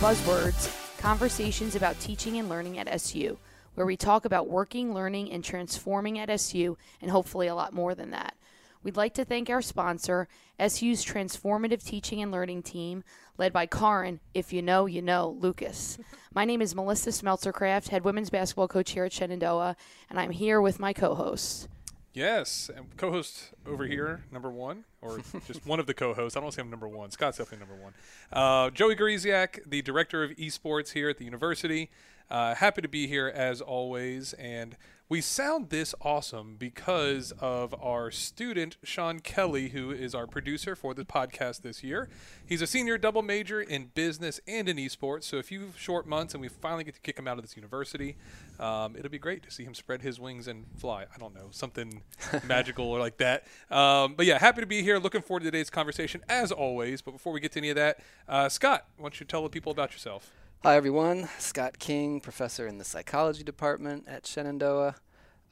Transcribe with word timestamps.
Buzzwords 0.00 0.74
Conversations 0.96 1.76
about 1.76 2.00
Teaching 2.00 2.38
and 2.38 2.48
Learning 2.48 2.78
at 2.78 2.88
SU, 2.88 3.36
where 3.74 3.84
we 3.84 3.98
talk 3.98 4.24
about 4.24 4.48
working, 4.48 4.94
learning, 4.94 5.30
and 5.30 5.44
transforming 5.44 6.18
at 6.18 6.30
SU, 6.30 6.78
and 7.02 7.10
hopefully 7.10 7.48
a 7.48 7.54
lot 7.54 7.74
more 7.74 7.94
than 7.94 8.10
that. 8.12 8.34
We'd 8.82 8.96
like 8.96 9.12
to 9.12 9.26
thank 9.26 9.50
our 9.50 9.60
sponsor, 9.60 10.26
SU's 10.58 11.04
Transformative 11.04 11.84
Teaching 11.84 12.22
and 12.22 12.32
Learning 12.32 12.62
Team, 12.62 13.04
led 13.36 13.52
by 13.52 13.66
Karin, 13.66 14.20
if 14.32 14.54
you 14.54 14.62
know, 14.62 14.86
you 14.86 15.02
know, 15.02 15.36
Lucas. 15.38 15.98
My 16.34 16.46
name 16.46 16.62
is 16.62 16.74
Melissa 16.74 17.10
Smeltzer-Kraft, 17.10 17.88
head 17.88 18.02
women's 18.02 18.30
basketball 18.30 18.68
coach 18.68 18.92
here 18.92 19.04
at 19.04 19.12
Shenandoah, 19.12 19.76
and 20.08 20.18
I'm 20.18 20.30
here 20.30 20.62
with 20.62 20.80
my 20.80 20.94
co 20.94 21.14
hosts. 21.14 21.68
Yes, 22.12 22.70
and 22.74 22.96
co-host 22.96 23.50
over 23.64 23.86
here, 23.86 24.24
number 24.32 24.50
one, 24.50 24.84
or 25.00 25.20
just 25.46 25.64
one 25.64 25.78
of 25.78 25.86
the 25.86 25.94
co-hosts. 25.94 26.36
I 26.36 26.40
don't 26.40 26.52
say 26.52 26.60
I'm 26.60 26.70
number 26.70 26.88
one. 26.88 27.10
Scott's 27.12 27.38
definitely 27.38 27.66
number 27.66 27.82
one. 27.82 27.94
Uh, 28.32 28.70
Joey 28.70 28.96
Gawrysiak, 28.96 29.60
the 29.64 29.80
director 29.82 30.24
of 30.24 30.32
esports 30.32 30.92
here 30.92 31.08
at 31.08 31.18
the 31.18 31.24
university. 31.24 31.90
Uh, 32.28 32.54
happy 32.54 32.82
to 32.82 32.88
be 32.88 33.06
here 33.06 33.28
as 33.28 33.60
always, 33.60 34.32
and 34.34 34.76
we 35.10 35.20
sound 35.20 35.70
this 35.70 35.92
awesome 36.02 36.54
because 36.56 37.32
of 37.40 37.74
our 37.82 38.12
student 38.12 38.76
Sean 38.84 39.18
Kelly, 39.18 39.70
who 39.70 39.90
is 39.90 40.14
our 40.14 40.28
producer 40.28 40.76
for 40.76 40.94
the 40.94 41.04
podcast 41.04 41.62
this 41.62 41.82
year. 41.82 42.08
He's 42.46 42.62
a 42.62 42.66
senior 42.66 42.96
double 42.96 43.20
major 43.20 43.60
in 43.60 43.86
business 43.86 44.40
and 44.46 44.68
in 44.68 44.76
esports. 44.76 45.24
So 45.24 45.38
a 45.38 45.42
few 45.42 45.72
short 45.76 46.06
months, 46.06 46.32
and 46.32 46.40
we 46.40 46.46
finally 46.46 46.84
get 46.84 46.94
to 46.94 47.00
kick 47.00 47.18
him 47.18 47.26
out 47.26 47.38
of 47.38 47.42
this 47.42 47.56
university. 47.56 48.16
Um, 48.60 48.94
it'll 48.94 49.10
be 49.10 49.18
great 49.18 49.42
to 49.42 49.50
see 49.50 49.64
him 49.64 49.74
spread 49.74 50.00
his 50.00 50.20
wings 50.20 50.46
and 50.46 50.64
fly. 50.76 51.06
I 51.12 51.18
don't 51.18 51.34
know 51.34 51.48
something 51.50 52.02
magical 52.46 52.86
or 52.86 53.00
like 53.00 53.16
that. 53.16 53.48
Um, 53.68 54.14
but 54.14 54.26
yeah, 54.26 54.38
happy 54.38 54.60
to 54.60 54.66
be 54.66 54.80
here. 54.82 54.98
Looking 54.98 55.22
forward 55.22 55.40
to 55.40 55.46
today's 55.46 55.70
conversation 55.70 56.22
as 56.28 56.52
always. 56.52 57.02
But 57.02 57.10
before 57.10 57.32
we 57.32 57.40
get 57.40 57.50
to 57.52 57.58
any 57.58 57.70
of 57.70 57.76
that, 57.76 57.98
uh, 58.28 58.48
Scott, 58.48 58.86
why 58.96 59.06
don't 59.06 59.18
you 59.18 59.26
tell 59.26 59.42
the 59.42 59.50
people 59.50 59.72
about 59.72 59.90
yourself? 59.90 60.30
Hi, 60.62 60.76
everyone. 60.76 61.26
Scott 61.38 61.78
King, 61.78 62.20
professor 62.20 62.66
in 62.66 62.76
the 62.76 62.84
psychology 62.84 63.42
department 63.42 64.04
at 64.06 64.26
Shenandoah. 64.26 64.96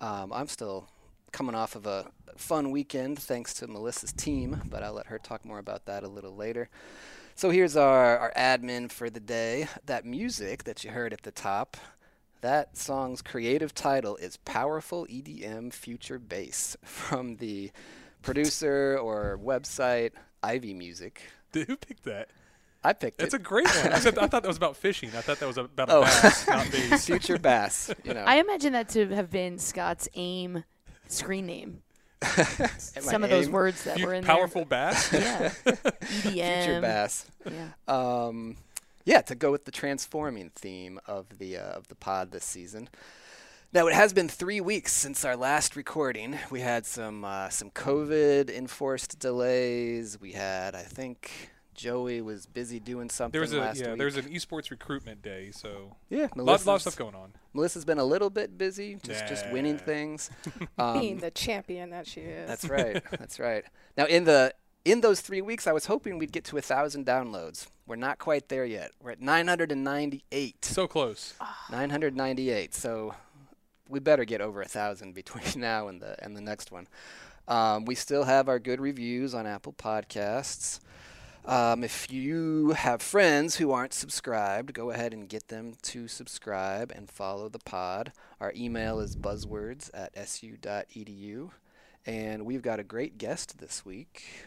Um, 0.00 0.32
I'm 0.32 0.48
still 0.48 0.88
coming 1.32 1.54
off 1.54 1.74
of 1.74 1.86
a 1.86 2.06
fun 2.36 2.70
weekend 2.70 3.18
thanks 3.18 3.52
to 3.54 3.66
Melissa's 3.66 4.12
team, 4.12 4.62
but 4.70 4.82
I'll 4.82 4.92
let 4.92 5.06
her 5.06 5.18
talk 5.18 5.44
more 5.44 5.58
about 5.58 5.86
that 5.86 6.04
a 6.04 6.08
little 6.08 6.34
later. 6.34 6.68
So 7.34 7.50
here's 7.50 7.76
our, 7.76 8.18
our 8.18 8.32
admin 8.36 8.90
for 8.90 9.10
the 9.10 9.20
day. 9.20 9.68
That 9.86 10.04
music 10.04 10.64
that 10.64 10.84
you 10.84 10.90
heard 10.90 11.12
at 11.12 11.22
the 11.22 11.30
top, 11.30 11.76
that 12.40 12.76
song's 12.76 13.22
creative 13.22 13.74
title 13.74 14.16
is 14.16 14.36
Powerful 14.38 15.06
EDM 15.06 15.72
Future 15.72 16.18
Bass 16.18 16.76
from 16.84 17.36
the 17.36 17.70
producer 18.22 18.98
or 19.00 19.38
website 19.42 20.12
Ivy 20.42 20.74
Music. 20.74 21.22
Who 21.52 21.64
picked 21.76 22.04
that? 22.04 22.28
I 22.84 22.92
picked 22.92 23.20
It's 23.20 23.22
it. 23.22 23.26
It's 23.26 23.34
a 23.34 23.38
great 23.38 23.66
one. 23.66 23.92
I, 23.92 23.98
said, 23.98 24.18
I 24.18 24.26
thought 24.28 24.42
that 24.42 24.48
was 24.48 24.56
about 24.56 24.76
fishing. 24.76 25.08
I 25.16 25.20
thought 25.20 25.40
that 25.40 25.46
was 25.46 25.58
about 25.58 25.90
Oh. 25.90 26.02
a 26.02 26.04
bass, 26.04 26.46
not 26.48 26.70
bass. 26.70 27.04
Future 27.06 27.38
Bass. 27.38 27.92
You 28.04 28.14
know, 28.14 28.24
I 28.24 28.36
imagine 28.36 28.72
that 28.74 28.88
to 28.90 29.08
have 29.14 29.30
been 29.30 29.58
Scott's 29.58 30.08
AIM 30.14 30.64
screen 31.08 31.46
name. 31.46 31.82
Some 32.78 33.22
of 33.24 33.30
those 33.30 33.48
words 33.48 33.84
that 33.84 33.98
Fu- 33.98 34.06
were 34.06 34.14
in 34.14 34.24
there. 34.24 34.34
powerful 34.34 34.64
bass. 34.64 35.12
Yeah. 35.12 35.50
EDM. 35.64 36.22
Future 36.22 36.80
Bass. 36.80 37.26
Yeah. 37.44 37.68
um, 37.86 38.56
yeah, 39.04 39.20
to 39.22 39.34
go 39.34 39.50
with 39.50 39.64
the 39.64 39.70
transforming 39.70 40.50
theme 40.54 41.00
of 41.06 41.38
the 41.38 41.56
uh, 41.56 41.62
of 41.72 41.88
the 41.88 41.94
pod 41.94 42.30
this 42.32 42.44
season. 42.44 42.88
Now 43.72 43.86
it 43.86 43.94
has 43.94 44.12
been 44.12 44.28
three 44.28 44.60
weeks 44.60 44.92
since 44.92 45.24
our 45.24 45.36
last 45.36 45.76
recording. 45.76 46.38
We 46.50 46.60
had 46.60 46.86
some 46.86 47.24
uh, 47.24 47.48
some 47.50 47.70
COVID 47.70 48.50
enforced 48.50 49.18
delays. 49.18 50.18
We 50.20 50.32
had, 50.32 50.74
I 50.74 50.82
think, 50.82 51.50
Joey 51.78 52.20
was 52.20 52.44
busy 52.46 52.80
doing 52.80 53.08
something 53.08 53.32
There 53.32 53.40
was 53.40 53.52
a 53.52 53.60
last 53.60 53.80
yeah. 53.80 53.90
week. 53.90 53.98
There 53.98 54.06
was 54.06 54.16
an 54.16 54.24
esports 54.24 54.70
recruitment 54.70 55.22
day, 55.22 55.50
so 55.52 55.96
yeah, 56.10 56.22
lots, 56.22 56.36
Melissa's, 56.36 56.66
lot 56.66 56.74
of 56.74 56.80
stuff 56.82 56.96
going 56.96 57.14
on. 57.14 57.32
Melissa's 57.54 57.84
been 57.84 57.98
a 57.98 58.04
little 58.04 58.30
bit 58.30 58.58
busy, 58.58 58.98
just 59.02 59.26
just 59.28 59.50
winning 59.52 59.76
Nah. 59.76 59.82
things. 59.82 60.30
Being 60.76 61.14
Um, 61.14 61.18
the 61.20 61.30
champion 61.30 61.90
that 61.90 62.06
she 62.06 62.22
is. 62.22 62.48
That's 62.48 62.68
right. 62.68 63.02
That's 63.12 63.38
right. 63.38 63.64
Now 63.96 64.06
in 64.06 64.24
the 64.24 64.52
in 64.84 65.02
those 65.02 65.20
three 65.20 65.40
weeks, 65.40 65.66
I 65.66 65.72
was 65.72 65.86
hoping 65.86 66.18
we'd 66.18 66.32
get 66.32 66.44
to 66.46 66.58
a 66.58 66.62
thousand 66.62 67.06
downloads. 67.06 67.68
We're 67.86 67.96
not 67.96 68.18
quite 68.18 68.48
there 68.48 68.64
yet. 68.64 68.90
We're 69.00 69.12
at 69.12 69.20
998. 69.20 70.64
So 70.64 70.86
close. 70.86 71.34
998. 71.70 72.74
So 72.74 73.14
we 73.88 74.00
better 74.00 74.24
get 74.24 74.40
over 74.40 74.60
a 74.62 74.68
thousand 74.68 75.14
between 75.14 75.44
now 75.60 75.88
and 75.88 76.02
the 76.02 76.22
and 76.24 76.36
the 76.36 76.40
next 76.40 76.72
one. 76.72 76.88
Um, 77.46 77.84
we 77.86 77.94
still 77.94 78.24
have 78.24 78.48
our 78.48 78.58
good 78.58 78.80
reviews 78.80 79.34
on 79.34 79.46
Apple 79.46 79.72
Podcasts. 79.72 80.80
Um, 81.48 81.82
if 81.82 82.12
you 82.12 82.72
have 82.72 83.00
friends 83.00 83.56
who 83.56 83.72
aren't 83.72 83.94
subscribed, 83.94 84.74
go 84.74 84.90
ahead 84.90 85.14
and 85.14 85.26
get 85.26 85.48
them 85.48 85.76
to 85.80 86.06
subscribe 86.06 86.92
and 86.94 87.08
follow 87.08 87.48
the 87.48 87.58
pod. 87.58 88.12
Our 88.38 88.52
email 88.54 89.00
is 89.00 89.16
buzzwords 89.16 89.88
at 89.94 90.12
su.edu. 90.28 91.50
And 92.04 92.44
we've 92.44 92.60
got 92.60 92.80
a 92.80 92.84
great 92.84 93.16
guest 93.16 93.56
this 93.60 93.82
week. 93.82 94.46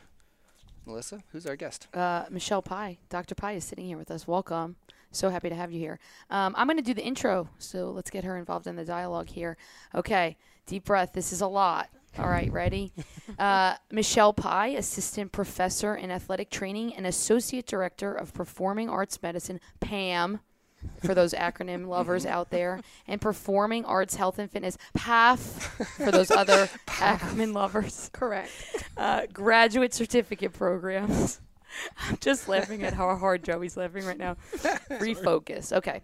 Melissa, 0.85 1.23
who's 1.31 1.47
our 1.47 1.56
guest? 1.56 1.88
Uh, 1.91 2.25
Michelle 2.29 2.62
Pye, 2.62 3.00
Dr. 3.09 3.33
Pye 3.33 3.53
is 3.53 3.63
sitting 3.63 3.88
here 3.88 3.97
with 3.97 4.12
us. 4.12 4.28
Welcome. 4.28 4.75
So 5.12 5.29
happy 5.29 5.50
to 5.50 5.56
have 5.56 5.72
you 5.72 5.79
here. 5.79 6.00
Um, 6.29 6.53
I'm 6.56 6.68
going 6.68 6.78
to 6.78 6.83
do 6.83 6.94
the 6.94 7.03
intro, 7.03 7.50
so 7.57 7.89
let's 7.89 8.12
get 8.12 8.25
her 8.25 8.38
involved 8.38 8.68
in 8.68 8.75
the 8.75 8.85
dialogue 8.85 9.29
here. 9.29 9.57
Okay, 9.95 10.38
deep 10.68 10.85
breath. 10.85 11.13
This 11.13 11.33
is 11.33 11.41
a 11.41 11.47
lot. 11.47 11.89
All 12.19 12.29
right, 12.29 12.51
ready? 12.51 12.94
Uh, 13.39 13.75
Michelle 13.89 14.33
Pye, 14.33 14.67
Assistant 14.67 15.31
Professor 15.31 15.95
in 15.95 16.11
Athletic 16.11 16.51
Training 16.51 16.94
and 16.94 17.07
Associate 17.07 17.66
Director 17.66 18.13
of 18.13 18.33
Performing 18.33 18.89
Arts 18.89 19.19
Medicine, 19.23 19.59
PAM, 19.79 20.41
for 21.03 21.16
those 21.16 21.33
acronym 21.33 21.88
lovers 21.88 22.25
out 22.25 22.50
there, 22.51 22.81
and 23.07 23.19
Performing 23.21 23.85
Arts 23.85 24.16
Health 24.16 24.38
and 24.38 24.51
Fitness, 24.51 24.77
PAF, 24.97 25.38
for 26.03 26.11
those 26.11 26.29
other 26.29 26.67
acronym 26.88 27.53
lovers 27.53 28.09
Correct. 28.13 28.51
uh, 28.97 29.27
graduate 29.31 29.94
certificate 29.94 30.53
programs. 30.53 31.39
I'm 32.09 32.17
just 32.19 32.47
laughing 32.50 32.83
at 32.83 32.94
how 32.94 33.16
hard 33.16 33.44
Joey's 33.44 33.77
laughing 33.77 34.05
right 34.05 34.17
now. 34.17 34.35
Refocus. 34.89 35.71
Okay. 35.71 36.01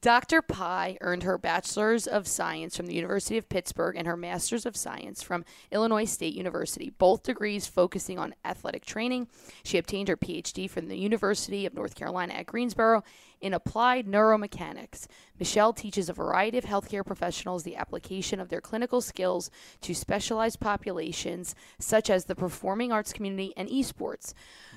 Dr. 0.00 0.42
Pye 0.42 0.98
earned 1.00 1.22
her 1.22 1.38
Bachelor's 1.38 2.06
of 2.06 2.26
Science 2.26 2.76
from 2.76 2.86
the 2.86 2.94
University 2.94 3.38
of 3.38 3.48
Pittsburgh 3.48 3.96
and 3.96 4.06
her 4.06 4.16
Master's 4.16 4.66
of 4.66 4.76
Science 4.76 5.22
from 5.22 5.44
Illinois 5.70 6.04
State 6.04 6.34
University, 6.34 6.90
both 6.90 7.22
degrees 7.22 7.66
focusing 7.66 8.18
on 8.18 8.34
athletic 8.44 8.84
training. 8.84 9.28
She 9.64 9.78
obtained 9.78 10.08
her 10.08 10.16
PhD 10.16 10.68
from 10.68 10.88
the 10.88 10.98
University 10.98 11.66
of 11.66 11.74
North 11.74 11.94
Carolina 11.94 12.34
at 12.34 12.46
Greensboro 12.46 13.02
in 13.40 13.54
applied 13.54 14.06
neuromechanics. 14.06 15.06
Michelle 15.38 15.72
teaches 15.72 16.08
a 16.08 16.14
variety 16.14 16.56
of 16.56 16.64
healthcare 16.64 17.04
professionals 17.04 17.62
the 17.62 17.76
application 17.76 18.40
of 18.40 18.48
their 18.48 18.60
clinical 18.60 19.00
skills 19.00 19.50
to 19.82 19.94
specialized 19.94 20.60
populations 20.60 21.54
such 21.78 22.08
as 22.08 22.24
the 22.24 22.34
performing 22.34 22.90
arts 22.90 23.12
community 23.12 23.52
and 23.56 23.68
esports. 23.68 24.32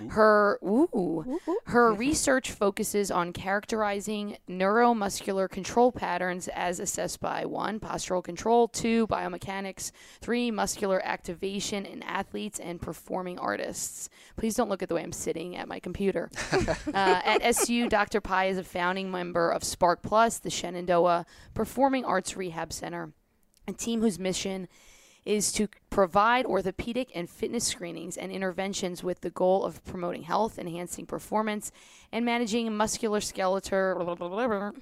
Her 0.09 0.59
ooh, 0.63 1.39
her 1.65 1.93
research 1.93 2.51
focuses 2.51 3.09
on 3.09 3.31
characterizing 3.31 4.37
neuromuscular 4.49 5.49
control 5.49 5.91
patterns 5.91 6.49
as 6.49 6.79
assessed 6.79 7.19
by 7.19 7.45
one, 7.45 7.79
postural 7.79 8.23
control, 8.23 8.67
two, 8.67 9.07
biomechanics, 9.07 9.91
three, 10.19 10.51
muscular 10.51 11.01
activation 11.05 11.85
in 11.85 12.03
athletes 12.03 12.59
and 12.59 12.81
performing 12.81 13.39
artists. 13.39 14.09
Please 14.35 14.55
don't 14.55 14.69
look 14.69 14.83
at 14.83 14.89
the 14.89 14.95
way 14.95 15.03
I'm 15.03 15.13
sitting 15.13 15.55
at 15.55 15.67
my 15.67 15.79
computer. 15.79 16.29
uh, 16.51 16.71
at 16.93 17.41
SU, 17.41 17.87
Dr. 17.89 18.19
Pye 18.21 18.48
is 18.49 18.57
a 18.57 18.63
founding 18.63 19.11
member 19.11 19.51
of 19.51 19.63
Spark 19.63 20.01
Plus, 20.01 20.39
the 20.39 20.49
Shenandoah 20.49 21.25
Performing 21.53 22.03
Arts 22.03 22.35
Rehab 22.35 22.73
Center, 22.73 23.13
a 23.67 23.73
team 23.73 24.01
whose 24.01 24.17
mission 24.17 24.67
is 25.25 25.51
to 25.53 25.67
provide 25.89 26.45
orthopedic 26.45 27.09
and 27.13 27.29
fitness 27.29 27.65
screenings 27.65 28.15
and 28.15 28.31
interventions 28.31 29.03
with 29.03 29.21
the 29.21 29.29
goal 29.29 29.65
of 29.65 29.83
promoting 29.85 30.23
health, 30.23 30.57
enhancing 30.57 31.05
performance, 31.05 31.71
and 32.11 32.25
managing 32.25 32.69
musculoskeletal. 32.69 34.75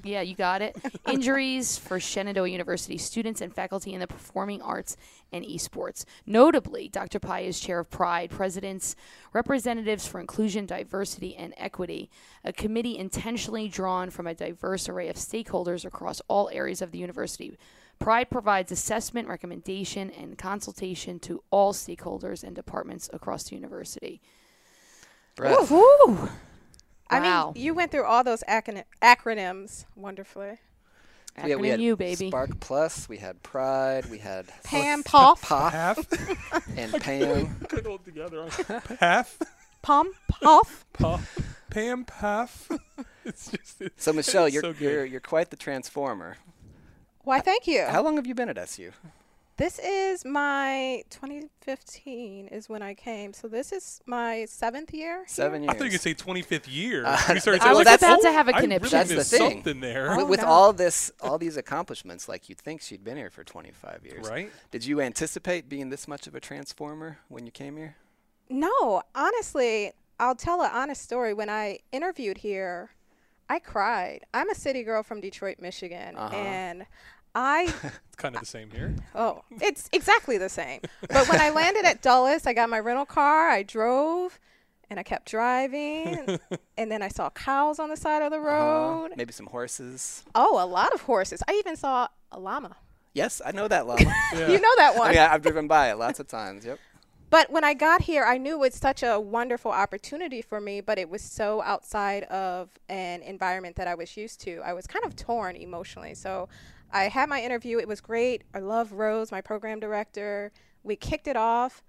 yeah, 0.04 0.22
you 0.22 0.34
got 0.34 0.62
it. 0.62 0.76
Injuries 1.06 1.76
for 1.76 2.00
Shenandoah 2.00 2.48
University 2.48 2.98
students 2.98 3.40
and 3.40 3.54
faculty 3.54 3.92
in 3.92 4.00
the 4.00 4.06
performing 4.06 4.62
arts 4.62 4.96
and 5.32 5.44
esports. 5.44 6.04
Notably, 6.24 6.88
Dr. 6.88 7.18
Pye 7.18 7.40
is 7.40 7.60
chair 7.60 7.80
of 7.80 7.90
Pride, 7.90 8.30
presidents, 8.30 8.96
representatives 9.32 10.06
for 10.06 10.20
inclusion, 10.20 10.66
diversity, 10.66 11.36
and 11.36 11.52
equity, 11.56 12.10
a 12.44 12.52
committee 12.52 12.96
intentionally 12.96 13.68
drawn 13.68 14.10
from 14.10 14.26
a 14.26 14.34
diverse 14.34 14.88
array 14.88 15.08
of 15.08 15.16
stakeholders 15.16 15.84
across 15.84 16.22
all 16.28 16.48
areas 16.52 16.80
of 16.80 16.92
the 16.92 16.98
university. 16.98 17.58
Pride 17.98 18.28
provides 18.30 18.70
assessment, 18.72 19.28
recommendation, 19.28 20.10
and 20.10 20.36
consultation 20.36 21.18
to 21.20 21.42
all 21.50 21.72
stakeholders 21.72 22.42
and 22.44 22.54
departments 22.54 23.08
across 23.12 23.44
the 23.44 23.54
university. 23.56 24.20
Breath. 25.36 25.70
Woo! 25.70 26.28
I 27.10 27.20
Wow. 27.20 27.52
mean, 27.54 27.64
you 27.64 27.74
went 27.74 27.90
through 27.90 28.04
all 28.04 28.24
those 28.24 28.42
acron- 28.48 28.84
acronyms 29.02 29.84
wonderfully. 29.96 30.58
So 31.40 31.46
yeah, 31.48 31.56
we 31.56 31.66
Acronym 31.66 31.70
had 31.72 31.80
you, 31.80 31.96
baby. 31.96 32.28
Spark 32.28 32.60
Plus, 32.60 33.08
we 33.08 33.16
had 33.18 33.42
Pride, 33.42 34.06
we 34.06 34.18
had 34.18 34.46
Pam, 34.62 35.02
Poff, 35.02 35.42
Pop 35.42 35.72
Half. 35.72 36.68
and 36.76 36.92
Pam. 37.02 37.56
Couldn't 37.68 37.86
hold 37.86 38.04
together. 38.04 38.48
Half. 39.00 39.38
Pom, 39.82 40.12
Poff. 40.30 40.84
Pa- 40.92 41.20
Pam 41.70 42.04
Paff. 42.04 42.70
it's 43.24 43.50
just. 43.50 43.80
It's, 43.80 44.04
So 44.04 44.12
Michelle, 44.12 44.44
it's 44.44 44.54
you're 44.54 44.62
so 44.62 44.74
you're 44.78 45.04
you're 45.04 45.20
quite 45.20 45.50
the 45.50 45.56
transformer. 45.56 46.36
Why, 47.24 47.40
thank 47.40 47.66
you. 47.66 47.82
How 47.84 48.02
long 48.02 48.16
have 48.16 48.26
you 48.26 48.34
been 48.34 48.48
at 48.48 48.58
SU? 48.58 48.92
This 49.56 49.78
is 49.78 50.24
my 50.24 51.04
2015 51.10 52.48
is 52.48 52.68
when 52.68 52.82
I 52.82 52.92
came. 52.94 53.32
So 53.32 53.46
this 53.46 53.70
is 53.72 54.00
my 54.04 54.46
seventh 54.46 54.92
year. 54.92 55.18
here. 55.18 55.24
Seven 55.28 55.62
years. 55.62 55.70
I 55.72 55.78
thought 55.78 55.84
you 55.84 55.90
could 55.92 56.00
say 56.00 56.12
25th 56.14 56.64
year. 56.66 57.04
Uh, 57.06 57.16
You 57.32 57.38
started 57.40 57.62
I 57.62 57.72
was 57.72 57.86
like, 57.86 58.00
about 58.00 58.18
oh, 58.18 58.22
to 58.22 58.32
have 58.32 58.48
a 58.48 58.52
conniption. 58.52 58.98
really 58.98 59.14
That's 59.14 59.30
the 59.30 59.38
thing. 59.38 59.50
something 59.52 59.80
there. 59.80 60.12
Oh, 60.12 60.16
with, 60.18 60.28
with 60.28 60.40
no. 60.42 60.48
all 60.48 60.72
this, 60.72 61.12
all 61.20 61.38
these 61.38 61.56
accomplishments, 61.56 62.28
like 62.28 62.48
you'd 62.48 62.58
think 62.58 62.82
she'd 62.82 63.04
been 63.04 63.16
here 63.16 63.30
for 63.30 63.44
25 63.44 64.00
years. 64.04 64.28
Right? 64.28 64.50
Did 64.72 64.84
you 64.84 65.00
anticipate 65.00 65.68
being 65.68 65.88
this 65.88 66.08
much 66.08 66.26
of 66.26 66.34
a 66.34 66.40
transformer 66.40 67.18
when 67.28 67.46
you 67.46 67.52
came 67.52 67.76
here? 67.76 67.94
No, 68.50 69.02
honestly, 69.14 69.92
I'll 70.18 70.34
tell 70.34 70.62
an 70.62 70.70
honest 70.74 71.00
story. 71.02 71.32
When 71.32 71.48
I 71.48 71.78
interviewed 71.92 72.38
here, 72.38 72.90
I 73.48 73.60
cried. 73.60 74.24
I'm 74.34 74.50
a 74.50 74.54
city 74.54 74.82
girl 74.82 75.02
from 75.04 75.20
Detroit, 75.20 75.58
Michigan, 75.60 76.16
Uh-huh. 76.16 76.34
and 76.36 76.86
I 77.34 77.64
It's 78.06 78.16
kind 78.16 78.34
of 78.36 78.40
the 78.42 78.46
same 78.46 78.70
here. 78.70 78.94
oh, 79.14 79.42
it's 79.60 79.88
exactly 79.92 80.38
the 80.38 80.48
same. 80.48 80.80
But 81.08 81.28
when 81.28 81.40
I 81.40 81.50
landed 81.60 81.84
at 81.84 82.00
Dulles, 82.02 82.46
I 82.46 82.52
got 82.52 82.68
my 82.70 82.78
rental 82.78 83.04
car, 83.06 83.48
I 83.48 83.62
drove, 83.64 84.38
and 84.88 85.00
I 85.00 85.02
kept 85.02 85.28
driving, 85.28 86.38
and 86.78 86.90
then 86.92 87.02
I 87.02 87.08
saw 87.08 87.30
cows 87.30 87.78
on 87.80 87.88
the 87.90 87.96
side 87.96 88.22
of 88.22 88.30
the 88.30 88.38
Uh-huh. 88.38 88.46
road. 89.08 89.12
Maybe 89.16 89.32
some 89.32 89.46
horses. 89.46 90.22
Oh, 90.34 90.62
a 90.62 90.66
lot 90.66 90.92
of 90.94 91.02
horses. 91.02 91.42
I 91.48 91.54
even 91.54 91.74
saw 91.76 92.06
a 92.30 92.38
llama. 92.38 92.76
Yes, 93.14 93.40
I 93.44 93.52
know 93.52 93.66
that 93.68 93.86
llama. 93.86 94.12
Yeah. 94.32 94.48
You 94.50 94.60
know 94.60 94.74
that 94.76 94.96
one. 94.96 95.08
I 95.08 95.12
mean, 95.12 95.20
I've 95.20 95.42
driven 95.42 95.66
by 95.68 95.90
it 95.90 95.98
lots 95.98 96.20
of 96.20 96.28
times. 96.28 96.64
Yep. 96.64 96.78
But 97.30 97.50
when 97.50 97.64
I 97.64 97.74
got 97.74 98.02
here, 98.02 98.22
I 98.24 98.38
knew 98.38 98.54
it 98.54 98.58
was 98.60 98.74
such 98.74 99.02
a 99.02 99.18
wonderful 99.18 99.72
opportunity 99.72 100.40
for 100.42 100.60
me, 100.60 100.80
but 100.80 100.98
it 100.98 101.08
was 101.10 101.22
so 101.22 101.62
outside 101.62 102.24
of 102.24 102.68
an 102.88 103.22
environment 103.22 103.74
that 103.76 103.88
I 103.88 103.94
was 103.96 104.16
used 104.16 104.40
to. 104.42 104.60
I 104.64 104.72
was 104.72 104.86
kind 104.86 105.04
of 105.04 105.16
torn 105.16 105.56
emotionally. 105.56 106.14
So 106.14 106.48
I 106.94 107.08
had 107.08 107.28
my 107.28 107.42
interview. 107.42 107.78
It 107.78 107.88
was 107.88 108.00
great. 108.00 108.44
I 108.54 108.60
love 108.60 108.92
Rose, 108.92 109.32
my 109.32 109.40
program 109.40 109.80
director. 109.80 110.52
We 110.84 110.94
kicked 110.96 111.26
it 111.26 111.36
off, 111.36 111.82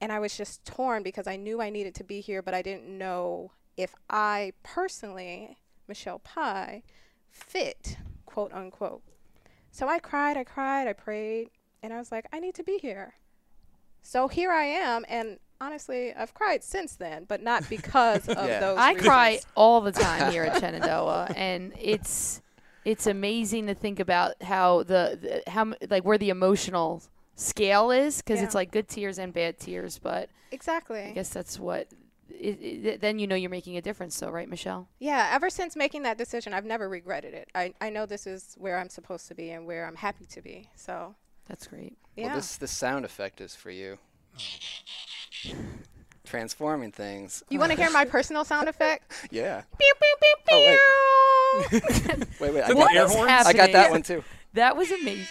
and 0.00 0.10
I 0.10 0.18
was 0.18 0.36
just 0.36 0.64
torn 0.64 1.02
because 1.02 1.26
I 1.26 1.36
knew 1.36 1.60
I 1.60 1.68
needed 1.70 1.94
to 1.96 2.04
be 2.04 2.20
here, 2.20 2.40
but 2.42 2.54
I 2.54 2.62
didn't 2.62 2.88
know 2.88 3.52
if 3.76 3.94
I 4.08 4.52
personally, 4.62 5.58
Michelle 5.86 6.20
Pye, 6.20 6.82
fit, 7.30 7.98
quote 8.24 8.52
unquote. 8.54 9.02
So 9.70 9.88
I 9.88 9.98
cried, 9.98 10.38
I 10.38 10.44
cried, 10.44 10.88
I 10.88 10.94
prayed, 10.94 11.50
and 11.82 11.92
I 11.92 11.98
was 11.98 12.10
like, 12.10 12.26
I 12.32 12.40
need 12.40 12.54
to 12.54 12.64
be 12.64 12.78
here. 12.78 13.14
So 14.02 14.26
here 14.28 14.52
I 14.52 14.64
am, 14.64 15.04
and 15.06 15.38
honestly, 15.60 16.14
I've 16.14 16.32
cried 16.32 16.64
since 16.64 16.96
then, 16.96 17.24
but 17.24 17.42
not 17.42 17.68
because 17.68 18.26
of 18.28 18.36
Yeah. 18.48 18.60
those. 18.60 18.78
I 18.78 18.94
cry 18.94 19.40
all 19.54 19.82
the 19.82 19.92
time 20.06 20.32
here 20.32 20.44
at 20.44 20.58
Shenandoah, 20.60 21.32
and 21.36 21.74
it's 21.78 22.40
it's 22.86 23.08
amazing 23.08 23.66
to 23.66 23.74
think 23.74 23.98
about 23.98 24.40
how 24.40 24.84
the, 24.84 25.18
the 25.20 25.50
how 25.50 25.74
like 25.90 26.04
where 26.04 26.16
the 26.16 26.30
emotional 26.30 27.02
scale 27.34 27.90
is 27.90 28.18
because 28.18 28.40
it's 28.40 28.54
like 28.54 28.70
good 28.70 28.88
tears 28.88 29.18
and 29.18 29.34
bad 29.34 29.58
tears. 29.58 29.98
But 29.98 30.30
exactly. 30.52 31.00
I 31.00 31.10
guess 31.10 31.28
that's 31.30 31.58
what. 31.58 31.88
It, 32.28 32.58
it, 32.60 33.00
then 33.00 33.18
you 33.18 33.26
know 33.26 33.34
you're 33.34 33.50
making 33.50 33.76
a 33.76 33.80
difference, 33.80 34.18
though, 34.20 34.30
right, 34.30 34.48
Michelle? 34.48 34.88
Yeah. 34.98 35.30
Ever 35.32 35.48
since 35.50 35.74
making 35.74 36.02
that 36.02 36.18
decision, 36.18 36.52
I've 36.52 36.64
never 36.64 36.88
regretted 36.88 37.34
it. 37.34 37.48
I 37.54 37.74
I 37.80 37.90
know 37.90 38.06
this 38.06 38.26
is 38.26 38.54
where 38.56 38.78
I'm 38.78 38.88
supposed 38.88 39.26
to 39.28 39.34
be 39.34 39.50
and 39.50 39.66
where 39.66 39.86
I'm 39.86 39.96
happy 39.96 40.24
to 40.26 40.40
be. 40.40 40.70
So 40.76 41.16
That's 41.48 41.66
great. 41.66 41.98
yeah. 42.14 42.26
Well, 42.26 42.36
this 42.36 42.56
this 42.56 42.70
sound 42.70 43.04
effect 43.04 43.40
is 43.40 43.56
for 43.56 43.70
you. 43.70 43.98
Transforming 46.26 46.92
things. 46.92 47.42
you 47.48 47.58
want 47.58 47.72
to 47.72 47.78
hear 47.78 47.90
my 47.90 48.04
personal 48.16 48.44
sound 48.44 48.68
effect? 48.68 49.12
Yeah. 49.30 49.62
pew 49.78 49.92
pew 50.00 50.14
pew 50.20 50.34
oh, 50.50 51.66
pew. 51.70 51.80
Oh, 51.80 52.24
Wait, 52.40 52.54
wait. 52.54 52.62
I 52.64 52.74
got, 52.74 52.94
air 52.94 53.04
is? 53.04 53.14
I 53.46 53.52
got 53.52 53.72
that 53.72 53.90
one 53.90 54.02
too. 54.02 54.22
That 54.52 54.76
was 54.76 54.90
amazing. 54.90 55.26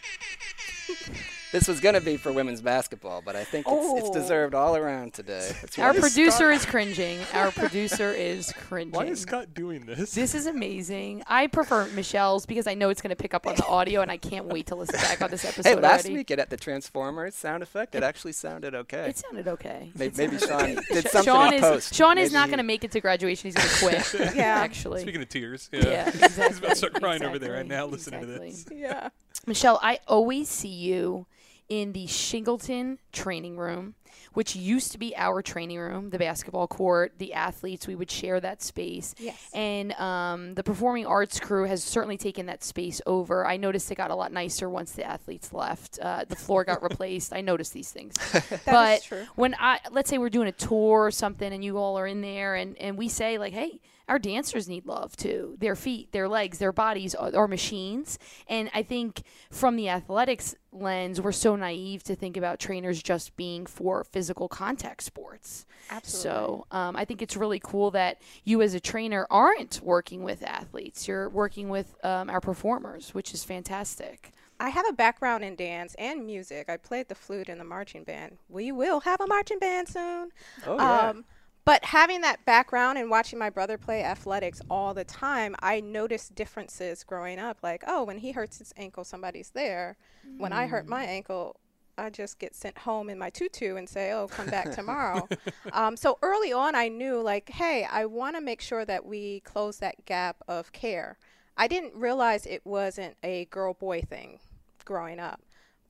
This 1.56 1.70
was 1.70 1.80
gonna 1.80 2.02
be 2.02 2.18
for 2.18 2.34
women's 2.34 2.62
basketball, 2.62 3.22
but 3.24 3.38
I 3.38 3.46
think 3.46 3.66
it's, 3.66 4.00
it's 4.00 4.10
Oh. 4.10 4.14
deserved 4.14 4.54
all 4.54 4.76
around 4.76 5.14
today. 5.14 5.52
Our 5.78 5.94
is 5.94 6.00
producer 6.02 6.32
Scott- 6.32 6.54
is 6.54 6.66
cringing. 6.66 7.20
Our 7.34 7.50
producer 7.52 8.12
is 8.12 8.52
cringing. 8.68 8.92
Why 8.92 9.06
is 9.06 9.22
Scott 9.22 9.54
doing 9.54 9.86
this? 9.86 10.12
This 10.12 10.36
is 10.36 10.48
amazing. 10.48 11.24
I 11.28 11.48
prefer 11.48 11.86
Michelle's 11.88 12.46
because 12.46 12.68
I 12.68 12.74
know 12.74 12.90
it's 12.90 13.02
going 13.02 13.12
to 13.12 13.16
pick 13.16 13.34
up 13.34 13.48
on 13.48 13.56
the 13.56 13.66
audio, 13.66 14.02
and 14.02 14.12
I 14.12 14.18
can't 14.18 14.48
wait 14.48 14.68
to 14.68 14.76
listen 14.76 15.00
back 15.00 15.22
on 15.22 15.32
this 15.32 15.46
episode. 15.46 15.64
Hey, 15.70 15.76
last 15.76 16.02
already. 16.06 16.16
week 16.16 16.32
it 16.32 16.40
at 16.40 16.50
the 16.50 16.58
Transformers 16.58 17.36
sound 17.36 17.64
effect, 17.64 17.96
it 17.96 18.04
actually 18.04 18.34
sounded 18.34 18.76
okay. 18.76 19.08
it 19.12 19.18
sounded 19.18 19.48
okay. 19.48 19.92
May- 19.96 20.08
It 20.08 20.18
Maybe 20.18 20.38
Sean 20.38 20.76
did 20.92 21.08
something 21.08 21.24
Sean 21.24 21.48
in 21.48 21.54
is 21.54 21.62
post. 21.62 21.96
Sean 21.96 22.18
is 22.18 22.34
not 22.34 22.50
going 22.50 22.58
to 22.58 22.64
make 22.66 22.84
it 22.84 22.92
to 22.92 23.00
graduation. 23.00 23.50
He's 23.52 23.56
going 23.80 24.02
to 24.02 24.12
quit. 24.12 24.36
Yeah. 24.36 24.44
actually. 24.60 25.04
Speaking 25.04 25.22
of 25.22 25.30
tears, 25.30 25.70
yeah. 25.72 25.86
yeah, 25.88 26.12
He's 26.12 26.58
about 26.58 26.72
to 26.72 26.76
start 26.76 26.94
crying 26.96 27.24
over 27.24 27.40
there 27.40 27.54
right 27.54 27.62
Exactly, 27.62 27.78
now 27.78 27.86
listening 27.86 28.20
to 28.22 28.26
this. 28.28 28.66
Yeah. 28.70 29.08
Michelle, 29.48 29.80
I 29.82 30.00
always 30.08 30.50
see 30.50 30.68
you 30.68 31.28
in 31.70 31.94
the 31.94 32.06
Shingleton 32.06 32.98
training 33.12 33.58
room, 33.58 33.96
which 34.34 34.56
used 34.56 34.92
to 34.92 34.98
be 34.98 35.16
our 35.16 35.42
training 35.42 35.80
room, 35.80 36.10
the 36.10 36.20
basketball 36.20 36.68
court, 36.68 37.14
the 37.18 37.34
athletes. 37.34 37.88
We 37.88 37.96
would 37.96 38.12
share 38.12 38.40
that 38.40 38.62
space. 38.62 39.16
Yes. 39.18 39.50
And 39.54 39.94
um, 39.94 40.54
the 40.54 40.64
performing 40.64 41.06
arts 41.06 41.40
crew 41.40 41.66
has 41.66 41.84
certainly 41.84 42.18
taken 42.18 42.46
that 42.48 42.64
space 42.64 43.02
over. 43.06 43.46
I 43.46 43.58
noticed 43.58 43.92
it 43.92 43.96
got 43.96 44.12
a 44.12 44.16
lot 44.16 44.32
nicer 44.32 44.70
once 44.70 44.92
the 44.92 45.04
athletes 45.04 45.54
left. 45.54 46.00
Uh, 46.00 46.26
the 46.28 46.36
floor 46.36 46.64
got 46.64 46.84
replaced. 46.90 47.34
I 47.34 47.42
noticed 47.42 47.74
these 47.74 47.92
things. 47.92 48.16
That 48.46 48.66
but 48.66 48.98
is 49.00 49.04
true. 49.06 49.26
when 49.36 49.56
I 49.60 49.80
let's 49.92 50.10
say 50.10 50.18
we're 50.18 50.30
doing 50.30 50.48
a 50.48 50.52
tour 50.52 51.06
or 51.06 51.12
something 51.12 51.52
and 51.52 51.64
you 51.64 51.78
all 51.78 51.98
are 51.98 52.08
in 52.08 52.22
there 52.22 52.56
and, 52.56 52.78
and 52.78 52.98
we 52.98 53.10
say 53.10 53.38
like, 53.38 53.54
hey, 53.54 53.80
our 54.08 54.20
dancers 54.20 54.68
need 54.68 54.86
love 54.86 55.16
too. 55.16 55.56
Their 55.60 55.76
feet, 55.76 56.12
their 56.12 56.28
legs, 56.28 56.58
their 56.58 56.72
bodies 56.72 57.16
are, 57.16 57.36
are 57.36 57.48
machines. 57.48 58.20
And 58.48 58.70
I 58.74 58.84
think 58.84 59.24
from 59.50 59.76
the 59.76 59.90
athletics 59.90 60.56
lens, 60.72 61.20
we're 61.20 61.32
so 61.32 61.56
naive 61.56 62.04
to 62.04 62.16
think 62.16 62.38
about 62.38 62.60
trainers 62.60 63.02
just 63.02 63.36
being 63.36 63.66
for 63.66 64.04
physical 64.04 64.48
contact 64.48 65.04
sports. 65.04 65.66
Absolutely. 65.90 66.30
So 66.30 66.68
um, 66.72 66.96
I 66.96 67.06
think 67.06 67.22
it's 67.22 67.36
really 67.36 67.60
cool 67.64 67.92
that 67.92 68.22
you 68.44 68.62
as 68.62 68.74
a 68.74 68.80
trainer 68.80 69.26
aren't 69.30 69.82
working 69.82 70.24
with 70.24 70.44
athletes. 70.44 71.08
You're 71.08 71.30
working 71.30 71.70
with 71.70 71.96
um, 72.04 72.30
our 72.30 72.42
performers, 72.42 73.14
which 73.14 73.34
is 73.34 73.44
fantastic. 73.44 74.32
I 74.60 74.70
have 74.70 74.86
a 74.88 74.94
background 74.94 75.44
in 75.44 75.56
dance 75.56 75.96
and 75.98 76.26
music. 76.26 76.70
I 76.70 76.78
played 76.78 77.10
the 77.10 77.16
flute 77.16 77.50
in 77.50 77.58
the 77.58 77.66
marching 77.66 78.04
band. 78.04 78.38
We 78.48 78.72
will 78.72 79.02
have 79.02 79.20
a 79.20 79.28
marching 79.28 79.60
band 79.60 79.90
soon. 79.90 80.30
Oh, 80.66 80.78
yeah. 80.78 81.10
Um, 81.10 81.26
but 81.66 81.84
having 81.84 82.22
that 82.22 82.46
background 82.46 82.98
and 83.00 83.10
watching 83.10 83.40
my 83.40 83.50
brother 83.50 83.78
play 83.78 84.04
athletics 84.04 84.62
all 84.70 84.94
the 84.94 85.04
time, 85.04 85.56
I 85.60 85.82
noticed 85.82 86.36
differences 86.36 87.04
growing 87.04 87.40
up. 87.40 87.58
Like, 87.64 87.84
oh, 87.88 88.04
when 88.04 88.20
he 88.20 88.32
hurts 88.32 88.60
his 88.60 88.74
ankle, 88.78 89.04
somebody's 89.04 89.50
there. 89.50 89.98
When 90.38 90.54
I 90.54 90.68
hurt 90.68 90.88
my 90.88 91.04
ankle, 91.04 91.56
I 91.98 92.12
just 92.12 92.38
get 92.40 92.56
sent 92.56 92.78
home 92.78 93.10
in 93.10 93.18
my 93.18 93.30
tutu 93.30 93.78
and 93.78 93.90
say, 93.90 94.12
oh, 94.12 94.28
come 94.28 94.48
back 94.48 94.72
tomorrow. 94.76 95.28
um, 95.74 95.98
so 95.98 96.20
early 96.22 96.54
on, 96.54 96.76
I 96.76 96.88
knew, 96.88 97.20
like, 97.20 97.50
hey, 97.50 97.88
I 97.90 98.06
want 98.06 98.36
to 98.36 98.42
make 98.42 98.62
sure 98.62 98.86
that 98.86 99.06
we 99.06 99.40
close 99.40 99.78
that 99.78 100.06
gap 100.06 100.38
of 100.48 100.72
care. 100.72 101.18
I 101.58 101.68
didn't 101.68 101.96
realize 101.96 102.46
it 102.46 102.66
wasn't 102.66 103.16
a 103.24 103.46
girl 103.46 103.74
boy 103.74 104.02
thing 104.02 104.40
growing 104.84 105.20
up. 105.20 105.42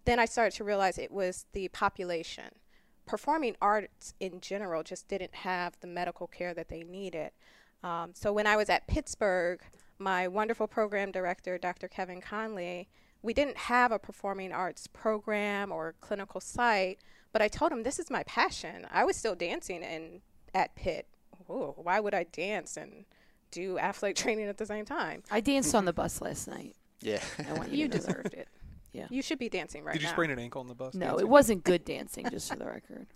Then 0.05 0.19
I 0.19 0.25
started 0.25 0.55
to 0.57 0.63
realize 0.63 0.97
it 0.97 1.11
was 1.11 1.47
the 1.53 1.67
population 1.69 2.51
performing 3.05 3.55
arts 3.61 4.13
in 4.19 4.41
general 4.41 4.83
just 4.83 5.07
didn't 5.07 5.35
have 5.35 5.77
the 5.81 5.87
medical 5.87 6.27
care 6.27 6.53
that 6.53 6.69
they 6.69 6.83
needed. 6.83 7.31
Um, 7.83 8.11
so 8.13 8.33
when 8.33 8.47
I 8.47 8.55
was 8.55 8.69
at 8.69 8.87
Pittsburgh, 8.87 9.61
my 9.99 10.27
wonderful 10.27 10.67
program 10.67 11.11
director, 11.11 11.57
Dr. 11.57 11.87
Kevin 11.87 12.19
Conley, 12.21 12.87
we 13.21 13.33
didn't 13.33 13.57
have 13.57 13.91
a 13.91 13.99
performing 13.99 14.51
arts 14.51 14.87
program 14.87 15.71
or 15.71 15.95
clinical 16.01 16.41
site, 16.41 16.99
but 17.31 17.41
I 17.41 17.47
told 17.47 17.71
him 17.71 17.83
this 17.83 17.99
is 17.99 18.09
my 18.09 18.23
passion. 18.23 18.87
I 18.91 19.03
was 19.03 19.15
still 19.15 19.35
dancing 19.35 19.83
in 19.83 20.21
at 20.53 20.75
Pitt. 20.75 21.07
Ooh, 21.49 21.73
why 21.77 21.99
would 21.99 22.13
I 22.13 22.23
dance 22.23 22.77
and 22.77 23.05
do 23.51 23.77
athletic 23.77 24.15
training 24.23 24.47
at 24.47 24.57
the 24.57 24.65
same 24.65 24.85
time? 24.85 25.23
I 25.31 25.41
danced 25.41 25.75
on 25.75 25.85
the 25.85 25.93
bus 25.93 26.21
last 26.21 26.47
night. 26.47 26.75
yeah. 27.01 27.21
I 27.47 27.53
want 27.53 27.71
you, 27.71 27.77
You 27.83 27.87
to 27.89 27.97
know 27.97 28.01
that. 28.03 28.07
deserved 28.07 28.33
it. 28.33 28.47
Yeah. 28.95 29.07
You 29.09 29.21
should 29.21 29.39
be 29.39 29.49
dancing 29.49 29.83
right 29.83 29.93
Did 29.93 30.03
you 30.03 30.07
now. 30.07 30.13
sprain 30.13 30.31
an 30.31 30.39
ankle 30.39 30.61
on 30.61 30.67
the 30.67 30.73
bus? 30.73 30.93
No, 30.93 31.07
dancing? 31.07 31.19
it 31.19 31.29
wasn't 31.29 31.63
good 31.63 31.83
dancing, 31.93 32.27
just 32.29 32.49
for 32.49 32.55
the 32.55 32.65
record. 32.65 33.07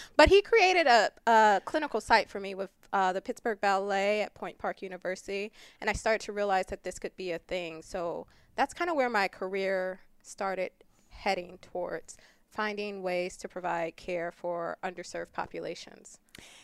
But 0.16 0.28
he 0.28 0.40
created 0.42 0.86
a, 0.86 1.10
a 1.26 1.60
clinical 1.64 2.00
site 2.00 2.28
for 2.30 2.40
me 2.40 2.54
with 2.54 2.70
uh, 2.92 3.12
the 3.12 3.20
Pittsburgh 3.20 3.60
Ballet 3.60 4.22
at 4.22 4.34
Point 4.34 4.58
Park 4.58 4.82
University, 4.82 5.50
and 5.80 5.90
I 5.90 5.92
started 5.92 6.20
to 6.26 6.32
realize 6.32 6.66
that 6.66 6.84
this 6.84 6.98
could 6.98 7.16
be 7.16 7.32
a 7.32 7.38
thing. 7.38 7.82
So 7.82 8.26
that's 8.56 8.72
kind 8.74 8.88
of 8.90 8.96
where 8.96 9.10
my 9.10 9.28
career 9.28 10.00
started 10.22 10.70
heading 11.10 11.58
towards 11.60 12.16
finding 12.50 13.02
ways 13.02 13.36
to 13.36 13.48
provide 13.48 13.96
care 13.96 14.32
for 14.32 14.78
underserved 14.82 15.32
populations. 15.32 16.18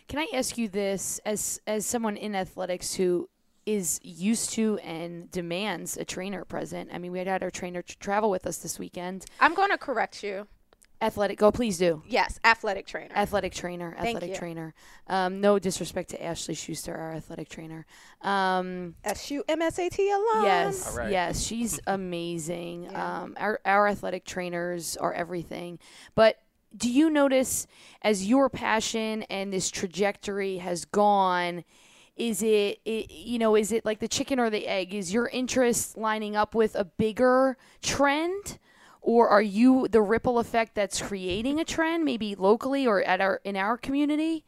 Can 0.09 0.19
I 0.19 0.27
ask 0.35 0.57
you 0.59 0.69
this 0.69 1.21
as 1.25 1.61
as 1.67 1.85
someone 1.87 2.17
in 2.17 2.35
athletics 2.35 2.95
who 2.95 3.29
is 3.67 4.01
used 4.03 4.51
to 4.51 4.79
and 4.79 5.31
demands 5.31 5.97
a 5.97 6.05
trainer 6.05 6.45
present? 6.45 6.91
I 6.93 6.99
mean, 6.99 7.13
we 7.13 7.19
had 7.19 7.27
had 7.27 7.43
our 7.43 7.51
trainer 7.51 7.83
t- 7.83 7.95
travel 8.01 8.31
with 8.31 8.47
us 8.47 8.59
this 8.59 8.79
weekend. 8.79 9.25
I'm 9.41 9.55
going 9.55 9.71
to 9.71 9.79
correct 9.79 10.23
you. 10.23 10.47
Athletic. 11.03 11.39
Go, 11.39 11.51
please 11.53 11.77
do. 11.77 12.03
Yes, 12.07 12.39
athletic 12.45 12.87
trainer. 12.87 13.15
Athletic 13.15 13.53
trainer. 13.53 13.95
Thank 13.99 14.09
Athletic 14.17 14.31
you. 14.31 14.37
trainer. 14.37 14.75
Um, 15.07 15.41
no 15.41 15.59
disrespect 15.59 16.11
to 16.11 16.23
Ashley 16.25 16.55
Schuster, 16.55 16.95
our 16.97 17.13
athletic 17.13 17.49
trainer. 17.51 17.85
Um, 18.23 18.95
SU 19.05 19.43
MSAT 19.49 19.99
alum. 19.99 20.45
Yes, 20.45 20.89
All 20.89 20.97
right. 20.97 21.11
yes, 21.11 21.43
she's 21.43 21.79
amazing. 21.87 22.85
Yeah. 22.85 23.23
Um, 23.23 23.35
our 23.39 23.61
our 23.67 23.89
athletic 23.89 24.25
trainers 24.25 24.97
are 24.97 25.13
everything. 25.13 25.79
But 26.15 26.39
do 26.75 26.91
you 26.91 27.11
notice 27.11 27.67
as 28.01 28.27
your 28.27 28.49
passion 28.49 29.25
and 29.25 29.53
this 29.53 29.71
trajectory 29.71 30.59
has 30.59 30.85
gone? 30.87 31.65
Is 32.17 32.43
it, 32.43 32.81
it 32.85 33.11
you 33.11 33.39
know 33.39 33.57
is 33.57 33.73
it 33.73 33.85
like 33.85 33.99
the 33.99 34.09
chicken 34.09 34.39
or 34.39 34.51
the 34.51 34.67
egg? 34.67 34.95
Is 34.95 35.13
your 35.13 35.29
interest 35.29 35.97
lining 35.97 36.37
up 36.37 36.55
with 36.55 36.75
a 36.75 36.85
bigger 36.85 37.57
trend? 37.83 38.59
Or 39.01 39.29
are 39.29 39.43
you 39.43 39.87
the 39.89 40.01
ripple 40.01 40.39
effect 40.39 40.75
that's 40.75 41.03
creating 41.03 41.61
a 41.61 41.65
trend, 41.65 42.07
maybe 42.07 42.35
locally 42.35 42.87
or 42.87 43.03
at 43.03 43.21
our 43.21 43.41
in 43.45 43.57
our 43.57 43.77
community? 43.77 44.45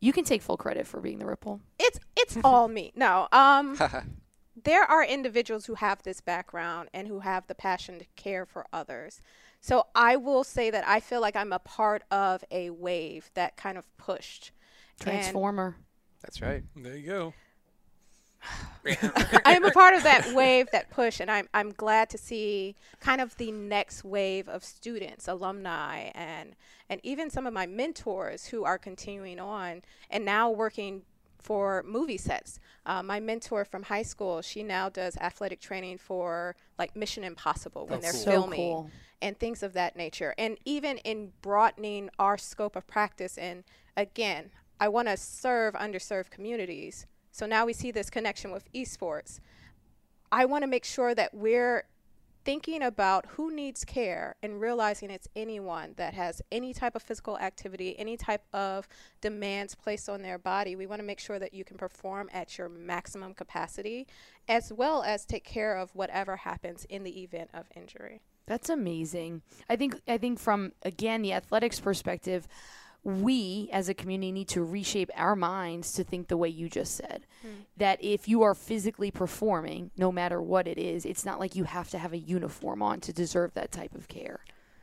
You 0.00 0.12
can 0.12 0.24
take 0.24 0.42
full 0.42 0.56
credit 0.56 0.86
for 0.86 1.00
being 1.00 1.18
the 1.18 1.26
ripple. 1.26 1.60
It's 1.78 1.98
it's 2.16 2.36
all 2.44 2.68
me. 2.68 2.92
No. 2.94 3.28
Um 3.32 3.78
there 4.64 4.84
are 4.84 5.04
individuals 5.04 5.66
who 5.66 5.74
have 5.74 6.02
this 6.02 6.20
background 6.20 6.88
and 6.92 7.08
who 7.08 7.20
have 7.20 7.46
the 7.46 7.54
passion 7.54 7.98
to 8.00 8.04
care 8.16 8.44
for 8.44 8.66
others. 8.72 9.22
So 9.60 9.86
I 9.94 10.16
will 10.16 10.44
say 10.44 10.70
that 10.70 10.86
I 10.86 11.00
feel 11.00 11.20
like 11.20 11.36
I'm 11.36 11.52
a 11.52 11.58
part 11.58 12.02
of 12.10 12.44
a 12.50 12.70
wave 12.70 13.30
that 13.34 13.56
kind 13.56 13.78
of 13.78 13.86
pushed. 13.96 14.52
And 15.00 15.04
Transformer. 15.04 15.76
That's 16.22 16.40
right. 16.40 16.62
There 16.76 16.96
you 16.96 17.06
go. 17.06 17.34
I 18.86 19.54
am 19.54 19.64
a 19.64 19.70
part 19.70 19.94
of 19.94 20.02
that 20.04 20.32
wave 20.34 20.68
that 20.72 20.90
push, 20.90 21.20
and 21.20 21.30
I'm 21.30 21.48
I'm 21.52 21.72
glad 21.72 22.08
to 22.10 22.18
see 22.18 22.76
kind 23.00 23.20
of 23.20 23.36
the 23.36 23.52
next 23.52 24.04
wave 24.04 24.48
of 24.48 24.64
students, 24.64 25.28
alumni, 25.28 26.10
and 26.14 26.54
and 26.88 27.00
even 27.02 27.30
some 27.30 27.46
of 27.46 27.52
my 27.52 27.66
mentors 27.66 28.46
who 28.46 28.64
are 28.64 28.78
continuing 28.78 29.40
on 29.40 29.82
and 30.10 30.24
now 30.24 30.50
working 30.50 31.02
for 31.38 31.84
movie 31.86 32.18
sets. 32.18 32.58
Uh, 32.84 33.02
my 33.02 33.20
mentor 33.20 33.64
from 33.64 33.84
high 33.84 34.02
school, 34.02 34.42
she 34.42 34.62
now 34.62 34.88
does 34.88 35.16
athletic 35.18 35.60
training 35.60 35.98
for 35.98 36.56
like 36.78 36.96
Mission 36.96 37.24
Impossible 37.24 37.86
when 37.86 38.00
they're 38.00 38.12
cool. 38.12 38.20
So 38.20 38.30
filming 38.30 38.58
cool. 38.58 38.90
and 39.22 39.38
things 39.38 39.62
of 39.62 39.72
that 39.74 39.96
nature. 39.96 40.34
And 40.36 40.58
even 40.64 40.98
in 40.98 41.32
broadening 41.42 42.10
our 42.18 42.38
scope 42.38 42.76
of 42.76 42.86
practice, 42.86 43.38
and 43.38 43.64
again, 43.96 44.50
I 44.80 44.88
want 44.88 45.08
to 45.08 45.16
serve 45.16 45.74
underserved 45.74 46.30
communities. 46.30 47.06
So 47.30 47.46
now 47.46 47.66
we 47.66 47.72
see 47.72 47.90
this 47.90 48.10
connection 48.10 48.50
with 48.50 48.72
esports. 48.72 49.40
I 50.30 50.44
want 50.44 50.62
to 50.62 50.68
make 50.68 50.84
sure 50.84 51.14
that 51.14 51.34
we're 51.34 51.84
thinking 52.44 52.82
about 52.82 53.26
who 53.26 53.52
needs 53.54 53.84
care 53.84 54.34
and 54.42 54.60
realizing 54.60 55.10
it's 55.10 55.28
anyone 55.36 55.92
that 55.96 56.14
has 56.14 56.40
any 56.50 56.72
type 56.72 56.94
of 56.94 57.02
physical 57.02 57.38
activity, 57.38 57.98
any 57.98 58.16
type 58.16 58.42
of 58.54 58.88
demands 59.20 59.74
placed 59.74 60.08
on 60.08 60.22
their 60.22 60.38
body. 60.38 60.74
We 60.74 60.86
want 60.86 61.00
to 61.00 61.06
make 61.06 61.20
sure 61.20 61.38
that 61.38 61.52
you 61.52 61.62
can 61.62 61.76
perform 61.76 62.30
at 62.32 62.56
your 62.56 62.68
maximum 62.70 63.34
capacity 63.34 64.06
as 64.48 64.72
well 64.72 65.02
as 65.02 65.26
take 65.26 65.44
care 65.44 65.76
of 65.76 65.94
whatever 65.94 66.36
happens 66.36 66.86
in 66.88 67.04
the 67.04 67.22
event 67.22 67.50
of 67.52 67.66
injury. 67.76 68.22
That's 68.46 68.70
amazing. 68.70 69.42
I 69.68 69.76
think 69.76 70.00
I 70.08 70.16
think 70.16 70.38
from 70.38 70.72
again 70.82 71.20
the 71.20 71.34
athletics 71.34 71.80
perspective, 71.80 72.48
we 73.04 73.68
as 73.72 73.88
a 73.88 73.94
community 73.94 74.32
need 74.32 74.48
to 74.48 74.62
reshape 74.64 75.10
our 75.14 75.36
minds 75.36 75.92
to 75.94 76.04
think 76.04 76.28
the 76.28 76.36
way 76.36 76.48
you 76.48 76.68
just 76.68 76.94
said. 76.96 77.26
Hmm. 77.42 77.48
That 77.76 78.02
if 78.02 78.28
you 78.28 78.42
are 78.42 78.54
physically 78.54 79.10
performing, 79.10 79.90
no 79.96 80.10
matter 80.12 80.42
what 80.42 80.66
it 80.66 80.78
is, 80.78 81.06
it's 81.06 81.24
not 81.24 81.38
like 81.40 81.54
you 81.56 81.64
have 81.64 81.88
to 81.90 81.98
have 81.98 82.12
a 82.12 82.18
uniform 82.18 82.82
on 82.82 83.00
to 83.00 83.12
deserve 83.12 83.54
that 83.54 83.70
type 83.72 83.94
of 83.94 84.08
care. 84.08 84.40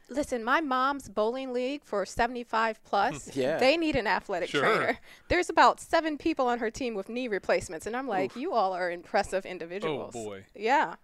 Listen, 0.08 0.44
my 0.44 0.62
mom's 0.62 1.10
bowling 1.10 1.52
league 1.52 1.84
for 1.84 2.06
75 2.06 2.84
plus, 2.84 3.36
Yeah. 3.36 3.58
they 3.58 3.76
need 3.76 3.96
an 3.96 4.06
athletic 4.08 4.50
Sure. 4.50 4.62
trainer. 4.62 5.00
There's 5.30 5.50
about 5.50 5.80
seven 5.80 6.18
people 6.18 6.48
on 6.48 6.60
her 6.60 6.70
team 6.70 6.94
with 6.94 7.10
knee 7.10 7.28
replacements. 7.28 7.88
And 7.88 7.96
I'm 7.98 8.08
like, 8.08 8.36
you 8.36 8.54
all 8.54 8.74
are 8.74 8.92
impressive 8.92 9.46
individuals. 9.46 10.14
Oh 10.16 10.20
individuals. 10.20 10.44
boy. 10.44 10.46
Yeah. 10.56 10.96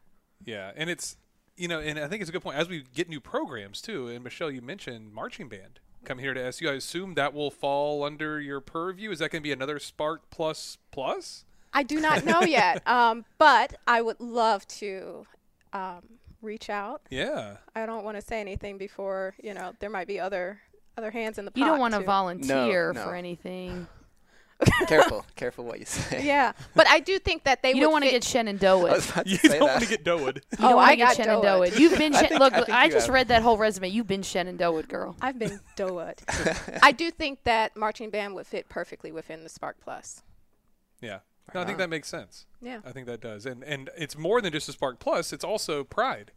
Yeah, 0.46 0.72
and 0.76 0.90
it's 0.90 1.18
you 1.58 1.68
know, 1.68 1.80
and 1.80 2.00
I 2.00 2.08
think 2.08 2.22
it's 2.22 2.30
a 2.30 2.34
good 2.34 2.42
point 2.42 2.58
as 2.58 2.70
we 2.70 2.84
get 2.96 3.10
new 3.10 3.20
programs 3.20 3.82
too. 3.82 4.08
And 4.08 4.24
Michelle, 4.24 4.50
you 4.50 4.62
mentioned 4.62 5.14
marching 5.14 5.50
band 5.50 5.80
coming 6.06 6.24
here 6.24 6.34
to 6.34 6.44
SU. 6.46 6.70
I 6.70 6.74
assume 6.74 7.14
that 7.16 7.34
will 7.34 7.52
fall 7.52 8.04
under 8.04 8.40
your 8.40 8.60
purview. 8.60 9.12
Is 9.12 9.20
that 9.20 9.32
going 9.32 9.42
to 9.42 9.44
be 9.44 9.52
another 9.52 9.80
Spark 9.80 10.30
Plus 10.30 10.78
Plus? 10.92 11.46
I 11.74 11.84
do 11.84 12.00
not 12.00 12.26
know 12.26 12.42
yet, 12.42 12.86
um, 12.88 13.26
but 13.38 13.76
I 13.88 14.02
would 14.02 14.20
love 14.20 14.68
to 14.68 15.26
um, 15.74 16.02
reach 16.42 16.70
out. 16.70 17.02
Yeah. 17.10 17.58
I 17.76 17.86
don't 17.86 18.04
want 18.04 18.18
to 18.18 18.22
say 18.22 18.42
anything 18.42 18.78
before, 18.78 19.36
you 19.42 19.54
know, 19.54 19.74
there 19.80 19.90
might 19.90 20.08
be 20.08 20.20
other 20.20 20.60
other 20.98 21.12
hands 21.12 21.38
in 21.38 21.46
the 21.46 21.52
pot. 21.52 21.60
You 21.60 21.66
don't 21.66 21.80
want 21.80 21.94
to 21.94 22.02
too. 22.02 22.06
volunteer 22.06 22.92
no. 22.94 23.04
for 23.04 23.16
anything. 23.16 23.88
careful, 24.88 25.26
careful 25.36 25.66
what 25.66 25.80
you 25.80 25.86
say. 25.86 26.24
Yeah, 26.26 26.52
but 26.76 26.88
I 26.88 27.00
do 27.00 27.18
think 27.20 27.44
that 27.46 27.64
they 27.64 27.70
You 27.70 27.76
would 27.76 27.82
don't 27.82 27.92
want 27.94 28.06
to 28.06 28.12
get 28.12 28.24
Shenandoah. 28.24 28.90
I 28.92 28.94
was 28.94 29.10
about 29.10 29.26
to 29.26 29.32
You 29.32 29.38
say 29.38 29.60
don't 29.60 29.68
want 29.70 29.84
to 29.84 29.90
get 29.90 30.04
doed. 30.04 30.42
You 30.52 30.58
Oh, 30.68 30.78
I 30.78 30.96
get 30.96 31.08
got 31.08 31.16
Shenandoah. 31.18 31.70
You've 31.78 31.98
been 31.98 32.14
I 32.16 32.20
think- 32.28 32.40
look. 32.40 32.54
I 32.70 32.84
I 32.84 32.90
just 32.90 33.08
have. 33.08 33.14
read 33.14 33.28
that 33.30 33.42
whole 33.42 33.58
resume. 33.58 33.90
You've 33.90 34.08
been 34.08 34.22
Shenandoah, 34.22 34.84
girl. 34.84 35.16
I've 35.22 35.40
been 35.40 35.60
doed. 35.76 36.22
I 36.84 36.92
do 36.92 37.10
think 37.12 37.44
that 37.46 37.76
marching 37.76 38.10
band 38.10 38.36
would 38.36 38.46
fit 38.48 38.70
perfectly 38.70 39.12
within 39.12 39.44
the 39.44 39.50
Spark 39.50 39.78
Plus. 39.82 40.22
Yeah. 41.02 41.20
No, 41.54 41.62
I 41.62 41.66
think 41.66 41.80
that 41.80 41.90
makes 41.90 42.08
sense. 42.08 42.46
Yeah. 42.62 42.80
I 42.86 42.92
think 42.92 43.08
that 43.08 43.20
does. 43.20 43.46
And 43.46 43.64
and 43.64 43.90
it's 43.98 44.18
more 44.18 44.42
than 44.42 44.54
just 44.54 44.70
a 44.70 44.72
Spark 44.74 45.00
Plus, 45.00 45.34
it's 45.34 45.44
also 45.44 45.84
Pride. 45.84 46.32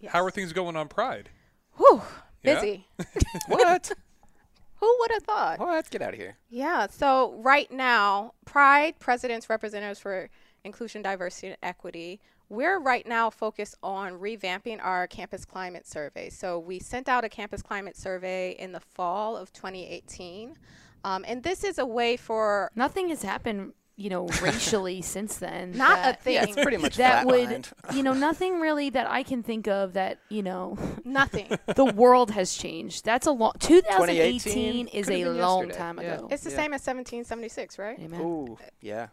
Yes. 0.00 0.12
How 0.12 0.22
are 0.24 0.30
things 0.30 0.52
going 0.52 0.76
on 0.76 0.88
Pride? 0.88 1.30
Whew, 1.76 2.02
Yeah? 2.42 2.54
busy. 2.56 2.86
What? 3.46 3.92
Who 4.80 4.96
would 5.00 5.10
have 5.12 5.22
thought? 5.24 5.60
Let's 5.60 5.88
Get 5.88 6.02
out 6.02 6.14
of 6.14 6.18
here. 6.18 6.36
Yeah. 6.48 6.86
So 6.88 7.34
right 7.42 7.70
now, 7.70 8.34
Pride, 8.44 8.98
Presidents, 8.98 9.50
Representatives 9.50 9.98
for 9.98 10.30
Inclusion, 10.64 11.02
Diversity, 11.02 11.48
and 11.48 11.56
Equity, 11.62 12.20
we're 12.48 12.80
right 12.80 13.06
now 13.06 13.28
focused 13.30 13.76
on 13.82 14.14
revamping 14.14 14.78
our 14.82 15.06
campus 15.06 15.44
climate 15.44 15.86
survey. 15.86 16.30
So 16.30 16.58
we 16.58 16.78
sent 16.78 17.08
out 17.08 17.24
a 17.24 17.28
campus 17.28 17.62
climate 17.62 17.96
survey 17.96 18.52
in 18.58 18.72
the 18.72 18.80
fall 18.80 19.36
of 19.36 19.52
2018. 19.52 20.56
Um, 21.04 21.24
and 21.28 21.42
this 21.42 21.62
is 21.64 21.78
a 21.78 21.86
way 21.86 22.16
for 22.16 22.70
Nothing 22.74 23.08
has 23.10 23.22
happened, 23.22 23.72
you 24.00 24.08
know, 24.08 24.26
racially 24.40 25.02
since 25.02 25.38
then. 25.38 25.72
not 25.72 25.96
that- 25.96 26.20
a 26.20 26.22
thing, 26.22 26.34
Yeah, 26.34 26.44
it's 26.44 26.54
pretty 26.54 26.76
much 26.76 26.96
that 26.98 27.26
would, 27.26 27.66
you 27.92 28.04
know, 28.04 28.12
nothing 28.12 28.60
really 28.60 28.90
that 28.90 29.10
I 29.10 29.24
can 29.24 29.42
think 29.42 29.66
of 29.66 29.94
that, 29.94 30.18
you 30.28 30.42
know, 30.44 30.78
nothing. 31.04 31.48
the 31.74 31.84
world 31.84 32.30
has 32.30 32.54
changed. 32.54 33.04
That's 33.04 33.26
a 33.26 33.32
long. 33.32 33.52
2018 33.58 34.86
is 34.88 35.10
a 35.10 35.24
long 35.24 35.64
yesterday. 35.66 35.78
time 35.78 35.98
Yeah. 36.00 36.14
ago. 36.14 36.28
It's 36.30 36.44
the 36.44 36.50
Yeah. 36.50 36.56
same 36.56 36.72
as 36.74 36.82
1776, 36.82 37.76
right? 37.78 37.98
Amen. 37.98 38.20
Ooh, 38.20 38.56
yeah. 38.80 39.08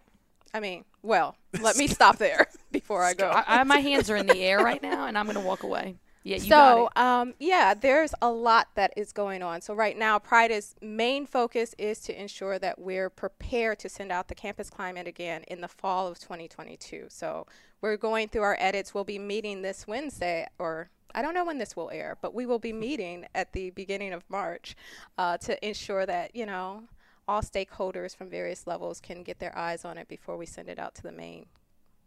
I 0.53 0.59
mean, 0.59 0.85
well, 1.01 1.35
let 1.59 1.75
me 1.77 1.87
stop 1.97 2.17
there 2.17 2.47
before 2.71 3.01
I 3.03 3.13
go. 3.15 3.27
I, 3.29 3.43
I, 3.59 3.63
my 3.63 3.79
hands 3.79 4.09
are 4.11 4.15
in 4.15 4.27
the 4.27 4.37
air 4.37 4.59
right 4.59 4.81
now, 4.81 5.07
and 5.07 5.17
I'm 5.17 5.25
going 5.25 5.35
to 5.35 5.45
walk 5.45 5.63
away. 5.63 5.95
Yeah, 6.25 6.37
you 6.37 6.49
got 6.49 6.75
so 6.95 7.01
um, 7.01 7.35
yeah 7.37 7.75
there's 7.75 8.15
a 8.19 8.31
lot 8.31 8.69
that 8.73 8.91
is 8.97 9.11
going 9.11 9.43
on 9.43 9.61
so 9.61 9.75
right 9.75 9.95
now 9.95 10.17
pride's 10.17 10.75
main 10.81 11.27
focus 11.27 11.75
is 11.77 11.99
to 12.01 12.19
ensure 12.19 12.57
that 12.57 12.79
we're 12.79 13.11
prepared 13.11 13.77
to 13.79 13.89
send 13.89 14.11
out 14.11 14.27
the 14.27 14.33
campus 14.33 14.71
climate 14.71 15.05
again 15.05 15.43
in 15.47 15.61
the 15.61 15.67
fall 15.67 16.07
of 16.07 16.17
2022 16.17 17.05
so 17.09 17.45
we're 17.79 17.95
going 17.95 18.27
through 18.27 18.41
our 18.41 18.57
edits 18.59 18.91
we'll 18.91 19.03
be 19.03 19.19
meeting 19.19 19.61
this 19.61 19.85
wednesday 19.85 20.47
or 20.57 20.89
I 21.13 21.21
don't 21.21 21.33
know 21.33 21.45
when 21.45 21.59
this 21.59 21.77
will 21.77 21.89
air, 21.91 22.17
but 22.21 22.33
we 22.33 22.45
will 22.45 22.59
be 22.59 22.73
meeting 22.73 23.25
at 23.33 23.53
the 23.53 23.69
beginning 23.69 24.11
of 24.11 24.29
March 24.29 24.75
uh, 25.17 25.37
to 25.37 25.65
ensure 25.65 26.05
that, 26.05 26.35
you 26.35 26.45
know, 26.45 26.83
all 27.25 27.41
stakeholders 27.41 28.13
from 28.13 28.29
various 28.29 28.67
levels 28.67 28.99
can 28.99 29.23
get 29.23 29.39
their 29.39 29.57
eyes 29.57 29.85
on 29.85 29.97
it 29.97 30.09
before 30.09 30.35
we 30.35 30.45
send 30.45 30.67
it 30.67 30.77
out 30.77 30.93
to 30.95 31.01
the 31.01 31.13
main 31.13 31.45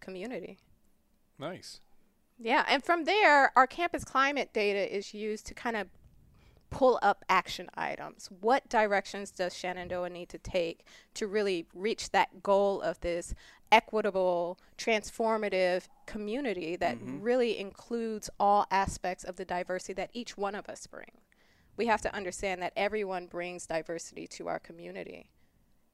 community. 0.00 0.58
Nice. 1.38 1.80
Yeah, 2.38 2.64
and 2.68 2.84
from 2.84 3.04
there, 3.04 3.52
our 3.56 3.66
campus 3.66 4.04
climate 4.04 4.52
data 4.52 4.94
is 4.94 5.12
used 5.12 5.46
to 5.46 5.54
kind 5.54 5.76
of 5.76 5.88
pull 6.70 6.98
up 7.02 7.24
action 7.28 7.68
items. 7.74 8.28
What 8.40 8.68
directions 8.68 9.30
does 9.30 9.56
Shenandoah 9.56 10.10
need 10.10 10.28
to 10.30 10.38
take 10.38 10.84
to 11.14 11.26
really 11.26 11.66
reach 11.74 12.10
that 12.10 12.42
goal 12.42 12.80
of 12.80 13.00
this 13.00 13.34
equitable, 13.72 14.58
transformative 14.76 15.88
community 16.06 16.76
that 16.76 16.98
mm-hmm. 16.98 17.20
really 17.20 17.58
includes 17.58 18.30
all 18.38 18.66
aspects 18.70 19.24
of 19.24 19.36
the 19.36 19.44
diversity 19.44 19.94
that 19.94 20.10
each 20.12 20.36
one 20.36 20.54
of 20.54 20.68
us 20.68 20.86
bring? 20.86 21.10
We 21.76 21.86
have 21.86 22.02
to 22.02 22.14
understand 22.14 22.60
that 22.62 22.72
everyone 22.76 23.26
brings 23.26 23.66
diversity 23.66 24.26
to 24.28 24.48
our 24.48 24.58
community. 24.58 25.30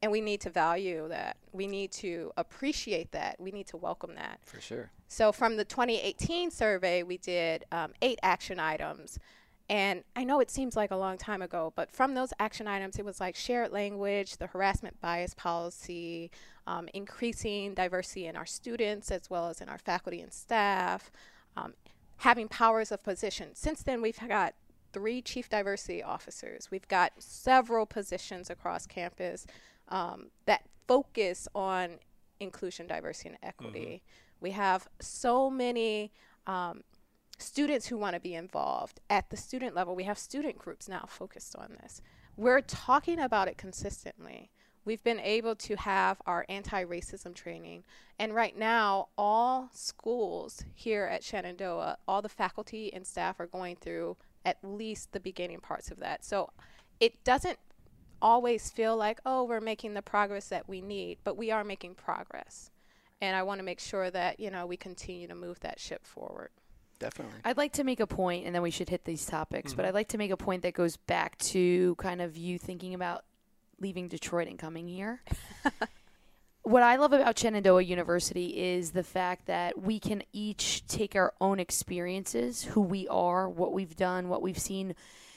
And 0.04 0.12
we 0.12 0.20
need 0.20 0.42
to 0.42 0.50
value 0.50 1.08
that. 1.08 1.38
We 1.52 1.66
need 1.66 1.90
to 1.92 2.30
appreciate 2.36 3.12
that. 3.12 3.40
We 3.40 3.50
need 3.50 3.66
to 3.68 3.78
welcome 3.78 4.16
that. 4.16 4.38
For 4.44 4.60
sure. 4.60 4.90
So 5.08 5.32
from 5.32 5.56
the 5.56 5.64
2018 5.64 6.50
survey, 6.50 7.02
we 7.02 7.16
did 7.16 7.64
um, 7.72 7.94
eight 8.02 8.18
action 8.22 8.60
items. 8.60 9.18
And 9.70 10.04
I 10.14 10.24
know 10.24 10.40
it 10.40 10.50
seems 10.50 10.76
like 10.76 10.90
a 10.90 10.96
long 10.96 11.16
time 11.16 11.40
ago, 11.40 11.72
but 11.74 11.90
from 11.90 12.12
those 12.12 12.34
action 12.38 12.68
items, 12.68 12.98
it 12.98 13.04
was 13.06 13.18
like 13.18 13.34
shared 13.34 13.72
language, 13.72 14.36
the 14.36 14.46
harassment 14.46 15.00
bias 15.00 15.32
policy, 15.32 16.30
um, 16.66 16.86
increasing 16.92 17.72
diversity 17.72 18.26
in 18.26 18.36
our 18.36 18.44
students 18.44 19.10
as 19.10 19.30
well 19.30 19.48
as 19.48 19.62
in 19.62 19.70
our 19.70 19.78
faculty 19.78 20.20
and 20.20 20.34
staff, 20.34 21.10
um, 21.56 21.72
having 22.18 22.46
powers 22.46 22.92
of 22.92 23.02
position. 23.02 23.54
Since 23.54 23.82
then, 23.82 24.02
we've 24.02 24.20
got 24.28 24.52
three 24.92 25.22
chief 25.22 25.48
diversity 25.48 26.02
officers. 26.02 26.70
We've 26.70 26.88
got 26.88 27.12
several 27.18 27.86
positions 27.86 28.50
across 28.50 28.86
campus 28.86 29.46
um, 29.88 30.30
that 30.46 30.62
focus 30.86 31.48
on 31.54 31.98
inclusion, 32.40 32.86
diversity, 32.86 33.30
and 33.30 33.38
equity. 33.42 34.02
We 34.40 34.50
have 34.50 34.88
so 35.00 35.48
many 35.48 36.12
um, 36.46 36.82
students 37.38 37.86
who 37.86 37.96
want 37.96 38.14
to 38.14 38.20
be 38.20 38.34
involved 38.34 39.00
at 39.10 39.30
the 39.30 39.36
student 39.36 39.74
level. 39.74 39.94
We 39.94 40.04
have 40.04 40.18
student 40.18 40.58
groups 40.58 40.88
now 40.88 41.06
focused 41.08 41.56
on 41.56 41.76
this. 41.82 42.02
We're 42.36 42.60
talking 42.60 43.20
about 43.20 43.48
it 43.48 43.56
consistently. 43.56 44.50
We've 44.84 45.02
been 45.02 45.20
able 45.20 45.54
to 45.56 45.76
have 45.76 46.20
our 46.26 46.44
anti 46.48 46.84
racism 46.84 47.34
training. 47.34 47.84
And 48.18 48.34
right 48.34 48.56
now, 48.56 49.08
all 49.16 49.70
schools 49.72 50.62
here 50.74 51.04
at 51.04 51.24
Shenandoah, 51.24 51.98
all 52.06 52.20
the 52.20 52.28
faculty 52.28 52.92
and 52.92 53.06
staff 53.06 53.40
are 53.40 53.46
going 53.46 53.76
through 53.76 54.16
at 54.44 54.58
least 54.62 55.12
the 55.12 55.20
beginning 55.20 55.60
parts 55.60 55.90
of 55.90 56.00
that. 56.00 56.24
So 56.24 56.50
it 57.00 57.24
doesn't 57.24 57.58
always 58.24 58.70
feel 58.70 58.96
like, 58.96 59.20
oh, 59.26 59.44
we're 59.44 59.60
making 59.60 59.92
the 59.92 60.02
progress 60.02 60.48
that 60.48 60.66
we 60.66 60.80
need, 60.80 61.18
but 61.22 61.36
we 61.36 61.50
are 61.50 61.62
making 61.62 61.94
progress. 61.94 62.70
And 63.20 63.36
I 63.36 63.42
want 63.42 63.58
to 63.58 63.64
make 63.64 63.78
sure 63.78 64.10
that, 64.10 64.40
you 64.40 64.50
know, 64.50 64.66
we 64.66 64.78
continue 64.78 65.28
to 65.28 65.34
move 65.34 65.60
that 65.60 65.78
ship 65.78 66.06
forward. 66.06 66.48
Definitely. 66.98 67.38
I'd 67.44 67.58
like 67.58 67.74
to 67.74 67.84
make 67.84 68.00
a 68.00 68.06
point, 68.06 68.46
and 68.46 68.54
then 68.54 68.62
we 68.62 68.70
should 68.70 68.88
hit 68.88 69.04
these 69.04 69.26
topics. 69.26 69.74
But 69.74 69.84
Mhm. 69.84 69.88
I'd 69.88 69.94
like 69.94 70.08
to 70.08 70.18
make 70.18 70.30
a 70.30 70.38
point 70.38 70.62
that 70.62 70.72
goes 70.72 70.96
back 70.96 71.36
to 71.38 71.94
kind 71.96 72.22
of 72.22 72.36
you 72.36 72.58
thinking 72.58 72.94
about 72.94 73.24
leaving 73.78 74.08
Detroit 74.08 74.48
and 74.48 74.58
coming 74.58 74.88
here. 74.88 75.22
what 76.62 76.82
I 76.82 76.96
love 76.96 77.12
about 77.12 77.38
Shenandoah 77.38 77.82
University 77.82 78.56
is 78.56 78.92
the 78.92 79.02
fact 79.02 79.46
that 79.46 79.78
we 79.78 80.00
can 80.00 80.22
each 80.32 80.86
take 80.86 81.14
our 81.14 81.34
own 81.42 81.60
experiences, 81.60 82.64
who 82.64 82.80
we 82.80 83.06
are, 83.08 83.50
what 83.50 83.74
we've 83.74 83.96
done, 83.96 84.30
what 84.30 84.40
we've 84.40 84.58
seen, 84.58 84.94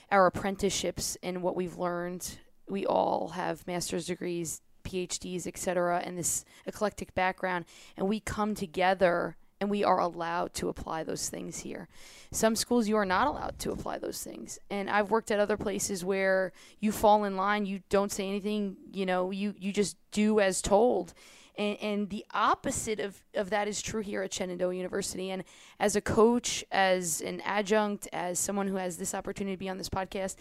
our 0.10 0.26
apprenticeships, 0.26 1.18
and 1.22 1.44
what 1.44 1.56
we've 1.58 1.78
learned. 1.78 2.40
We 2.70 2.86
all 2.86 3.30
have 3.30 3.66
master's 3.68 4.08
degrees, 4.08 4.62
PhDs, 4.84 5.48
etc., 5.48 6.02
and 6.04 6.18
this 6.18 6.46
eclectic 6.66 7.14
background, 7.16 7.66
and 7.96 8.08
we 8.08 8.20
come 8.20 8.56
together 8.56 9.38
and 9.60 9.70
we 9.70 9.84
are 9.84 10.00
allowed 10.00 10.54
to 10.54 10.70
apply 10.70 11.04
those 11.04 11.30
things 11.30 11.60
here. 11.60 11.88
Some 12.32 12.56
schools 12.56 12.88
you 12.88 12.96
are 12.96 13.06
not 13.06 13.28
allowed 13.28 13.58
to 13.60 13.72
apply 13.72 13.98
those 13.98 14.24
things. 14.24 14.60
And 14.70 14.90
I've 14.90 15.10
worked 15.10 15.32
at 15.32 15.40
other 15.40 15.58
places 15.58 16.06
where 16.06 16.52
you 16.80 16.92
fall 16.92 17.24
in 17.24 17.36
line, 17.36 17.66
you 17.66 17.82
don't 17.90 18.12
say 18.12 18.28
anything, 18.28 18.78
you 18.94 19.06
know, 19.06 19.32
you, 19.32 19.56
you 19.58 19.74
just 19.74 19.98
do 20.12 20.40
as 20.40 20.62
told. 20.62 21.14
And, 21.58 21.78
and 21.82 22.10
the 22.10 22.26
opposite 22.34 23.00
of, 23.00 23.24
of 23.34 23.50
that 23.50 23.68
is 23.68 23.82
true 23.82 24.02
here 24.02 24.22
at 24.22 24.34
Shenandoah 24.34 24.76
University. 24.76 25.32
And 25.32 25.44
as 25.80 25.96
a 25.96 26.02
coach, 26.02 26.64
as 26.72 27.22
an 27.22 27.42
adjunct, 27.42 28.08
as 28.14 28.38
someone 28.38 28.68
who 28.68 28.76
has 28.76 28.98
this 28.98 29.16
opportunity 29.16 29.56
to 29.56 29.60
be 29.60 29.70
on 29.70 29.80
this 29.80 29.90
podcast, 29.90 30.36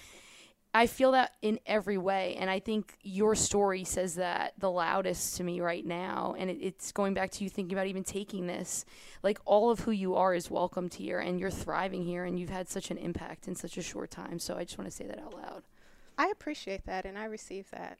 I 0.76 0.86
feel 0.86 1.12
that 1.12 1.32
in 1.40 1.58
every 1.64 1.96
way. 1.96 2.36
And 2.38 2.50
I 2.50 2.60
think 2.60 2.98
your 3.02 3.34
story 3.34 3.82
says 3.82 4.16
that 4.16 4.52
the 4.58 4.70
loudest 4.70 5.38
to 5.38 5.42
me 5.42 5.62
right 5.62 5.84
now. 5.84 6.34
And 6.38 6.50
it, 6.50 6.58
it's 6.60 6.92
going 6.92 7.14
back 7.14 7.30
to 7.30 7.44
you 7.44 7.48
thinking 7.48 7.78
about 7.78 7.86
even 7.86 8.04
taking 8.04 8.46
this. 8.46 8.84
Like 9.22 9.38
all 9.46 9.70
of 9.70 9.80
who 9.80 9.90
you 9.90 10.16
are 10.16 10.34
is 10.34 10.50
welcomed 10.50 10.92
here 10.92 11.18
and 11.18 11.40
you're 11.40 11.50
thriving 11.50 12.04
here 12.04 12.26
and 12.26 12.38
you've 12.38 12.50
had 12.50 12.68
such 12.68 12.90
an 12.90 12.98
impact 12.98 13.48
in 13.48 13.54
such 13.54 13.78
a 13.78 13.82
short 13.82 14.10
time. 14.10 14.38
So 14.38 14.58
I 14.58 14.64
just 14.64 14.76
want 14.76 14.90
to 14.90 14.94
say 14.94 15.06
that 15.06 15.18
out 15.18 15.32
loud. 15.32 15.62
I 16.18 16.28
appreciate 16.28 16.84
that 16.84 17.06
and 17.06 17.16
I 17.16 17.24
receive 17.24 17.70
that. 17.70 17.96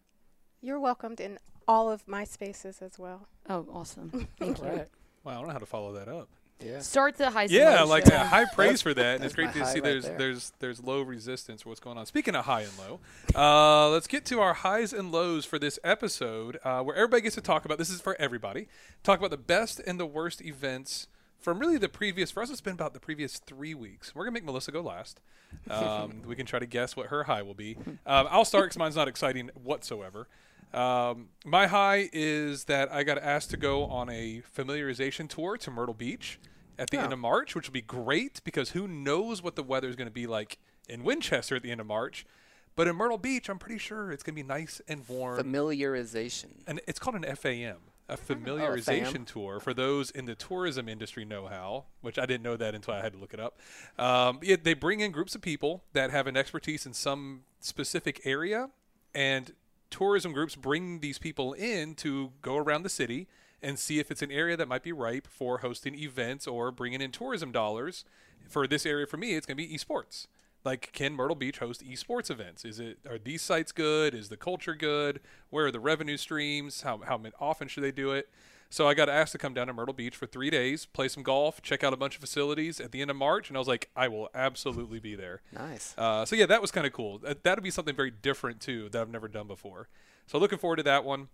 You're 0.61 0.81
welcomed 0.81 1.19
in 1.19 1.39
all 1.67 1.91
of 1.91 2.07
my 2.07 2.25
spaces 2.25 2.83
as 2.83 2.99
well. 2.99 3.27
Oh, 3.49 3.67
awesome. 3.73 4.29
Thank 4.39 4.59
you. 4.59 4.65
Right. 4.65 4.89
Wow, 5.25 5.33
I 5.33 5.35
don't 5.37 5.47
know 5.47 5.53
how 5.55 5.59
to 5.61 5.67
follow 5.67 5.95
that 5.95 6.09
up. 6.09 6.29
Yeah. 6.65 6.81
Start 6.81 7.19
the 7.19 7.31
high 7.31 7.49
Yeah, 7.51 7.83
like 7.83 8.07
show. 8.07 8.17
high 8.17 8.47
praise 8.47 8.81
for 8.81 8.95
that, 8.95 9.17
and 9.17 9.25
it's 9.25 9.35
great 9.35 9.53
to 9.53 9.59
high 9.59 9.73
see 9.73 9.81
right 9.81 9.85
there's 9.85 10.05
there. 10.05 10.17
there's 10.19 10.53
there's 10.59 10.83
low 10.83 11.03
resistance 11.03 11.63
for 11.63 11.69
what's 11.69 11.81
going 11.81 11.99
on. 11.99 12.07
Speaking 12.07 12.35
of 12.35 12.47
high 12.47 12.63
and 12.63 12.73
low, 12.79 13.01
uh, 13.35 13.91
let's 13.91 14.07
get 14.07 14.25
to 14.27 14.41
our 14.41 14.55
highs 14.55 14.93
and 14.95 15.13
lows 15.13 15.45
for 15.45 15.59
this 15.59 15.79
episode, 15.85 16.59
uh, 16.65 16.83
where 16.83 16.97
everybody 16.97 17.21
gets 17.23 17.35
to 17.35 17.43
talk 17.43 17.65
about. 17.67 17.77
This 17.77 17.91
is 17.91 18.01
for 18.01 18.17
everybody. 18.19 18.69
Talk 19.03 19.19
about 19.19 19.31
the 19.31 19.37
best 19.37 19.81
and 19.87 20.01
the 20.01 20.07
worst 20.07 20.41
events 20.43 21.09
from 21.39 21.59
really 21.59 21.77
the 21.77 21.91
previous. 21.91 22.31
For 22.31 22.43
us, 22.43 22.51
it's 22.51 22.63
been 22.63 22.73
about 22.73 22.95
the 22.95 23.01
previous 23.01 23.39
three 23.39 23.75
weeks. 23.75 24.15
We're 24.15 24.25
gonna 24.25 24.33
make 24.33 24.45
Melissa 24.45 24.73
go 24.73 24.81
last. 24.81 25.21
Um, 25.71 26.23
we 26.27 26.35
can 26.37 26.45
try 26.45 26.59
to 26.59 26.67
guess 26.67 26.97
what 26.97 27.07
her 27.07 27.25
high 27.25 27.43
will 27.43 27.55
be. 27.55 27.77
Um, 28.05 28.27
I'll 28.31 28.45
start 28.45 28.65
because 28.67 28.79
mine's 28.79 28.97
not 28.97 29.09
exciting 29.09 29.51
whatsoever. 29.63 30.27
Um, 30.75 31.29
my 31.45 31.67
high 31.69 32.11
is 32.13 32.65
that 32.65 32.93
I 32.93 33.03
got 33.03 33.19
asked 33.19 33.51
to 33.51 33.57
go 33.57 33.85
on 33.85 34.09
a 34.11 34.43
familiarization 34.57 35.29
tour 35.29 35.57
to 35.59 35.71
Myrtle 35.71 35.95
Beach 35.95 36.39
at 36.79 36.91
the 36.91 36.99
Oh. 36.99 37.05
end 37.05 37.13
of 37.13 37.19
March, 37.19 37.55
which 37.55 37.69
will 37.69 37.73
be 37.73 37.81
great 37.81 38.41
because 38.45 38.71
who 38.71 38.87
knows 38.87 39.43
what 39.43 39.57
the 39.57 39.63
weather 39.63 39.89
is 39.89 39.97
going 39.97 40.09
to 40.09 40.13
be 40.13 40.27
like 40.27 40.59
in 40.89 41.03
Winchester 41.05 41.57
at 41.57 41.63
the 41.63 41.71
end 41.71 41.81
of 41.81 41.87
March. 41.87 42.27
But 42.75 42.87
in 42.89 42.97
Myrtle 42.97 43.17
Beach, 43.17 43.49
I'm 43.49 43.59
pretty 43.59 43.79
sure 43.79 44.13
it's 44.13 44.23
going 44.23 44.35
to 44.37 44.43
be 44.43 44.47
nice 44.47 44.83
and 44.87 45.09
warm. 45.09 45.39
Familiarization. 45.43 46.49
and 46.67 46.81
it's 46.87 46.99
called 46.99 47.17
an 47.17 47.25
FAM, 47.37 47.77
Oh, 48.09 48.15
a 48.15 48.17
familiarization 48.19 49.27
tour 49.27 49.59
for 49.61 49.73
those 49.73 50.11
in 50.11 50.27
the 50.27 50.35
tourism 50.35 50.87
industry 50.89 51.25
know 51.25 51.47
how, 51.47 51.87
which 52.03 52.19
I 52.19 52.27
didn't 52.27 52.43
know 52.43 52.57
that 52.57 52.75
until 52.75 52.93
I 52.95 53.01
had 53.01 53.15
to 53.15 53.19
look 53.19 53.33
it 53.33 53.41
up. 53.41 53.59
Um, 53.99 54.41
yeah, 54.43 54.57
they 54.63 54.75
bring 54.75 55.01
in 55.01 55.11
groups 55.11 55.35
of 55.35 55.41
people 55.41 55.83
that 55.95 56.11
have 56.11 56.27
an 56.27 56.37
expertise 56.37 56.85
in 56.85 56.93
some 56.93 57.45
specific 57.61 58.21
area, 58.25 58.69
and 59.15 59.53
tourism 59.91 60.33
groups 60.33 60.57
bring 60.57 61.01
these 61.01 61.19
people 61.19 61.53
in 61.53 61.95
to 61.97 62.33
go 62.43 62.57
around 62.57 62.83
the 62.83 62.89
city 62.89 63.29
and 63.63 63.79
see 63.79 63.99
if 63.99 64.11
it's 64.11 64.23
an 64.23 64.31
area 64.31 64.57
that 64.57 64.69
might 64.69 64.83
be 64.83 64.93
ripe 64.93 65.27
for 65.27 65.59
hosting 65.59 65.95
events 65.95 66.47
or 66.47 66.71
bringing 66.71 67.01
in 67.01 67.11
tourism 67.11 67.53
dollars. 67.53 68.05
For 68.49 68.67
this 68.67 68.87
area, 68.87 69.07
for 69.07 69.17
me, 69.17 69.35
it's 69.35 69.47
going 69.47 69.57
to 69.57 69.67
be 69.67 69.75
esports. 69.75 70.27
Like, 70.65 70.91
can 70.93 71.15
Myrtle 71.15 71.37
Beach 71.37 71.59
host 71.59 71.83
esports 71.85 72.31
events? 72.31 72.65
Is 72.65 72.81
it 72.81 72.99
are 73.09 73.19
these 73.19 73.43
sites 73.43 73.73
good? 73.73 74.15
Is 74.15 74.29
the 74.29 74.37
culture 74.37 74.75
good? 74.75 75.21
Where 75.51 75.67
are 75.67 75.71
the 75.71 75.81
revenue 75.81 76.17
streams? 76.17 76.83
How 76.83 76.99
how 76.99 77.21
often 77.41 77.69
should 77.69 77.85
they 77.85 77.93
do 77.93 78.11
it? 78.13 78.29
So 78.69 78.89
I 78.89 78.95
got 78.95 79.09
asked 79.09 79.33
to 79.33 79.39
come 79.39 79.55
down 79.55 79.69
to 79.69 79.73
Myrtle 79.73 79.95
Beach 79.95 80.17
for 80.17 80.27
three 80.27 80.51
days, 80.51 80.87
play 80.87 81.09
some 81.09 81.23
golf, 81.23 81.63
check 81.63 81.85
out 81.85 81.93
a 81.93 81.97
bunch 81.97 82.17
of 82.17 82.21
facilities 82.21 82.81
at 82.81 82.93
the 82.93 83.01
end 83.01 83.11
of 83.11 83.17
March, 83.17 83.49
and 83.49 83.57
I 83.57 83.61
was 83.61 83.69
like, 83.69 83.91
I 83.95 84.09
will 84.09 84.29
absolutely 84.35 84.99
be 84.99 85.15
there. 85.15 85.41
Nice. 85.53 85.95
Uh, 85.97 86.25
so 86.25 86.35
yeah, 86.37 86.47
that 86.47 86.61
was 86.61 86.71
kind 86.71 86.87
of 86.87 86.93
cool. 86.93 87.19
That 87.19 87.45
that'd 87.45 87.63
be 87.63 87.71
something 87.71 87.95
very 87.95 88.11
different 88.11 88.61
too 88.61 88.89
that 88.91 89.01
I've 89.01 89.11
never 89.11 89.29
done 89.29 89.47
before. 89.47 89.89
So 90.27 90.39
looking 90.39 90.59
forward 90.59 90.77
to 90.77 90.83
that 90.85 91.05
one. 91.05 91.29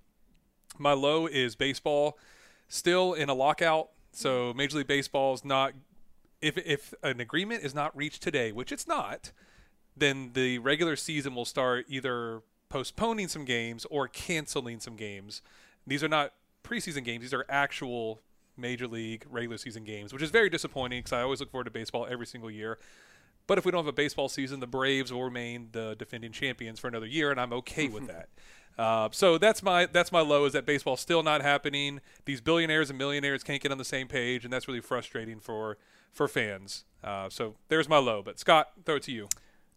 My 0.79 0.93
low 0.93 1.27
is 1.27 1.55
baseball, 1.55 2.19
still 2.69 3.13
in 3.13 3.29
a 3.29 3.35
lockout. 3.35 3.91
So 4.13 4.53
Major 4.55 4.79
League 4.79 4.87
Baseball 4.87 5.35
is 5.35 5.45
not. 5.45 5.73
If 6.41 6.59
if 6.59 6.93
an 7.03 7.21
agreement 7.21 7.63
is 7.63 7.75
not 7.75 7.97
reached 7.97 8.23
today, 8.23 8.53
which 8.53 8.73
it's 8.73 8.87
not, 8.87 9.33
then 9.97 10.31
the 10.35 10.59
regular 10.59 10.97
season 10.97 11.35
will 11.35 11.45
start 11.45 11.87
either 11.89 12.43
postponing 12.69 13.29
some 13.29 13.45
games 13.45 13.87
or 13.91 14.09
canceling 14.09 14.81
some 14.81 14.97
games. 14.97 15.43
These 15.87 16.03
are 16.03 16.09
not 16.09 16.33
preseason 16.63 17.05
games; 17.05 17.23
these 17.23 17.35
are 17.35 17.45
actual 17.49 18.21
Major 18.57 18.87
League 18.87 19.25
regular 19.31 19.59
season 19.59 19.85
games, 19.85 20.13
which 20.13 20.23
is 20.23 20.31
very 20.31 20.51
disappointing 20.51 21.01
because 21.01 21.13
I 21.13 21.23
always 21.23 21.41
look 21.41 21.51
forward 21.51 21.65
to 21.65 21.71
baseball 21.71 22.07
every 22.11 22.27
single 22.27 22.51
year. 22.51 22.79
But 23.47 23.59
if 23.59 23.65
we 23.65 23.73
don't 23.73 23.81
have 23.81 23.89
a 23.89 23.93
baseball 23.93 24.29
season, 24.29 24.61
the 24.61 24.67
Braves 24.67 25.13
will 25.13 25.25
remain 25.25 25.69
the 25.73 25.97
defending 25.99 26.33
champions 26.33 26.79
for 26.79 26.89
another 26.89 27.07
year, 27.07 27.31
and 27.31 27.41
I'm 27.41 27.53
okay 27.55 27.89
with 27.89 28.07
that. 28.09 28.29
Uh, 28.79 29.09
so 29.13 29.37
that's 29.37 29.63
my 29.63 29.87
that's 29.87 30.13
my 30.13 30.21
low 30.21 30.45
is 30.45 30.53
that 30.55 30.65
baseball's 30.65 31.01
still 31.01 31.23
not 31.23 31.43
happening. 31.43 32.01
These 32.25 32.41
billionaires 32.41 32.89
and 32.89 32.99
millionaires 32.99 33.43
can't 33.43 33.61
get 33.61 33.71
on 33.71 33.79
the 33.79 33.85
same 33.85 34.09
page, 34.09 34.45
and 34.45 34.53
that's 34.53 34.67
really 34.67 34.81
frustrating 34.81 35.41
for 35.41 35.77
for 36.13 36.29
fans. 36.29 36.85
Uh, 37.03 37.29
so 37.29 37.57
there's 37.69 37.89
my 37.89 37.99
low. 37.99 38.23
But 38.23 38.39
Scott, 38.39 38.73
throw 38.85 38.97
it 38.97 39.03
to 39.05 39.13
you. 39.13 39.29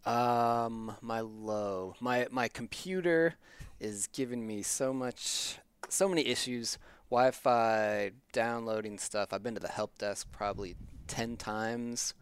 Um, 0.09 0.95
my 1.01 1.19
low. 1.19 1.95
My 1.99 2.27
my 2.31 2.47
computer 2.47 3.35
is 3.79 4.07
giving 4.07 4.47
me 4.47 4.61
so 4.61 4.93
much, 4.93 5.57
so 5.89 6.07
many 6.09 6.27
issues. 6.27 6.77
Wi-Fi, 7.11 8.11
downloading 8.33 8.97
stuff. 8.97 9.31
I've 9.31 9.43
been 9.43 9.53
to 9.53 9.59
the 9.59 9.67
help 9.67 9.97
desk 9.97 10.27
probably 10.31 10.75
ten 11.07 11.37
times 11.37 12.13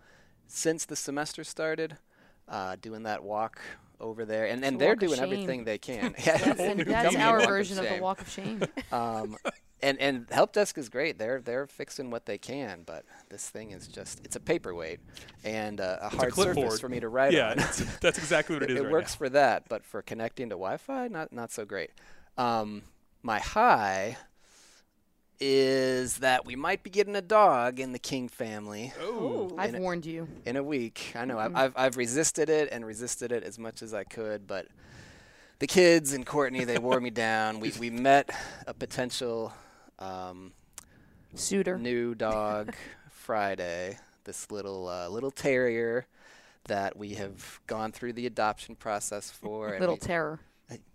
since 0.47 0.86
the 0.86 0.95
semester 0.95 1.43
started. 1.43 1.97
Uh, 2.45 2.76
doing 2.82 3.04
that 3.04 3.23
walk 3.23 3.62
over 4.02 4.26
there, 4.26 4.45
and 4.45 4.63
and 4.65 4.76
a 4.76 4.80
they're 4.80 4.95
doing 4.95 5.19
everything 5.19 5.63
they 5.63 5.78
can. 5.78 6.13
That's, 6.23 6.60
and 6.60 6.80
that's 6.88 7.15
our 7.15 7.45
version 7.45 7.80
of 7.80 7.88
the 7.88 7.99
walk 8.02 8.21
of 8.21 8.30
shame. 8.30 8.62
Um, 8.91 9.38
and 9.82 9.99
and 9.99 10.28
help 10.30 10.54
desk 10.54 10.78
is 10.78 10.89
great. 10.89 11.17
They're 11.17 11.41
they're 11.41 11.67
fixing 11.67 12.10
what 12.10 12.26
they 12.26 12.38
can, 12.38 12.84
but 12.86 13.06
this 13.30 13.49
thing 13.49 13.71
is 13.71 13.88
just 13.88 14.21
it's 14.23 14.36
a 14.36 14.39
paperweight 14.39 14.99
and 15.43 15.82
uh, 15.82 15.97
a 16.02 16.10
hard 16.10 16.34
surface 16.34 16.80
for 16.80 16.89
me 16.89 16.99
to 16.99 17.10
write 17.10 17.34
yeah, 17.34 17.52
on. 17.52 17.58
that's, 17.58 17.99
that's 17.99 18.17
exactly 18.17 18.56
what 18.56 18.63
it 18.63 18.71
it, 18.71 18.73
is. 18.73 18.80
it 18.80 18.84
right 18.84 18.91
works 18.91 19.13
now. 19.13 19.17
for 19.17 19.30
that, 19.30 19.67
but 19.67 19.84
for 19.86 20.02
connecting 20.02 20.49
to 20.49 20.56
Wi-Fi, 20.56 21.08
not 21.10 21.34
not 21.34 21.52
so 21.52 21.65
great. 21.65 21.89
Um, 22.38 22.84
my 23.24 23.40
high 23.40 24.18
is 25.40 26.18
that 26.20 26.46
we 26.46 26.56
might 26.56 26.84
be 26.84 26.90
getting 26.90 27.16
a 27.16 27.22
dog 27.22 27.80
in 27.80 27.92
the 27.92 28.00
King 28.00 28.30
family 28.30 28.94
Oh, 29.02 29.54
I've 29.58 29.74
it- 29.76 29.82
warned 29.82 30.06
you. 30.06 30.28
in 30.46 30.56
a 30.56 30.64
week. 30.64 31.12
I 31.16 31.26
know 31.26 31.36
Mhm. 31.36 31.40
I've, 31.46 31.56
I've 31.56 31.74
I've 31.76 31.98
resisted 31.98 32.50
it 32.50 32.70
and 32.72 32.86
resisted 32.86 33.32
it 33.32 33.44
as 33.44 33.58
much 33.60 33.82
as 33.82 33.94
I 33.94 34.04
could, 34.04 34.48
but 34.48 34.68
the 35.60 35.68
kids 35.68 36.14
and 36.14 36.26
Courtney 36.26 36.64
they 36.66 36.78
wore 36.78 37.00
me 37.02 37.10
down. 37.10 37.60
We 37.60 37.72
we 37.80 37.90
met 37.90 38.30
a 38.68 38.74
potential 38.74 39.54
um, 40.00 40.54
Suitor. 41.36 41.78
new 41.78 42.16
dog 42.16 42.76
Friday. 43.12 43.98
This 44.26 44.50
little 44.52 44.88
uh, 44.88 45.10
little 45.10 45.32
terrier 45.32 46.06
that 46.66 46.96
we 46.96 47.16
have 47.16 47.60
gone 47.68 47.92
through 47.92 48.14
the 48.14 48.26
adoption 48.26 48.76
process 48.76 49.30
for. 49.30 49.78
Little 49.80 49.96
we- 49.96 50.00
terror. 50.00 50.40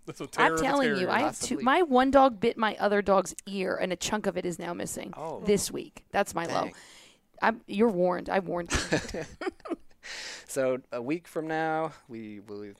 That's 0.05 0.21
a 0.21 0.27
terror 0.27 0.55
I'm 0.55 0.61
telling 0.61 0.95
you. 0.97 1.09
I 1.09 1.19
have 1.19 1.39
two. 1.39 1.55
possibly. 1.55 1.63
My 1.63 1.81
one 1.83 2.11
dog 2.11 2.39
bit 2.39 2.57
my 2.57 2.75
other 2.79 3.01
dog's 3.01 3.35
ear, 3.45 3.75
and 3.75 3.93
a 3.93 3.95
chunk 3.95 4.27
of 4.27 4.37
it 4.37 4.45
is 4.45 4.59
now 4.59 4.73
missing 4.73 5.13
oh, 5.15 5.41
this 5.45 5.71
week. 5.71 6.03
That's 6.11 6.33
my 6.33 6.45
low. 6.45 6.69
I'm, 7.41 7.61
you're 7.67 7.89
warned. 7.89 8.29
I 8.29 8.39
warned 8.39 8.71
you. 8.71 9.21
So 10.49 10.79
a 10.91 11.01
week 11.01 11.27
from 11.27 11.47
now, 11.47 11.93
we 12.07 12.39
will 12.39 12.73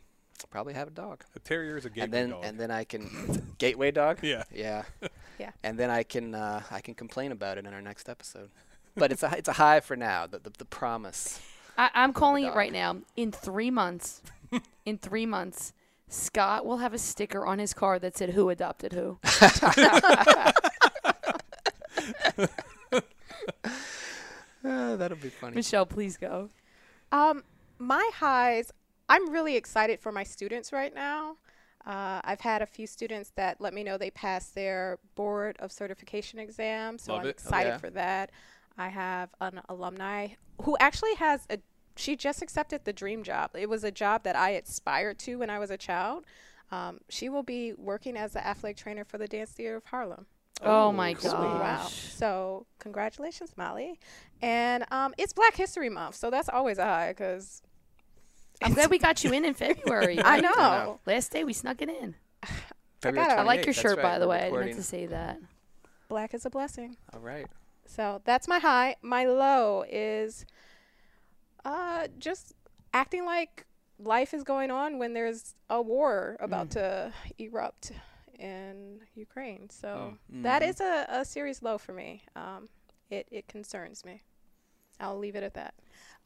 probably 0.49 0.73
have 0.73 0.87
a 0.87 0.91
dog, 0.91 1.23
a 1.35 1.39
terrier 1.39 1.77
is 1.77 1.85
a 1.85 1.89
gateway 1.89 2.03
and 2.03 2.13
then 2.13 2.29
dog. 2.31 2.43
and 2.43 2.59
then 2.59 2.71
I 2.71 2.83
can 2.83 3.55
gateway 3.59 3.91
dog. 3.91 4.19
yeah. 4.23 4.43
Yeah. 4.53 4.83
Yeah. 5.37 5.51
And 5.63 5.79
then 5.79 5.89
I 5.89 6.03
can 6.03 6.35
uh, 6.35 6.63
I 6.69 6.81
can 6.81 6.95
complain 6.95 7.31
about 7.31 7.57
it 7.57 7.65
in 7.65 7.73
our 7.73 7.81
next 7.81 8.09
episode. 8.09 8.49
But 8.97 9.13
it's 9.13 9.23
a 9.23 9.33
it's 9.37 9.47
a 9.47 9.53
high 9.53 9.79
for 9.79 9.95
now. 9.95 10.27
The 10.27 10.39
the, 10.39 10.49
the 10.49 10.65
promise. 10.65 11.39
I, 11.77 11.89
I'm 11.93 12.11
calling 12.11 12.43
it 12.43 12.53
right 12.53 12.73
now. 12.73 12.97
In 13.15 13.31
three 13.31 13.71
months, 13.71 14.21
in 14.85 14.97
three 14.97 15.25
months, 15.25 15.71
Scott 16.09 16.65
will 16.65 16.77
have 16.77 16.93
a 16.93 16.97
sticker 16.97 17.45
on 17.45 17.59
his 17.59 17.73
car 17.73 17.99
that 17.99 18.17
said 18.17 18.31
"Who 18.31 18.49
adopted 18.49 18.93
who." 18.93 19.19
Uh, 24.63 24.95
that'll 24.97 25.17
be 25.17 25.29
funny. 25.29 25.55
Michelle, 25.55 25.85
please 25.85 26.17
go. 26.17 26.49
Um, 27.11 27.43
my 27.77 28.09
highs. 28.15 28.71
I'm 29.07 29.31
really 29.31 29.55
excited 29.55 29.99
for 29.99 30.11
my 30.11 30.23
students 30.23 30.71
right 30.71 30.93
now. 30.93 31.37
Uh, 31.85 32.21
I've 32.23 32.41
had 32.41 32.61
a 32.61 32.65
few 32.65 32.85
students 32.85 33.31
that 33.35 33.59
let 33.59 33.73
me 33.73 33.83
know 33.83 33.97
they 33.97 34.11
passed 34.11 34.53
their 34.53 34.99
board 35.15 35.55
of 35.59 35.71
certification 35.71 36.37
exam, 36.37 36.99
so 36.99 37.13
Love 37.13 37.21
I'm 37.21 37.27
it. 37.27 37.31
excited 37.31 37.69
yeah. 37.69 37.77
for 37.77 37.89
that. 37.91 38.31
I 38.77 38.89
have 38.89 39.29
an 39.41 39.61
alumni 39.69 40.29
who 40.61 40.77
actually 40.79 41.15
has 41.15 41.45
a. 41.49 41.57
She 41.99 42.15
just 42.15 42.41
accepted 42.41 42.85
the 42.85 42.93
dream 42.93 43.23
job. 43.23 43.51
It 43.55 43.67
was 43.69 43.83
a 43.83 43.91
job 43.91 44.23
that 44.23 44.35
I 44.35 44.51
aspired 44.51 45.19
to 45.19 45.35
when 45.39 45.49
I 45.49 45.59
was 45.59 45.69
a 45.69 45.77
child. 45.77 46.23
Um, 46.71 46.99
she 47.09 47.29
will 47.29 47.43
be 47.43 47.73
working 47.73 48.15
as 48.15 48.33
the 48.33 48.45
athletic 48.45 48.77
trainer 48.77 49.03
for 49.03 49.17
the 49.17 49.27
Dance 49.27 49.51
Theater 49.51 49.75
of 49.77 49.85
Harlem. 49.85 50.25
Oh, 50.61 50.91
my 50.91 51.13
gosh. 51.13 51.25
Wow. 51.33 51.87
So, 51.89 52.65
congratulations, 52.79 53.53
Molly. 53.57 53.99
And 54.41 54.85
um, 54.91 55.13
it's 55.17 55.33
Black 55.33 55.55
History 55.55 55.89
Month, 55.89 56.15
so 56.15 56.29
that's 56.29 56.49
always 56.49 56.77
a 56.77 56.83
high 56.85 57.09
because 57.09 57.61
I'm 58.61 58.73
glad 58.73 58.89
we 58.89 58.99
got 58.99 59.23
you 59.23 59.33
in 59.33 59.43
in 59.45 59.53
February. 59.65 60.19
I 60.19 60.35
right? 60.35 60.43
know. 60.43 60.49
know. 60.53 60.99
Last 61.05 61.31
day 61.31 61.43
we 61.43 61.53
snuck 61.53 61.81
it 61.81 61.89
in. 61.89 62.15
February 63.01 63.27
gotta- 63.27 63.41
I 63.41 63.43
like 63.43 63.65
your 63.65 63.73
shirt, 63.73 63.97
right, 63.97 64.03
by 64.03 64.19
the 64.19 64.25
we're 64.27 64.31
way. 64.31 64.37
I 64.37 64.41
meant 64.43 64.51
recording- 64.53 64.75
to 64.75 64.83
say 64.83 65.05
that. 65.07 65.39
black 66.09 66.33
is 66.33 66.45
a 66.45 66.49
blessing. 66.49 66.97
All 67.13 67.19
right. 67.21 67.47
So 67.85 68.21
that's 68.25 68.47
my 68.47 68.59
high. 68.59 68.95
My 69.01 69.25
low 69.25 69.83
is 69.89 70.45
uh, 71.65 72.07
just 72.17 72.53
acting 72.93 73.25
like 73.25 73.65
life 73.99 74.33
is 74.33 74.43
going 74.43 74.71
on 74.71 74.97
when 74.97 75.13
there's 75.13 75.55
a 75.69 75.81
war 75.81 76.37
about 76.39 76.71
to 76.71 77.11
erupt 77.37 77.91
in 78.37 78.99
Ukraine. 79.15 79.69
So 79.69 80.17
that 80.29 80.61
Mhm. 80.61 80.69
is 80.69 80.79
a, 80.79 81.05
a 81.09 81.25
serious 81.25 81.61
low 81.61 81.77
for 81.77 81.93
me. 81.93 82.23
Um, 82.35 82.69
it, 83.09 83.27
it 83.31 83.47
concerns 83.47 84.05
me. 84.05 84.23
I'll 84.99 85.17
leave 85.17 85.35
it 85.35 85.43
at 85.43 85.53
that. 85.55 85.73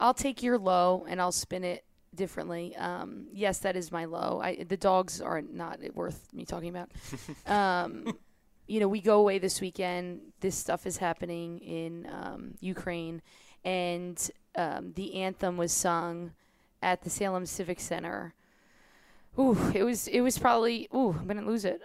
I'll 0.00 0.14
take 0.14 0.42
your 0.42 0.58
low 0.58 1.04
and 1.08 1.20
I'll 1.20 1.32
spin 1.32 1.64
it 1.64 1.84
differently. 2.14 2.74
Um, 2.76 3.26
yes, 3.32 3.58
that 3.60 3.76
is 3.76 3.90
my 3.90 4.04
low. 4.04 4.40
I, 4.42 4.62
the 4.64 4.76
dogs 4.76 5.20
are 5.20 5.42
not 5.42 5.80
worth 5.94 6.32
me 6.32 6.44
talking 6.44 6.68
about. 6.68 6.90
um, 7.46 8.16
you 8.66 8.80
know, 8.80 8.88
we 8.88 9.00
go 9.00 9.18
away 9.20 9.38
this 9.38 9.60
weekend. 9.60 10.20
This 10.40 10.56
stuff 10.56 10.86
is 10.86 10.96
happening 10.98 11.58
in 11.58 12.06
um, 12.12 12.54
Ukraine, 12.60 13.22
and 13.64 14.30
um, 14.56 14.92
the 14.94 15.14
anthem 15.14 15.56
was 15.56 15.72
sung 15.72 16.32
at 16.82 17.02
the 17.02 17.10
Salem 17.10 17.46
Civic 17.46 17.80
Center. 17.80 18.34
Ooh, 19.38 19.56
it 19.74 19.82
was 19.82 20.06
it 20.08 20.20
was 20.20 20.38
probably 20.38 20.88
ooh, 20.94 21.16
I'm 21.18 21.26
gonna 21.26 21.42
lose 21.42 21.64
it. 21.64 21.80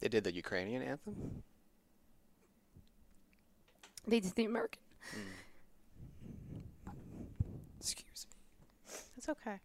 They 0.00 0.08
did 0.08 0.24
the 0.24 0.32
Ukrainian 0.32 0.82
anthem. 0.82 1.42
They 4.06 4.20
did 4.20 4.34
the 4.36 4.44
American. 4.44 4.80
Mm. 5.12 6.92
Excuse 7.80 8.26
me. 8.30 8.94
It's 9.16 9.28
okay. 9.28 9.58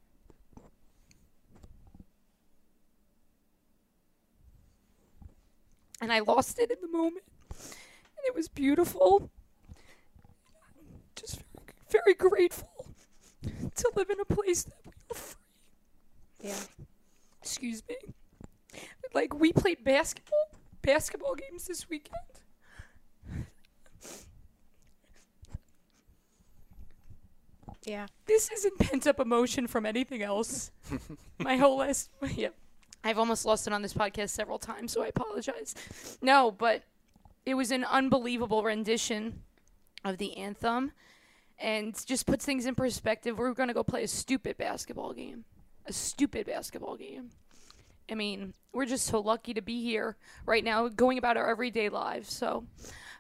And 6.02 6.12
I 6.12 6.20
lost 6.20 6.60
it 6.60 6.72
in 6.72 6.78
the 6.82 6.88
moment. 6.88 7.24
And 7.50 8.26
it 8.26 8.36
was 8.36 8.48
beautiful. 8.48 9.30
Just 11.16 11.42
very, 11.90 12.02
very 12.04 12.14
grateful 12.16 12.88
to 13.44 13.92
live 13.96 14.10
in 14.10 14.20
a 14.20 14.26
place 14.26 14.64
that 14.64 14.74
we 14.86 14.92
are 15.12 15.16
free. 15.16 15.36
Yeah. 16.42 16.88
Excuse 17.42 17.84
me. 17.88 17.96
Like 19.14 19.34
we 19.34 19.54
played 19.54 19.84
basketball, 19.84 20.56
basketball 20.82 21.36
games 21.36 21.68
this 21.68 21.90
weekend. 21.90 22.22
Yeah. 27.86 28.08
This 28.26 28.50
isn't 28.52 28.78
pent 28.80 29.08
up 29.08 29.20
emotion 29.20 29.68
from 29.68 29.86
anything 29.86 30.22
else. 30.22 30.72
My 31.40 31.58
whole 31.58 31.78
last, 31.78 32.10
yeah. 32.36 32.50
I've 33.04 33.18
almost 33.18 33.46
lost 33.46 33.68
it 33.68 33.74
on 33.74 33.82
this 33.82 33.94
podcast 33.94 34.30
several 34.30 34.60
times, 34.60 34.92
so 34.92 35.04
I 35.04 35.08
apologize. 35.08 35.76
No, 36.22 36.52
but 36.52 36.84
it 37.46 37.56
was 37.56 37.72
an 37.72 37.84
unbelievable 37.84 38.64
rendition 38.64 39.42
of 40.06 40.18
the 40.18 40.38
anthem 40.38 40.92
and 41.58 41.96
just 42.06 42.26
puts 42.26 42.46
things 42.46 42.66
in 42.66 42.76
perspective. 42.76 43.38
We're 43.38 43.54
going 43.54 43.68
to 43.68 43.74
go 43.74 43.84
play 43.84 44.04
a 44.04 44.08
stupid 44.08 44.58
basketball 44.58 45.14
game. 45.14 45.46
A 45.86 45.94
stupid 45.94 46.46
basketball 46.46 46.96
game. 46.96 47.32
I 48.10 48.16
mean, 48.16 48.54
we're 48.74 48.86
just 48.86 49.06
so 49.06 49.20
lucky 49.20 49.54
to 49.54 49.62
be 49.62 49.82
here 49.82 50.18
right 50.46 50.64
now, 50.64 50.88
going 50.88 51.18
about 51.18 51.38
our 51.38 51.50
everyday 51.50 51.90
lives. 51.90 52.32
So, 52.32 52.66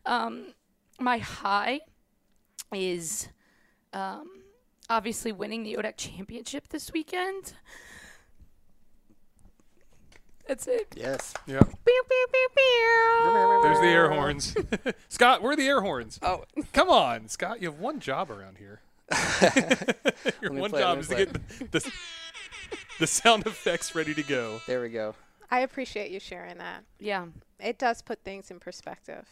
um, 0.06 0.54
my 1.00 1.18
high 1.18 1.82
is 2.74 3.30
um, 3.94 4.28
obviously 4.90 5.32
winning 5.32 5.64
the 5.64 5.76
ODAC 5.76 5.98
championship 5.98 6.68
this 6.70 6.92
weekend. 6.94 7.54
That's 10.48 10.68
it. 10.68 10.94
Yes. 10.96 11.34
Yeah. 11.46 11.60
Pew, 11.60 12.04
pew, 12.10 12.26
pew, 12.32 12.48
pew. 12.56 13.60
There's 13.64 13.80
the 13.80 13.88
air 13.88 14.10
horns. 14.12 14.56
Scott, 15.10 15.42
where 15.42 15.54
are 15.54 15.56
the 15.56 15.68
air 15.68 15.82
horns? 15.82 16.20
Oh, 16.22 16.44
Come 16.74 16.90
on, 16.90 17.28
Scott. 17.30 17.62
You 17.62 17.70
have 17.72 17.80
one 17.80 18.00
job 18.00 18.30
around 18.32 18.58
here. 18.58 18.82
Your 20.42 20.52
one 20.54 20.70
play 20.72 20.80
it, 20.80 20.84
job 20.84 21.00
is 21.00 21.10
me 21.10 21.16
to 21.18 21.26
play 21.26 21.26
get 21.26 21.72
the, 21.72 21.80
the, 21.80 21.92
the 23.00 23.08
sound 23.08 23.46
effects 23.46 23.94
ready 23.96 24.14
to 24.14 24.24
go. 24.24 24.62
there 24.68 24.82
we 24.82 24.90
go. 24.90 25.16
I 25.50 25.60
appreciate 25.60 26.12
you 26.12 26.20
sharing 26.20 26.58
that. 26.60 26.84
Yeah. 27.00 27.26
it 27.60 27.78
does 27.78 28.02
put 28.02 28.24
things 28.24 28.52
in 28.52 28.60
perspective. 28.60 29.28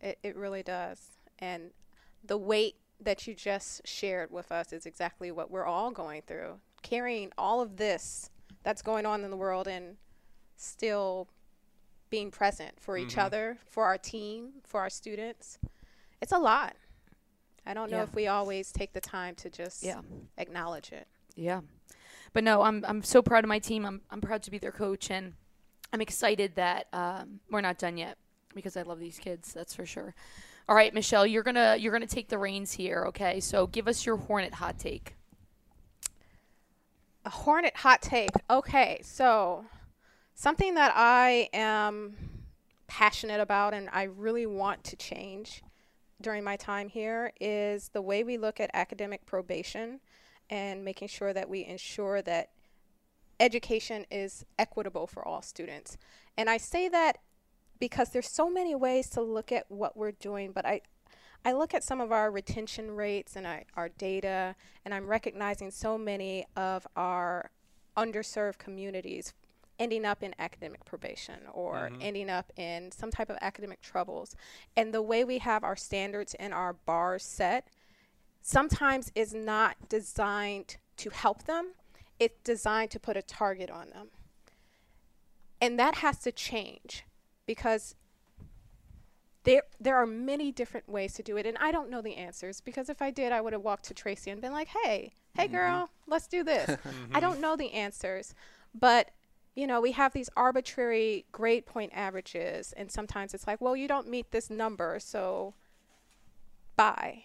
It, 0.00 0.18
it 0.22 0.36
really 0.36 0.62
does. 0.62 1.00
And 1.38 1.70
the 2.24 2.36
weight 2.36 2.76
that 3.00 3.26
you 3.26 3.34
just 3.34 3.86
shared 3.86 4.30
with 4.30 4.52
us 4.52 4.72
is 4.72 4.84
exactly 4.86 5.30
what 5.30 5.50
we're 5.50 5.64
all 5.64 5.90
going 5.90 6.22
through. 6.26 6.60
Carrying 6.82 7.32
all 7.38 7.60
of 7.60 7.76
this 7.76 8.30
that's 8.62 8.82
going 8.82 9.06
on 9.06 9.24
in 9.24 9.30
the 9.30 9.36
world 9.36 9.66
and 9.66 9.96
still 10.62 11.28
being 12.10 12.30
present 12.30 12.78
for 12.78 12.96
each 12.98 13.16
other, 13.16 13.58
for 13.66 13.84
our 13.84 13.96
team, 13.98 14.50
for 14.64 14.80
our 14.80 14.90
students. 14.90 15.58
It's 16.20 16.32
a 16.32 16.38
lot. 16.38 16.76
I 17.64 17.74
don't 17.74 17.90
know 17.90 17.98
Yeah. 17.98 18.02
if 18.04 18.14
we 18.14 18.26
always 18.26 18.70
take 18.72 18.92
the 18.92 19.00
time 19.00 19.34
to 19.36 19.50
just 19.50 19.82
Yeah. 19.82 20.02
acknowledge 20.36 20.92
it. 20.92 21.06
Yeah. 21.36 21.62
But 22.32 22.44
no, 22.44 22.62
I'm 22.62 22.84
I'm 22.86 23.02
so 23.02 23.22
proud 23.22 23.44
of 23.44 23.48
my 23.48 23.58
team. 23.58 23.84
I'm 23.86 24.02
I'm 24.10 24.20
proud 24.20 24.42
to 24.44 24.50
be 24.50 24.58
their 24.58 24.72
coach 24.72 25.10
and 25.10 25.34
I'm 25.92 26.00
excited 26.00 26.54
that 26.56 26.88
um, 26.92 27.40
we're 27.50 27.60
not 27.60 27.78
done 27.78 27.96
yet 27.96 28.18
because 28.54 28.76
I 28.76 28.82
love 28.82 28.98
these 28.98 29.18
kids, 29.18 29.52
that's 29.52 29.74
for 29.74 29.84
sure. 29.86 30.14
All 30.68 30.74
right, 30.76 30.92
Michelle, 30.94 31.26
you're 31.26 31.42
going 31.42 31.54
to 31.56 31.76
you're 31.78 31.92
going 31.92 32.06
to 32.06 32.14
take 32.14 32.28
the 32.28 32.38
reins 32.38 32.72
here, 32.72 33.04
okay? 33.08 33.40
So 33.40 33.66
give 33.66 33.88
us 33.88 34.04
your 34.06 34.16
Hornet 34.16 34.54
hot 34.54 34.78
take. 34.78 35.16
A 37.24 37.30
Hornet 37.30 37.76
hot 37.76 38.02
take. 38.02 38.30
Okay, 38.50 39.00
so 39.02 39.64
something 40.34 40.74
that 40.74 40.92
I 40.94 41.48
am 41.52 42.14
passionate 42.86 43.40
about 43.40 43.74
and 43.74 43.88
I 43.92 44.04
really 44.04 44.46
want 44.46 44.84
to 44.84 44.96
change 44.96 45.62
during 46.20 46.44
my 46.44 46.56
time 46.56 46.88
here 46.88 47.32
is 47.40 47.88
the 47.88 48.02
way 48.02 48.22
we 48.22 48.38
look 48.38 48.60
at 48.60 48.70
academic 48.74 49.26
probation 49.26 50.00
and 50.50 50.84
making 50.84 51.08
sure 51.08 51.32
that 51.32 51.48
we 51.48 51.64
ensure 51.64 52.22
that 52.22 52.50
education 53.40 54.06
is 54.10 54.44
equitable 54.58 55.06
for 55.06 55.26
all 55.26 55.42
students. 55.42 55.96
And 56.36 56.48
I 56.48 56.58
say 56.58 56.88
that 56.88 57.18
because 57.80 58.10
there's 58.10 58.28
so 58.28 58.48
many 58.48 58.74
ways 58.74 59.08
to 59.10 59.20
look 59.20 59.50
at 59.50 59.64
what 59.68 59.96
we're 59.96 60.12
doing, 60.12 60.52
but 60.52 60.64
I 60.64 60.82
I 61.44 61.52
look 61.52 61.74
at 61.74 61.82
some 61.82 62.00
of 62.00 62.12
our 62.12 62.30
retention 62.30 62.92
rates 62.92 63.34
and 63.34 63.48
I, 63.48 63.64
our 63.74 63.88
data, 63.88 64.54
and 64.84 64.94
I'm 64.94 65.08
recognizing 65.08 65.72
so 65.72 65.98
many 65.98 66.46
of 66.54 66.86
our 66.94 67.50
underserved 67.96 68.58
communities 68.58 69.34
ending 69.82 70.04
up 70.04 70.22
in 70.22 70.32
academic 70.38 70.84
probation 70.84 71.40
or 71.52 71.90
Mhm. 71.90 71.96
ending 72.00 72.30
up 72.30 72.52
in 72.56 72.92
some 72.92 73.10
type 73.10 73.28
of 73.28 73.36
academic 73.40 73.80
troubles. 73.80 74.36
And 74.76 74.94
the 74.94 75.02
way 75.02 75.24
we 75.24 75.38
have 75.38 75.64
our 75.64 75.74
standards 75.74 76.34
and 76.34 76.54
our 76.54 76.72
bars 76.72 77.24
set 77.24 77.68
sometimes 78.40 79.10
is 79.16 79.34
not 79.34 79.88
designed 79.88 80.76
to 80.98 81.10
help 81.10 81.44
them, 81.44 81.74
it's 82.20 82.38
designed 82.44 82.92
to 82.92 83.00
put 83.00 83.16
a 83.16 83.22
target 83.22 83.70
on 83.70 83.90
them. 83.90 84.10
And 85.60 85.78
that 85.80 85.96
has 85.96 86.18
to 86.20 86.30
change 86.32 87.04
because 87.44 87.96
there 89.44 89.64
there 89.80 89.96
are 89.96 90.06
many 90.06 90.52
different 90.52 90.88
ways 90.88 91.14
to 91.14 91.22
do 91.24 91.36
it 91.36 91.46
and 91.46 91.58
I 91.58 91.72
don't 91.72 91.90
know 91.90 92.00
the 92.00 92.14
answers 92.14 92.60
because 92.60 92.88
if 92.88 93.02
I 93.02 93.10
did 93.10 93.32
I 93.32 93.40
would 93.40 93.52
have 93.52 93.62
walked 93.62 93.86
to 93.86 93.94
Tracy 93.94 94.30
and 94.30 94.40
been 94.40 94.52
like, 94.52 94.68
"Hey, 94.68 95.14
hey 95.34 95.48
girl, 95.48 95.90
let's 96.06 96.28
do 96.28 96.44
this." 96.44 96.76
I 97.12 97.18
don't 97.18 97.40
know 97.40 97.56
the 97.56 97.72
answers, 97.72 98.34
but 98.72 99.10
you 99.54 99.66
know, 99.66 99.80
we 99.80 99.92
have 99.92 100.12
these 100.12 100.30
arbitrary 100.36 101.26
grade 101.32 101.66
point 101.66 101.92
averages 101.94 102.72
and 102.76 102.90
sometimes 102.90 103.34
it's 103.34 103.46
like, 103.46 103.60
"Well, 103.60 103.76
you 103.76 103.88
don't 103.88 104.08
meet 104.08 104.30
this 104.30 104.50
number, 104.50 104.98
so 104.98 105.54
bye." 106.76 107.24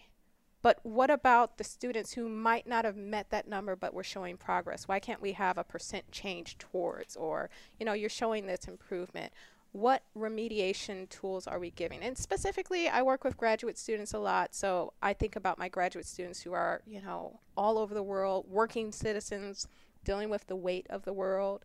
But 0.62 0.80
what 0.84 1.10
about 1.10 1.58
the 1.58 1.63
students 1.63 2.13
who 2.13 2.28
might 2.28 2.68
not 2.68 2.84
have 2.84 2.98
met 2.98 3.30
that 3.30 3.48
number 3.48 3.76
but 3.76 3.94
were 3.94 4.04
showing 4.04 4.38
progress? 4.38 4.88
Why 4.88 5.00
can't 5.00 5.22
we 5.22 5.34
have 5.34 5.58
a 5.58 5.63
percent 5.63 6.12
change 6.12 6.58
towards 6.58 7.16
or, 7.16 7.50
you 7.80 7.86
know, 7.86 7.94
you're 7.94 8.10
showing 8.10 8.48
this 8.48 8.68
improvement? 8.68 9.32
What 9.72 10.04
remediation 10.18 11.08
tools 11.10 11.46
are 11.48 11.60
we 11.60 11.70
giving? 11.70 12.02
And 12.02 12.18
specifically, 12.18 12.90
I 12.90 13.02
work 13.02 13.24
with 13.24 13.38
graduate 13.38 13.78
students 13.78 14.13
a 14.13 14.20
lot, 14.20 14.56
so 14.56 14.94
I 15.02 15.13
think 15.13 15.36
about 15.36 15.60
my 15.60 15.70
graduate 15.70 16.06
students 16.06 16.42
who 16.42 16.54
are, 16.54 16.82
you 16.86 17.02
know, 17.02 17.40
all 17.56 17.78
over 17.78 17.94
the 17.94 18.04
world, 18.04 18.46
working 18.50 18.92
citizens, 18.92 19.68
dealing 20.04 20.30
with 20.30 20.48
the 20.48 20.56
weight 20.56 20.88
of 20.90 21.04
the 21.06 21.13
world. 21.13 21.63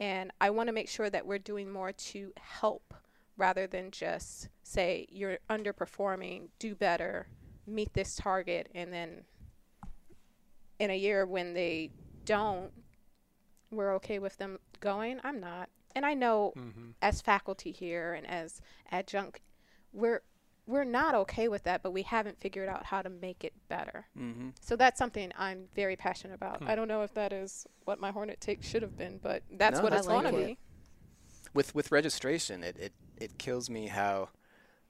And 0.00 0.30
I 0.40 0.50
want 0.50 0.68
to 0.68 0.72
make 0.72 0.88
sure 0.88 1.10
that 1.10 1.26
we're 1.26 1.38
doing 1.38 1.70
more 1.72 1.92
to 1.92 2.32
help 2.38 2.94
rather 3.36 3.66
than 3.66 3.90
just 3.90 4.48
say 4.62 5.06
you're 5.10 5.38
underperforming, 5.50 6.48
do 6.58 6.74
better, 6.74 7.28
meet 7.66 7.92
this 7.94 8.14
target, 8.16 8.68
and 8.74 8.92
then 8.92 9.22
in 10.78 10.90
a 10.90 10.96
year 10.96 11.26
when 11.26 11.54
they 11.54 11.90
don't, 12.24 12.70
we're 13.70 13.94
okay 13.96 14.18
with 14.18 14.36
them 14.38 14.58
going. 14.80 15.20
I'm 15.24 15.40
not. 15.40 15.68
And 15.94 16.06
I 16.06 16.14
know 16.14 16.52
Mm-hmm. 16.56 16.90
as 17.02 17.20
faculty 17.20 17.72
here 17.72 18.14
and 18.14 18.26
as 18.26 18.60
adjunct, 18.90 19.40
we're 19.92 20.22
we're 20.68 20.84
not 20.84 21.14
okay 21.14 21.48
with 21.48 21.62
that, 21.64 21.82
but 21.82 21.92
we 21.92 22.02
haven't 22.02 22.38
figured 22.38 22.68
out 22.68 22.84
how 22.84 23.00
to 23.00 23.08
make 23.08 23.42
it 23.42 23.54
better. 23.68 24.06
Mm-hmm. 24.16 24.50
So 24.60 24.76
that's 24.76 24.98
something 24.98 25.32
I'm 25.36 25.64
very 25.74 25.96
passionate 25.96 26.34
about. 26.34 26.58
Hmm. 26.58 26.68
I 26.68 26.74
don't 26.74 26.88
know 26.88 27.02
if 27.02 27.14
that 27.14 27.32
is 27.32 27.66
what 27.86 27.98
my 27.98 28.10
Hornet 28.10 28.38
take 28.40 28.62
should 28.62 28.82
have 28.82 28.96
been, 28.96 29.18
but 29.22 29.42
that's 29.50 29.78
No, 29.78 29.84
what 29.84 29.90
that's 29.92 30.06
it's 30.06 30.08
going 30.08 30.30
to 30.32 30.38
it. 30.38 30.46
be. 30.46 30.58
with 31.54 31.74
with 31.74 31.90
registration, 31.90 32.62
it, 32.62 32.76
it, 32.78 32.92
it 33.16 33.38
kills 33.38 33.70
me 33.70 33.86
how, 33.86 34.28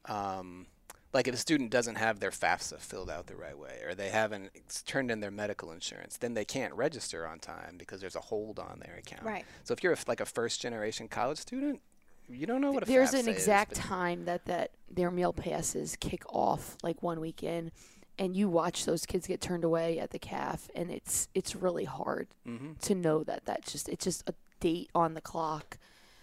um, 0.06 0.66
like 1.12 1.28
if 1.28 1.34
a 1.34 1.38
student 1.38 1.70
doesn't 1.70 1.94
have 1.94 2.18
their 2.18 2.32
FAFSA 2.32 2.80
filled 2.80 3.08
out 3.08 3.28
the 3.28 3.36
right 3.36 3.56
way, 3.56 3.80
or 3.86 3.94
they 3.94 4.10
haven't 4.10 4.50
turned 4.84 5.12
in 5.12 5.20
their 5.20 5.30
medical 5.30 5.70
insurance, 5.70 6.16
then 6.16 6.34
they 6.34 6.44
can't 6.44 6.74
register 6.74 7.24
on 7.24 7.38
time 7.38 7.76
because 7.78 8.00
there's 8.00 8.16
a 8.16 8.20
hold 8.20 8.58
on 8.58 8.80
their 8.84 8.96
account. 8.96 9.22
Right. 9.22 9.44
So 9.62 9.72
if 9.72 9.82
you're 9.82 9.92
a 9.92 9.96
f 9.96 10.08
like 10.08 10.20
a 10.20 10.26
first 10.26 10.60
generation 10.60 11.06
college 11.06 11.38
student, 11.38 11.80
you 12.28 12.46
don't 12.46 12.60
know 12.60 12.72
what 12.72 12.82
a 12.82 12.86
There's 12.86 13.14
an 13.14 13.28
exact 13.28 13.74
but- 13.74 13.80
time 13.80 14.24
that 14.26 14.44
that 14.46 14.72
their 14.90 15.10
meal 15.10 15.32
passes 15.32 15.96
kick 16.00 16.22
off, 16.32 16.76
like 16.82 17.02
one 17.02 17.20
weekend, 17.20 17.72
and 18.18 18.36
you 18.36 18.48
watch 18.48 18.84
those 18.84 19.06
kids 19.06 19.26
get 19.26 19.40
turned 19.40 19.64
away 19.64 19.98
at 19.98 20.10
the 20.10 20.18
calf, 20.18 20.68
and 20.74 20.90
it's 20.90 21.28
it's 21.34 21.54
really 21.54 21.84
hard 21.84 22.28
Mhm. 22.46 22.78
to 22.80 22.94
know 22.94 23.22
that 23.24 23.44
that's 23.44 23.70
just 23.72 23.88
it's 23.88 24.04
just 24.04 24.28
a 24.28 24.34
date 24.60 24.90
on 24.94 25.14
the 25.14 25.20
clock. 25.20 25.78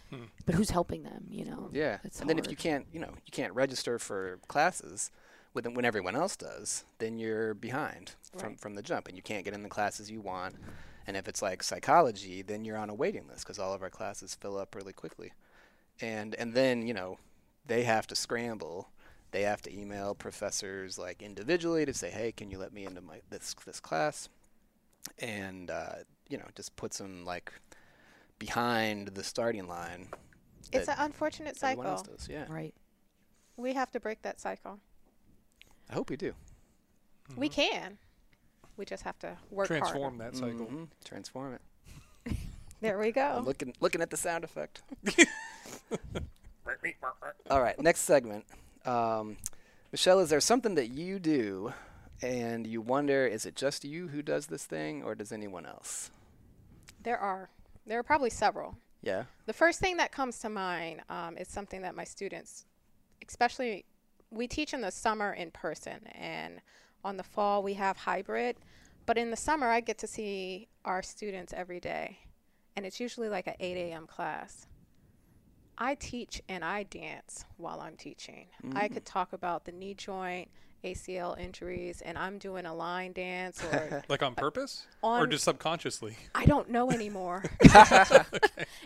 Hmm. 0.10 0.26
But 0.46 0.56
who's 0.56 0.70
helping 0.70 1.04
them? 1.04 1.26
You 1.30 1.46
know. 1.46 1.70
Yeah. 1.74 1.98
It's 2.04 2.20
and 2.22 2.30
then 2.30 2.38
if 2.38 2.50
you 2.50 2.56
can't, 2.56 2.86
you 2.91 3.00
know, 3.00 3.13
you 3.26 3.32
can't 3.32 3.54
register 3.54 3.98
for 3.98 4.39
classes 4.48 5.10
when 5.54 5.74
when 5.74 5.86
everyone 5.86 6.15
else 6.15 6.36
does, 6.36 6.86
then 7.00 7.18
you're 7.18 7.54
behind 7.54 8.13
from 8.38 8.56
from 8.58 8.76
the 8.76 8.82
jump, 8.84 9.08
and 9.08 9.15
you 9.18 9.24
can't 9.24 9.44
get 9.46 9.54
in 9.54 9.63
the 9.63 9.70
classes 9.70 10.12
you 10.12 10.22
want. 10.22 10.56
And 11.08 11.15
if 11.15 11.28
it's 11.28 11.41
like 11.41 11.62
psychology, 11.63 12.41
then 12.41 12.65
you're 12.65 12.78
on 12.78 12.89
a 12.89 12.94
waiting 12.96 13.28
list 13.28 13.46
because 13.46 13.60
all 13.60 13.74
of 13.74 13.82
our 13.84 13.89
classes 13.91 14.34
fill 14.36 14.58
up 14.58 14.76
really 14.76 14.94
quickly. 14.94 15.34
And 16.01 16.36
and 16.36 16.53
then 16.53 16.88
you 16.88 16.93
know, 16.93 17.17
they 17.65 17.84
have 17.84 18.08
to 18.08 18.15
scramble. 18.15 18.89
They 19.31 19.41
have 19.43 19.62
to 19.63 19.73
email 19.77 20.15
professors 20.15 20.97
like 20.97 21.21
individually 21.21 21.86
to 21.86 21.93
say, 21.93 22.10
hey, 22.10 22.31
can 22.31 22.49
you 22.49 22.58
let 22.58 22.71
me 22.73 22.86
into 22.86 23.01
my 23.01 23.21
this 23.29 23.55
this 23.65 23.79
class? 23.79 24.29
And 25.19 25.69
uh, 25.69 25.95
you 26.29 26.38
know, 26.38 26.45
just 26.55 26.75
puts 26.75 26.97
them 26.97 27.25
like 27.25 27.51
behind 28.39 29.10
the 29.10 29.23
starting 29.23 29.67
line. 29.67 30.10
It's 30.73 30.88
an 30.89 30.95
unfortunate 30.97 31.58
everyone 31.62 31.86
else 31.88 32.01
cycle. 32.01 32.15
does. 32.15 32.27
Yeah. 32.29 32.45
Right. 32.49 32.73
We 33.58 33.73
have 33.73 33.91
to 33.91 33.99
break 33.99 34.21
that 34.23 34.39
cycle. 34.41 34.79
I 35.89 35.93
hope 35.93 36.10
we 36.10 36.17
do. 36.17 36.34
We 37.38 37.47
can. 37.49 37.97
We 38.77 38.84
just 38.86 39.03
have 39.03 39.17
to 39.19 39.38
work 39.49 39.69
Mm-hmm. 39.69 39.77
Transform 39.84 40.17
harder. 40.19 40.31
that 40.31 40.38
cycle. 40.38 40.65
Mhm. 40.67 40.88
Transform 41.03 41.53
it. 42.25 42.36
There 42.81 42.99
we 42.99 43.12
go. 43.13 43.21
I'm 43.38 43.45
looking 43.45 43.73
looking 43.79 44.01
at 44.01 44.10
the 44.10 44.17
sound 44.17 44.43
effect. 44.43 44.84
All 47.50 47.62
right, 47.62 47.80
next 47.80 48.02
segment. 48.02 48.45
Um, 48.86 49.38
Michelle, 49.91 50.19
is 50.19 50.30
there 50.30 50.41
something 50.41 50.76
that 50.76 50.88
you 50.88 51.19
do 51.19 51.74
and 52.21 52.65
you 52.65 52.82
wonder 52.82 53.26
is 53.28 53.45
it 53.45 53.56
just 53.56 53.84
you 53.84 54.08
who 54.08 54.21
does 54.21 54.48
this 54.48 54.65
thing 54.65 55.04
or 55.04 55.15
does 55.15 55.32
anyone 55.32 55.65
else? 55.65 56.12
There 57.04 57.17
are. 57.17 57.50
There 57.86 58.00
are 58.00 58.04
probably 58.04 58.30
several. 58.30 58.76
Yeah. 59.04 59.26
The 59.45 59.54
first 59.54 59.80
thing 59.80 59.98
that 59.98 60.12
comes 60.12 60.39
to 60.39 60.50
mind 60.50 61.02
um, 61.10 61.38
is 61.38 61.48
something 61.48 61.82
that 61.84 61.95
my 61.95 62.04
students, 62.04 62.65
especially, 63.28 63.86
we 64.32 64.48
teach 64.48 64.74
in 64.74 64.82
the 64.82 64.91
summer 64.91 65.34
in 65.34 65.52
person, 65.52 66.00
and 66.13 66.60
on 67.04 67.17
the 67.17 67.24
fall 67.24 67.62
we 67.62 67.76
have 67.76 67.98
hybrid. 67.98 68.58
But 69.06 69.19
in 69.19 69.30
the 69.30 69.38
summer, 69.38 69.67
I 69.67 69.82
get 69.82 70.00
to 70.00 70.08
see 70.08 70.67
our 70.84 71.04
students 71.04 71.54
every 71.56 71.80
day, 71.80 72.17
and 72.76 72.86
it's 72.86 73.00
usually 73.00 73.30
like 73.30 73.45
an 73.45 73.54
8 73.60 73.78
a.m. 73.78 74.08
class. 74.08 74.65
I 75.78 75.96
teach 75.96 76.42
and 76.48 76.64
I 76.64 76.84
dance 76.84 77.46
while 77.58 77.82
I'm 77.82 77.96
teaching. 77.96 78.46
I 78.74 78.88
mm. 78.88 78.94
could 78.94 79.06
talk 79.06 79.34
about 79.34 79.66
the 79.66 79.72
knee 79.72 79.94
joint, 79.94 80.50
ACL 80.86 81.38
injuries, 81.40 82.02
and 82.02 82.18
I'm 82.18 82.38
doing 82.38 82.66
a 82.66 82.74
line 82.74 83.12
dance 83.12 83.64
or 83.64 84.04
Like 84.10 84.24
on 84.24 84.36
purpose, 84.36 84.86
or 85.02 85.20
on- 85.20 85.32
just 85.32 85.44
subconsciously? 85.44 86.16
I 86.34 86.46
don't 86.46 86.70
know 86.70 86.92
anymore. 86.92 87.44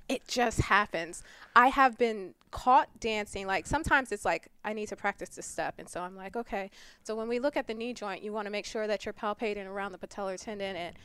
It 0.08 0.28
just 0.28 0.62
happens. 0.62 1.22
I 1.56 1.68
have 1.68 1.96
been 1.96 2.34
caught 2.50 2.90
dancing. 3.00 3.46
Like 3.46 3.68
sometimes 3.68 4.12
it's 4.12 4.26
like 4.26 4.48
I 4.66 4.74
need 4.74 4.88
to 4.88 4.96
practice 4.96 5.30
this 5.30 5.46
step, 5.46 5.76
and 5.78 5.88
so 5.88 6.02
I'm 6.02 6.16
like, 6.16 6.36
okay. 6.36 6.72
So 7.04 7.16
when 7.16 7.28
we 7.28 7.38
look 7.38 7.56
at 7.56 7.68
the 7.68 7.76
knee 7.76 7.94
joint, 7.94 8.24
you 8.24 8.34
want 8.34 8.48
to 8.48 8.52
make 8.52 8.66
sure 8.66 8.88
that 8.88 9.06
you're 9.06 9.14
palpating 9.14 9.68
around 9.68 9.92
the 9.92 10.00
patellar 10.00 10.42
tendon, 10.42 10.76
and 10.76 10.96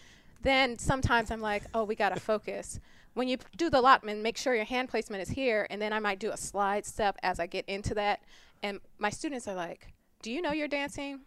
then 0.40 0.78
sometimes 0.78 1.30
I'm 1.30 1.42
like, 1.42 1.64
oh, 1.74 1.84
we 1.84 1.94
gotta 1.94 2.18
focus. 2.18 2.80
When 3.14 3.28
you 3.28 3.38
do 3.56 3.70
the 3.70 3.80
Lachman, 3.80 4.22
make 4.22 4.36
sure 4.36 4.54
your 4.54 4.64
hand 4.64 4.88
placement 4.88 5.22
is 5.22 5.28
here, 5.30 5.66
and 5.70 5.80
then 5.80 5.92
I 5.92 6.00
might 6.00 6.18
do 6.18 6.30
a 6.30 6.36
slide 6.36 6.84
step 6.84 7.16
as 7.22 7.38
I 7.40 7.46
get 7.46 7.64
into 7.66 7.94
that. 7.94 8.20
And 8.62 8.80
my 8.98 9.10
students 9.10 9.46
are 9.46 9.54
like, 9.54 9.94
do 10.22 10.30
you 10.32 10.42
know 10.42 10.52
you're 10.52 10.68
dancing? 10.68 11.20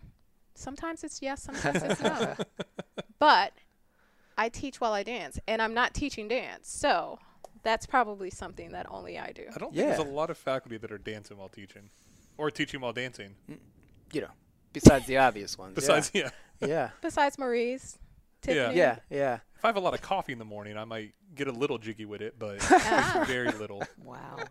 Sometimes 0.56 1.04
it's 1.04 1.22
yes, 1.22 1.44
sometimes 1.44 1.84
it's 1.84 2.02
no. 2.02 2.36
But 3.20 3.54
I 4.38 4.50
teach 4.50 4.80
while 4.82 4.94
I 4.94 5.04
dance, 5.04 5.40
and 5.48 5.62
I'm 5.62 5.74
not 5.74 5.94
teaching 5.94 6.28
dance. 6.28 6.70
So 6.70 7.20
that's 7.64 7.86
probably 7.86 8.30
something 8.30 8.72
that 8.72 8.86
only 8.90 9.18
I 9.18 9.32
do. 9.32 9.44
I 9.56 9.58
don't 9.58 9.74
think 9.74 9.88
there's 9.88 10.00
a 10.00 10.04
lot 10.04 10.30
of 10.30 10.38
faculty 10.38 10.78
that 10.78 10.92
are 10.92 10.98
dancing 10.98 11.38
while 11.38 11.50
teaching, 11.50 11.90
or 12.38 12.52
teaching 12.52 12.82
while 12.82 12.94
dancing. 12.94 13.36
Mm, 13.50 13.58
you 14.14 14.22
know, 14.22 14.32
besides 14.74 15.06
the 15.06 15.18
obvious 15.18 15.58
ones. 15.58 15.74
Besides, 15.76 16.12
yeah. 16.14 16.30
yeah. 16.60 16.90
Besides 17.02 17.38
Marie's, 17.38 17.98
Yeah. 18.46 18.54
Tiffany. 18.54 18.78
Yeah, 18.78 19.00
yeah. 19.10 19.40
If 19.58 19.66
I 19.66 19.70
have 19.70 19.76
a 19.76 19.80
lot 19.80 19.96
of 19.96 20.04
coffee 20.04 20.34
in 20.34 20.38
the 20.38 20.46
morning, 20.46 20.78
I 20.78 20.86
might 20.86 21.16
get 21.36 21.48
a 21.48 21.52
little 21.52 21.80
jiggy 21.80 22.06
with 22.06 22.22
it, 22.22 22.36
but 22.38 22.62
very 23.28 23.52
little. 23.52 23.84
Wow. 24.04 24.38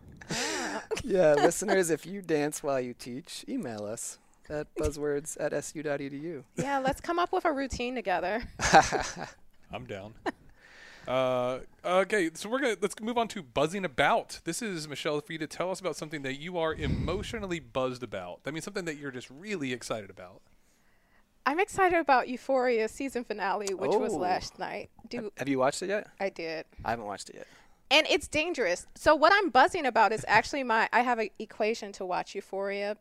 Yeah, 1.02 1.34
listeners, 1.34 1.88
if 1.90 2.04
you 2.04 2.20
dance 2.20 2.62
while 2.62 2.80
you 2.80 2.92
teach, 2.92 3.44
email 3.48 3.84
us 3.84 4.18
at 4.50 4.66
buzzwords 4.74 5.36
at 5.40 5.52
su.edu. 5.64 6.42
Yeah, 6.56 6.78
let's 6.80 7.00
come 7.00 7.18
up 7.18 7.32
with 7.32 7.44
a 7.44 7.52
routine 7.52 7.94
together. 7.94 8.42
I'm 9.72 9.86
down. 9.86 10.14
Uh, 11.06 11.60
okay, 11.84 12.30
so 12.34 12.48
we're 12.48 12.58
gonna 12.58 12.76
let's 12.80 13.00
move 13.00 13.16
on 13.16 13.28
to 13.28 13.42
buzzing 13.42 13.84
about. 13.84 14.40
This 14.44 14.60
is 14.60 14.88
Michelle 14.88 15.20
for 15.20 15.32
you 15.32 15.38
to 15.38 15.46
tell 15.46 15.70
us 15.70 15.80
about 15.80 15.96
something 15.96 16.22
that 16.22 16.40
you 16.40 16.58
are 16.58 16.74
emotionally 16.74 17.60
buzzed 17.60 18.02
about. 18.02 18.42
That 18.42 18.52
means 18.52 18.64
something 18.64 18.84
that 18.84 18.98
you're 18.98 19.12
just 19.12 19.30
really 19.30 19.72
excited 19.72 20.10
about. 20.10 20.42
I'm 21.46 21.60
excited 21.60 21.98
about 21.98 22.28
Euphoria 22.28 22.88
season 22.88 23.22
finale, 23.24 23.72
which 23.72 23.92
was 23.94 24.12
Oh. 24.14 24.18
last 24.18 24.58
night. 24.58 24.90
Do 25.08 25.32
Have 25.38 25.48
you 25.48 25.58
watched 25.58 25.80
it 25.82 25.88
yet? 25.88 26.08
I 26.18 26.28
did. 26.28 26.66
I 26.84 26.90
haven't 26.90 27.06
watched 27.06 27.30
it 27.30 27.36
yet. 27.36 27.46
and 27.88 28.04
it's 28.10 28.26
dangerous. 28.26 28.84
So 28.96 29.14
what 29.14 29.32
I'm 29.32 29.50
buzzing 29.50 29.86
about 29.86 30.10
is 30.12 30.24
actually 30.26 30.64
my 30.64 30.88
I 30.92 31.02
have 31.02 31.20
an 31.20 31.28
equation 31.38 31.92
to 31.92 32.04
watch 32.04 32.34
Euphoria. 32.34 32.96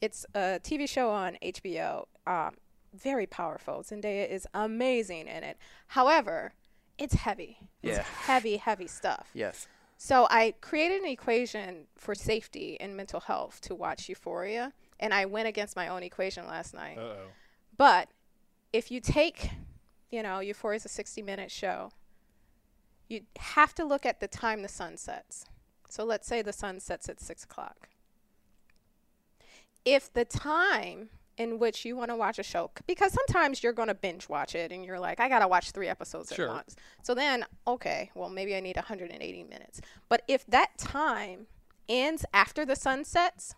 It's 0.00 0.26
a 0.34 0.58
TV 0.62 0.88
show 0.88 1.08
on 1.10 1.38
HBO. 1.40 2.06
Um, 2.26 2.56
very 2.92 3.26
powerful. 3.26 3.82
Zendaya 3.84 4.28
is 4.28 4.46
amazing 4.52 5.28
in 5.28 5.44
it. 5.44 5.56
However, 5.88 6.52
it's 6.98 7.14
heavy. 7.14 7.58
It's 7.82 7.98
Yeah. 7.98 8.02
heavy, 8.02 8.56
heavy 8.56 8.88
stuff. 8.88 9.30
Yes. 9.34 9.68
So 9.96 10.26
I 10.30 10.54
created 10.60 11.02
an 11.02 11.08
equation 11.08 11.86
for 11.96 12.14
safety 12.16 12.76
and 12.80 12.96
mental 12.96 13.20
health 13.20 13.60
to 13.62 13.74
watch 13.74 14.08
Euphoria, 14.08 14.72
and 14.98 15.14
I 15.14 15.24
went 15.26 15.46
against 15.48 15.76
my 15.76 15.86
own 15.88 16.02
equation 16.02 16.46
last 16.48 16.74
night. 16.74 16.98
Uh 16.98 17.02
oh. 17.02 17.26
But 17.76 18.08
if 18.72 18.90
you 18.90 19.00
take, 19.00 19.50
you 20.10 20.22
know, 20.22 20.40
Euphoria 20.40 20.76
is 20.76 20.84
a 20.84 20.88
60 20.88 21.22
minute 21.22 21.50
show, 21.50 21.90
you 23.08 23.22
have 23.38 23.74
to 23.74 23.84
look 23.84 24.06
at 24.06 24.20
the 24.20 24.28
time 24.28 24.62
the 24.62 24.68
sun 24.68 24.96
sets. 24.96 25.46
So 25.88 26.04
let's 26.04 26.26
say 26.26 26.42
the 26.42 26.52
sun 26.52 26.80
sets 26.80 27.08
at 27.08 27.20
6 27.20 27.44
o'clock. 27.44 27.88
If 29.84 30.12
the 30.12 30.24
time 30.24 31.10
in 31.36 31.58
which 31.58 31.84
you 31.84 31.96
want 31.96 32.10
to 32.10 32.16
watch 32.16 32.38
a 32.38 32.42
show, 32.42 32.70
because 32.86 33.12
sometimes 33.12 33.62
you're 33.62 33.72
going 33.72 33.88
to 33.88 33.94
binge 33.94 34.28
watch 34.28 34.54
it 34.54 34.72
and 34.72 34.84
you're 34.84 35.00
like, 35.00 35.20
I 35.20 35.28
got 35.28 35.40
to 35.40 35.48
watch 35.48 35.72
three 35.72 35.88
episodes 35.88 36.32
Sure. 36.34 36.48
at 36.48 36.54
once. 36.54 36.76
So 37.02 37.14
then, 37.14 37.44
okay, 37.66 38.10
well, 38.14 38.30
maybe 38.30 38.54
I 38.56 38.60
need 38.60 38.76
180 38.76 39.42
minutes. 39.44 39.80
But 40.08 40.22
if 40.28 40.46
that 40.46 40.78
time 40.78 41.46
ends 41.88 42.24
after 42.32 42.64
the 42.64 42.76
sun 42.76 43.04
sets, 43.04 43.54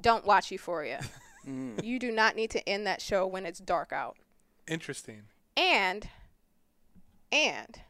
don't 0.00 0.26
watch 0.26 0.50
Euphoria. 0.50 1.00
Mm. 1.46 1.82
You 1.84 1.98
do 1.98 2.10
not 2.12 2.36
need 2.36 2.50
to 2.50 2.68
end 2.68 2.86
that 2.86 3.00
show 3.00 3.26
when 3.26 3.46
it's 3.46 3.58
dark 3.60 3.92
out. 3.92 4.16
Interesting. 4.68 5.22
And 5.56 6.08
and 7.32 7.80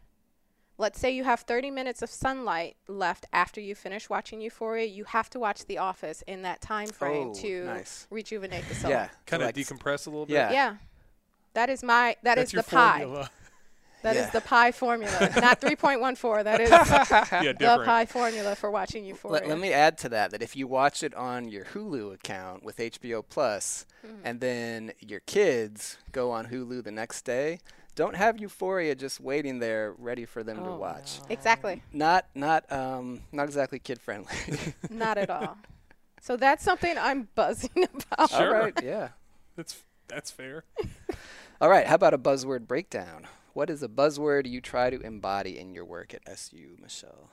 let's 0.78 0.98
say 1.00 1.10
you 1.10 1.24
have 1.24 1.40
30 1.40 1.70
minutes 1.70 2.02
of 2.02 2.10
sunlight 2.10 2.76
left 2.88 3.26
after 3.32 3.60
you 3.60 3.74
finish 3.74 4.08
watching 4.10 4.40
Euphoria, 4.40 4.86
you 4.86 5.04
have 5.04 5.28
to 5.30 5.38
watch 5.38 5.66
The 5.66 5.78
Office 5.78 6.22
in 6.26 6.42
that 6.42 6.60
time 6.60 6.88
frame 6.88 7.28
Oh, 7.30 7.34
to 7.40 7.64
nice. 7.64 8.06
rejuvenate 8.10 8.68
the 8.68 8.74
soul. 8.76 8.90
Yeah. 8.90 9.08
Kind 9.26 9.42
of 9.42 9.48
like- 9.48 9.54
decompress 9.56 10.06
a 10.06 10.10
little 10.10 10.26
bit. 10.26 10.34
Yeah. 10.34 10.52
Yeah. 10.52 10.76
That 11.54 11.68
is 11.70 11.82
my 11.82 12.16
that 12.22 12.36
That's 12.36 12.50
is 12.50 12.52
your 12.54 12.62
the 12.62 12.70
Pye. 12.70 12.98
formula. 13.00 13.30
That 14.02 14.16
is 14.16 14.26
Yeah. 14.26 14.30
the 14.30 14.40
Pye 14.40 14.72
formula, 14.72 15.12
not 15.40 15.60
3.14. 15.62 16.44
That 16.44 16.60
is 16.60 16.70
yeah, 16.70 17.40
the 17.42 17.52
different. 17.54 17.84
Pye 17.84 18.06
formula 18.06 18.54
for 18.56 18.70
watching 18.70 19.04
Euphoria. 19.04 19.40
Let, 19.40 19.48
let 19.48 19.58
me 19.58 19.72
add 19.72 19.98
to 19.98 20.08
that 20.10 20.30
that 20.30 20.42
if 20.42 20.56
you 20.56 20.66
watch 20.66 21.02
it 21.02 21.14
on 21.14 21.48
your 21.48 21.64
Hulu 21.66 22.14
account 22.14 22.62
with 22.64 22.76
HBO 22.78 23.22
Plus, 23.28 23.86
Mm-hmm. 24.06 24.16
and 24.24 24.40
then 24.40 24.92
your 25.00 25.20
kids 25.20 25.98
go 26.10 26.30
on 26.30 26.46
Hulu 26.46 26.82
the 26.82 26.90
next 26.90 27.20
day, 27.26 27.58
don't 27.96 28.16
have 28.16 28.40
Euphoria 28.40 28.94
just 28.94 29.20
waiting 29.20 29.58
there 29.58 29.92
ready 29.98 30.24
for 30.24 30.42
them 30.42 30.56
to 30.64 30.70
Oh, 30.70 30.78
watch. 30.78 31.18
no. 31.20 31.26
exactly. 31.28 31.82
Not 31.92 32.24
not 32.34 32.64
um 32.72 33.20
not 33.30 33.44
exactly 33.44 33.78
kid 33.78 34.00
friendly. 34.00 34.32
Not 34.90 35.18
at 35.18 35.28
all. 35.28 35.58
So 36.22 36.38
that's 36.38 36.64
something 36.64 36.96
I'm 36.96 37.28
buzzing 37.34 37.70
about. 37.76 38.30
Sure. 38.30 38.56
All 38.56 38.62
right, 38.62 38.82
yeah. 38.82 39.08
That's 39.54 39.82
that's 40.08 40.30
fair. 40.30 40.64
All 41.60 41.68
right, 41.68 41.86
how 41.86 41.96
about 41.96 42.14
a 42.14 42.18
buzzword 42.18 42.66
breakdown? 42.66 43.26
What 43.52 43.68
is 43.70 43.82
a 43.82 43.88
buzzword 43.88 44.48
you 44.48 44.60
try 44.60 44.90
to 44.90 45.00
embody 45.00 45.58
in 45.58 45.72
your 45.72 45.84
work 45.84 46.14
at 46.14 46.22
SU, 46.26 46.76
Michelle? 46.80 47.30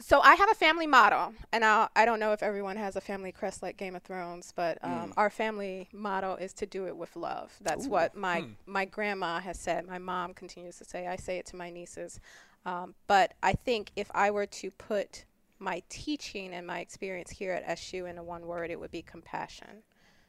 So 0.00 0.20
I 0.20 0.34
have 0.34 0.50
a 0.50 0.54
family 0.54 0.86
motto, 0.86 1.32
and 1.52 1.64
I 1.64 1.88
I 1.96 2.04
don't 2.04 2.20
know 2.20 2.32
if 2.32 2.42
everyone 2.42 2.76
has 2.76 2.94
a 2.96 3.00
family 3.00 3.32
crest 3.32 3.62
like 3.62 3.76
Game 3.76 3.94
of 3.96 4.02
Thrones, 4.02 4.52
but 4.54 4.76
um, 4.82 5.14
our 5.16 5.30
family 5.30 5.88
motto 5.92 6.34
is 6.34 6.52
to 6.54 6.66
do 6.66 6.86
it 6.86 6.96
with 6.96 7.16
love. 7.16 7.54
That's 7.62 7.86
what 7.86 8.14
my 8.14 8.40
Hmm. 8.40 8.52
my 8.66 8.84
grandma 8.84 9.40
has 9.40 9.58
said. 9.58 9.86
My 9.86 9.98
mom 9.98 10.34
continues 10.34 10.76
to 10.78 10.84
say. 10.84 11.06
I 11.06 11.16
say 11.16 11.38
it 11.38 11.46
to 11.46 11.56
my 11.56 11.70
nieces. 11.70 12.20
Um, 12.66 12.94
but 13.06 13.34
I 13.42 13.52
think 13.52 13.92
if 13.96 14.10
I 14.14 14.30
were 14.30 14.46
to 14.46 14.70
put 14.72 15.24
my 15.58 15.82
teaching 15.88 16.52
and 16.52 16.66
my 16.66 16.80
experience 16.80 17.30
here 17.30 17.52
at 17.52 17.62
SU 17.66 18.04
into 18.04 18.22
one 18.22 18.46
word, 18.46 18.70
it 18.70 18.80
would 18.80 18.90
be 18.90 19.00
compassion. 19.02 19.84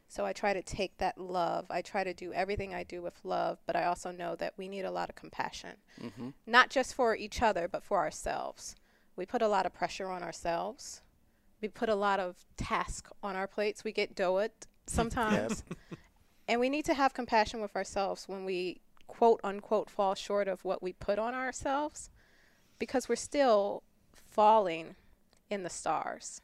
So 0.07 0.25
I 0.25 0.33
try 0.33 0.53
to 0.53 0.61
take 0.61 0.97
that 0.97 1.17
love. 1.17 1.65
I 1.69 1.81
try 1.81 2.03
to 2.03 2.13
do 2.13 2.31
everything 2.31 2.73
I 2.73 2.83
do 2.83 3.01
with 3.01 3.19
love, 3.23 3.59
but 3.65 3.75
I 3.75 3.85
also 3.85 4.11
know 4.11 4.35
that 4.35 4.53
we 4.57 4.67
need 4.69 4.85
a 4.85 4.91
lot 4.91 5.09
of 5.09 5.15
compassion, 5.15 5.77
Mm-hmm. 6.01 6.29
not 6.45 6.69
just 6.69 6.93
for 6.93 7.15
each 7.15 7.41
other, 7.41 7.67
but 7.67 7.83
for 7.83 7.97
ourselves. 7.99 8.75
We 9.15 9.25
put 9.25 9.41
a 9.41 9.47
lot 9.47 9.65
of 9.65 9.73
pressure 9.73 10.09
on 10.09 10.23
ourselves. 10.23 11.01
We 11.61 11.67
put 11.69 11.89
a 11.89 11.95
lot 11.95 12.19
of 12.19 12.45
task 12.57 13.09
on 13.23 13.35
our 13.35 13.47
plates. 13.47 13.83
We 13.83 13.91
get 13.91 14.15
doed 14.15 14.51
sometimes. 14.85 15.63
and 16.47 16.59
we 16.59 16.69
need 16.69 16.85
to 16.85 16.93
have 16.93 17.13
compassion 17.13 17.61
with 17.61 17.75
ourselves 17.75 18.27
when 18.27 18.45
we 18.45 18.81
quote 19.07 19.39
unquote 19.43 19.89
fall 19.89 20.15
short 20.15 20.47
of 20.47 20.63
what 20.65 20.81
we 20.83 20.91
put 20.93 21.17
on 21.19 21.33
ourselves 21.33 22.09
because 22.79 23.07
we're 23.07 23.15
still 23.15 23.83
falling 24.13 24.95
in 25.49 25.63
the 25.63 25.69
stars. 25.69 26.41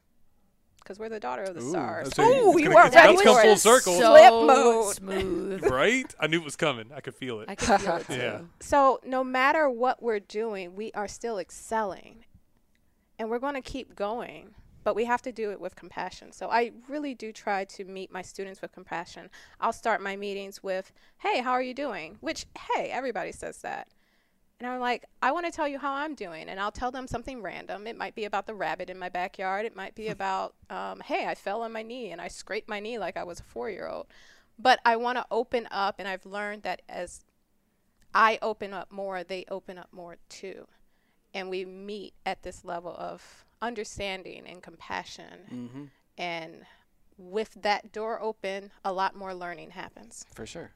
Because 0.82 0.98
we're 1.00 1.10
the 1.10 1.20
daughter 1.20 1.44
of 1.44 1.54
the 1.56 1.62
Ooh, 1.62 1.70
stars. 1.70 2.10
that's 2.10 2.18
what- 2.18 2.28
Ooh, 2.28 2.60
you 2.60 2.66
gonna- 2.70 2.80
are 2.80 2.88
it's 2.88 2.96
ready 2.96 3.14
gonna 3.14 3.24
come 3.24 3.36
for 3.36 3.42
full 3.44 3.58
circle. 3.58 4.00
So 4.00 4.10
Flip 4.16 4.32
mode. 4.48 4.96
smooth. 4.96 5.64
right? 5.72 6.16
I 6.20 6.28
knew 6.28 6.40
it 6.40 6.44
was 6.44 6.56
coming. 6.56 6.90
I 6.94 7.02
could 7.02 7.16
feel 7.16 7.40
it. 7.42 7.50
I 7.50 7.56
can 7.56 7.78
feel 7.80 7.96
it 7.98 8.08
too. 8.08 8.14
Yeah. 8.16 8.42
So 8.60 9.00
no 9.06 9.24
matter 9.24 9.70
what 9.70 10.02
we're 10.02 10.20
doing, 10.20 10.76
we 10.76 10.92
are 10.94 11.08
still 11.08 11.38
excelling. 11.38 12.26
And 13.20 13.30
we're 13.30 13.40
going 13.40 13.54
to 13.54 13.62
keep 13.62 13.94
going, 13.96 14.56
but 14.84 14.96
we 14.96 15.06
have 15.06 15.22
to 15.22 15.32
do 15.32 15.52
it 15.52 15.62
with 15.62 15.76
compassion. 15.76 16.32
So 16.32 16.50
I 16.50 16.72
really 16.90 17.14
do 17.14 17.32
try 17.32 17.66
to 17.66 17.86
meet 17.86 18.12
my 18.12 18.24
students 18.24 18.62
with 18.64 18.72
compassion. 18.72 19.30
I'll 19.60 19.74
start 19.74 20.02
my 20.02 20.16
meetings 20.16 20.64
with, 20.64 20.92
"Hey, 21.20 21.40
how 21.42 21.52
are 21.52 21.62
you 21.62 21.76
doing?" 21.76 22.18
Which, 22.22 22.48
hey, 22.74 22.90
everybody 22.90 23.32
says 23.32 23.60
that. 23.60 23.90
And 24.62 24.70
I'm 24.70 24.80
like, 24.80 25.06
I 25.24 25.32
want 25.32 25.48
to 25.48 25.52
tell 25.52 25.68
you 25.68 25.80
how 25.80 25.92
I'm 25.92 26.14
doing. 26.14 26.48
And 26.48 26.60
I'll 26.60 26.72
tell 26.72 26.92
them 26.92 27.08
something 27.08 27.42
random. 27.42 27.88
It 27.88 27.98
might 27.98 28.14
be 28.14 28.26
about 28.26 28.46
the 28.46 28.54
rabbit 28.54 28.92
in 28.92 29.00
my 29.00 29.10
backyard. 29.10 29.66
It 29.66 29.76
might 29.76 29.96
be 29.96 30.08
about, 30.16 30.54
um, 30.70 31.00
hey, 31.04 31.26
I 31.26 31.34
fell 31.34 31.64
on 31.64 31.72
my 31.72 31.82
knee 31.82 32.12
and 32.12 32.22
I 32.22 32.28
scraped 32.28 32.70
my 32.70 32.80
knee 32.80 33.00
like 33.00 33.18
I 33.18 33.24
was 33.24 33.40
a 33.40 33.44
four 33.44 33.72
year 33.72 33.88
old. 33.88 34.06
But 34.60 34.80
I 34.86 34.98
want 34.98 35.18
to 35.18 35.26
open 35.32 35.68
up. 35.72 35.96
And 35.98 36.08
I've 36.08 36.28
learned 36.28 36.62
that 36.62 36.84
as 36.88 37.26
I 38.14 38.38
open 38.44 38.72
up 38.72 38.92
more, 38.92 39.24
they 39.24 39.46
open 39.50 39.80
up 39.80 39.90
more 39.92 40.18
too. 40.30 40.68
And 41.34 41.50
we 41.50 41.66
meet 41.66 42.14
at 42.24 42.44
this 42.44 42.64
level 42.64 42.96
of 43.00 43.46
understanding 43.64 44.44
and 44.46 44.62
compassion. 44.62 45.40
Mm-hmm. 45.52 45.84
And 46.20 46.66
with 47.18 47.58
that 47.64 47.92
door 47.92 48.22
open, 48.22 48.70
a 48.86 48.94
lot 48.94 49.16
more 49.16 49.34
learning 49.34 49.72
happens. 49.72 50.24
For 50.36 50.46
sure. 50.46 50.72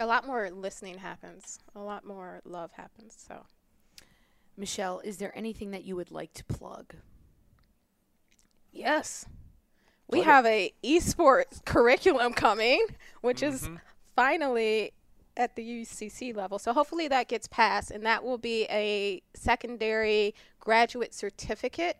A 0.00 0.06
lot 0.06 0.26
more 0.26 0.50
listening 0.50 0.98
happens. 0.98 1.58
A 1.74 1.80
lot 1.80 2.04
more 2.04 2.40
love 2.44 2.72
happens. 2.72 3.16
So. 3.26 3.44
Michelle, 4.56 5.00
is 5.00 5.18
there 5.18 5.36
anything 5.36 5.70
that 5.72 5.84
you 5.84 5.96
would 5.96 6.10
like 6.10 6.32
to 6.34 6.44
plug? 6.44 6.94
Yes. 8.72 9.26
We 10.08 10.18
Plug 10.22 10.26
it. 10.26 10.30
have 10.30 10.46
a 10.46 10.72
esports 10.84 11.64
curriculum 11.64 12.32
coming, 12.32 12.84
which 13.20 13.42
is 13.42 13.68
Mhm. 13.68 13.80
finally 14.16 14.92
at 15.36 15.54
the 15.54 15.62
UCC 15.62 16.32
level. 16.32 16.58
So 16.58 16.72
hopefully 16.72 17.06
that 17.08 17.28
gets 17.28 17.46
passed 17.46 17.90
and 17.90 18.04
that 18.06 18.24
will 18.24 18.38
be 18.38 18.64
a 18.64 19.22
secondary 19.34 20.34
graduate 20.58 21.14
certificate 21.14 21.98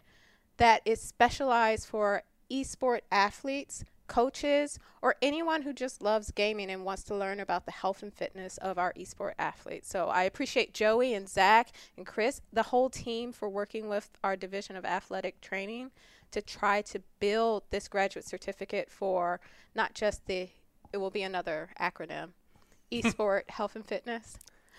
that 0.56 0.82
is 0.84 1.00
specialized 1.00 1.86
for 1.86 2.24
esport 2.50 3.02
athletes, 3.12 3.84
coaches, 4.08 4.78
or 5.02 5.14
anyone 5.22 5.62
who 5.62 5.72
just 5.72 6.02
loves 6.02 6.30
gaming 6.32 6.70
and 6.70 6.84
wants 6.84 7.04
to 7.04 7.14
learn 7.14 7.38
about 7.38 7.64
the 7.66 7.70
health 7.72 8.02
and 8.02 8.12
fitness 8.12 8.56
of 8.58 8.78
our 8.78 8.92
esport 8.94 9.32
athletes. 9.38 9.88
So 9.88 10.08
I 10.08 10.24
appreciate 10.24 10.74
Joey 10.74 11.14
and 11.14 11.28
Zach 11.28 11.70
and 11.96 12.04
Chris, 12.06 12.40
the 12.52 12.64
whole 12.64 12.90
team 12.90 13.32
for 13.32 13.48
working 13.48 13.88
with 13.88 14.10
our 14.24 14.34
division 14.36 14.74
of 14.74 14.84
athletic 14.84 15.40
training 15.40 15.90
to 16.32 16.42
try 16.42 16.82
to 16.82 17.00
build 17.20 17.62
this 17.70 17.88
graduate 17.88 18.26
certificate 18.26 18.90
for 18.90 19.40
not 19.74 19.94
just 19.94 20.26
the 20.26 20.48
it 20.92 20.96
will 20.98 21.10
be 21.10 21.22
another 21.22 21.70
acronym 21.80 22.30
esport 22.92 23.48
health 23.50 23.76
and 23.76 23.84
fitness 23.86 24.38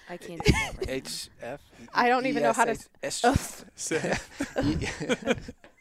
I 0.09 0.17
can't 0.17 0.43
do 0.45 0.51
that 0.51 0.89
H 0.89 1.29
F. 1.41 1.61
I 1.93 2.07
don't 2.09 2.25
even 2.25 2.43
know 2.43 2.53
how 2.53 2.65
to 2.65 2.77
S- 3.03 3.23
Ugh. 3.23 3.39
Say- 3.75 4.13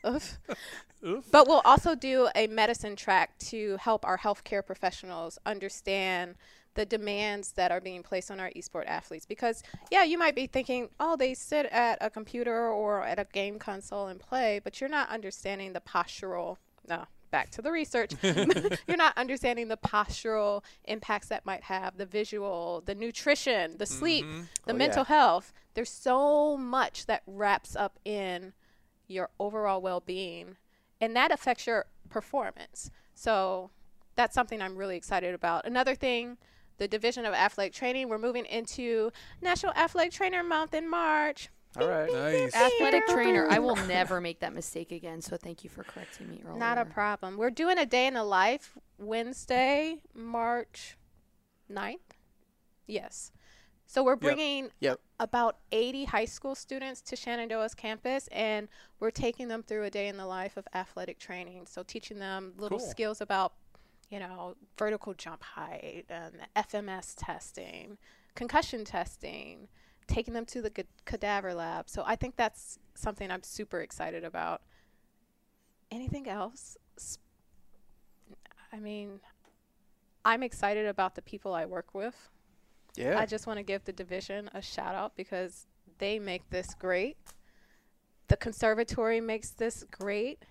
Oof. 0.07 0.39
Oof. 1.07 1.25
But 1.31 1.47
we'll 1.47 1.63
also 1.65 1.95
do 1.95 2.29
a 2.35 2.47
medicine 2.49 2.97
track 2.97 3.39
to 3.51 3.77
help 3.81 4.05
our 4.05 4.19
healthcare 4.19 4.65
professionals 4.65 5.39
understand 5.47 6.35
the 6.75 6.85
demands 6.87 7.53
that 7.53 7.71
are 7.73 7.81
being 7.81 8.03
placed 8.03 8.31
on 8.31 8.39
our 8.41 8.51
esport 8.51 8.87
athletes. 8.87 9.27
Because, 9.27 9.63
yeah, 9.91 10.05
you 10.05 10.19
might 10.19 10.35
be 10.35 10.47
thinking, 10.47 10.89
oh, 11.01 11.17
they 11.17 11.35
sit 11.35 11.67
at 11.67 11.99
a 12.01 12.11
computer 12.11 12.69
or 12.69 13.05
at 13.05 13.19
a 13.19 13.27
game 13.33 13.59
console 13.59 14.07
and 14.09 14.21
play, 14.21 14.61
but 14.63 14.81
you're 14.81 14.91
not 14.91 15.09
understanding 15.09 15.73
the 15.73 15.81
postural. 15.81 16.57
No, 16.89 17.05
back 17.33 17.51
to 17.51 17.63
the 17.63 17.73
research. 17.73 18.13
you're 18.23 18.97
not 18.97 19.17
understanding 19.19 19.69
the 19.69 19.77
postural 19.77 20.63
impacts 20.85 21.29
that 21.29 21.45
might 21.45 21.65
have, 21.65 21.97
the 21.97 22.07
visual, 22.07 22.83
the 22.87 22.95
nutrition, 22.95 23.77
the 23.79 23.87
sleep, 23.87 24.25
Mhm. 24.25 24.47
the 24.67 24.73
Oh, 24.73 24.77
mental 24.77 25.05
yeah. 25.09 25.17
health. 25.17 25.53
There's 25.75 25.91
so 25.91 26.57
much 26.57 27.07
that 27.07 27.23
wraps 27.27 27.75
up 27.75 27.99
in 28.05 28.53
your 29.09 29.31
overall 29.41 29.81
well-being 29.81 30.57
and 31.01 31.17
that 31.17 31.33
affects 31.33 31.67
your 31.67 31.87
performance 32.11 32.91
so 33.15 33.71
that's 34.15 34.35
something 34.35 34.61
i'm 34.63 34.77
really 34.77 34.97
excited 34.97 35.35
about 35.35 35.67
another 35.67 35.95
thing 35.95 36.37
the 36.79 36.87
division 36.89 37.25
of 37.25 37.35
athletic 37.35 37.73
training 37.73 38.09
we're 38.09 38.19
moving 38.19 38.45
into 38.47 39.11
national 39.43 39.73
athletic 39.73 40.13
trainer 40.13 40.43
month 40.45 40.73
in 40.75 40.89
march 40.89 41.49
All 41.79 41.87
right. 41.87 42.13
Nice. 42.13 42.55
Athletic 42.55 43.07
trainer. 43.07 43.47
I 43.51 43.59
will 43.59 43.77
never 43.77 44.21
make 44.21 44.41
that 44.41 44.55
mistake 44.55 44.91
again. 44.91 45.21
So 45.21 45.37
thank 45.37 45.63
you 45.65 45.71
for 45.71 45.85
correcting 45.85 46.29
me 46.29 46.41
earlier. 46.45 46.59
not 46.59 46.79
a 46.79 46.85
problem 46.85 47.37
we're 47.37 47.51
doing 47.51 47.79
a 47.79 47.87
day 47.87 48.07
in 48.07 48.15
the 48.15 48.25
life 48.25 48.77
wednesday 48.99 50.01
march 50.15 50.97
9th 51.71 51.99
yes 52.87 53.31
so 53.87 54.03
we're 54.03 54.17
bringing 54.17 54.71
Yep. 54.81 55.01
About 55.21 55.57
80 55.73 56.05
high 56.05 56.25
school 56.25 56.55
students 56.55 57.01
to 57.03 57.17
Shenandoah's 57.17 57.75
campus, 57.75 58.29
and 58.31 58.69
we're 59.01 59.11
taking 59.11 59.49
them 59.49 59.63
through 59.63 59.85
a 59.85 59.91
day 59.91 60.09
in 60.09 60.17
the 60.17 60.27
life 60.27 60.57
of 60.57 60.67
athletic 60.75 61.19
training. 61.19 61.67
So 61.67 61.83
teaching 61.83 62.19
them 62.19 62.53
little 62.57 62.79
Cool. 62.79 62.87
skills 62.89 63.21
about, 63.21 63.55
you 64.11 64.21
know, 64.21 64.55
vertical 64.79 65.15
jump 65.15 65.43
height 65.43 66.05
and 66.09 66.35
FMS 66.55 67.15
testing, 67.17 67.99
concussion 68.35 68.85
testing, 68.85 69.69
taking 70.07 70.35
them 70.35 70.47
to 70.47 70.63
the 70.63 70.71
ca- 70.71 70.85
cadaver 71.05 71.53
lab. 71.53 71.89
So 71.91 72.05
I 72.07 72.15
think 72.17 72.37
that's 72.37 72.79
something 72.95 73.31
I'm 73.31 73.43
super 73.43 73.81
excited 73.81 74.25
about. 74.25 74.63
Anything 75.91 76.29
else? 76.29 76.77
I 78.73 78.79
mean, 78.79 79.21
I'm 80.25 80.43
excited 80.43 80.87
about 80.87 81.15
the 81.15 81.23
people 81.23 81.55
I 81.55 81.65
work 81.65 81.95
with. 81.95 82.29
Yeah. 82.99 83.19
I 83.19 83.27
just 83.27 83.47
want 83.47 83.59
to 83.59 83.63
give 83.63 83.85
the 83.85 83.93
division 83.93 84.51
a 84.55 84.61
shout 84.63 84.95
out 84.95 85.17
because 85.17 85.67
they 85.99 86.19
make 86.19 86.49
this 86.51 86.75
great. 86.75 87.17
The 88.29 88.37
conservatory 88.37 89.21
makes 89.21 89.51
this 89.51 89.85
great. 89.91 90.43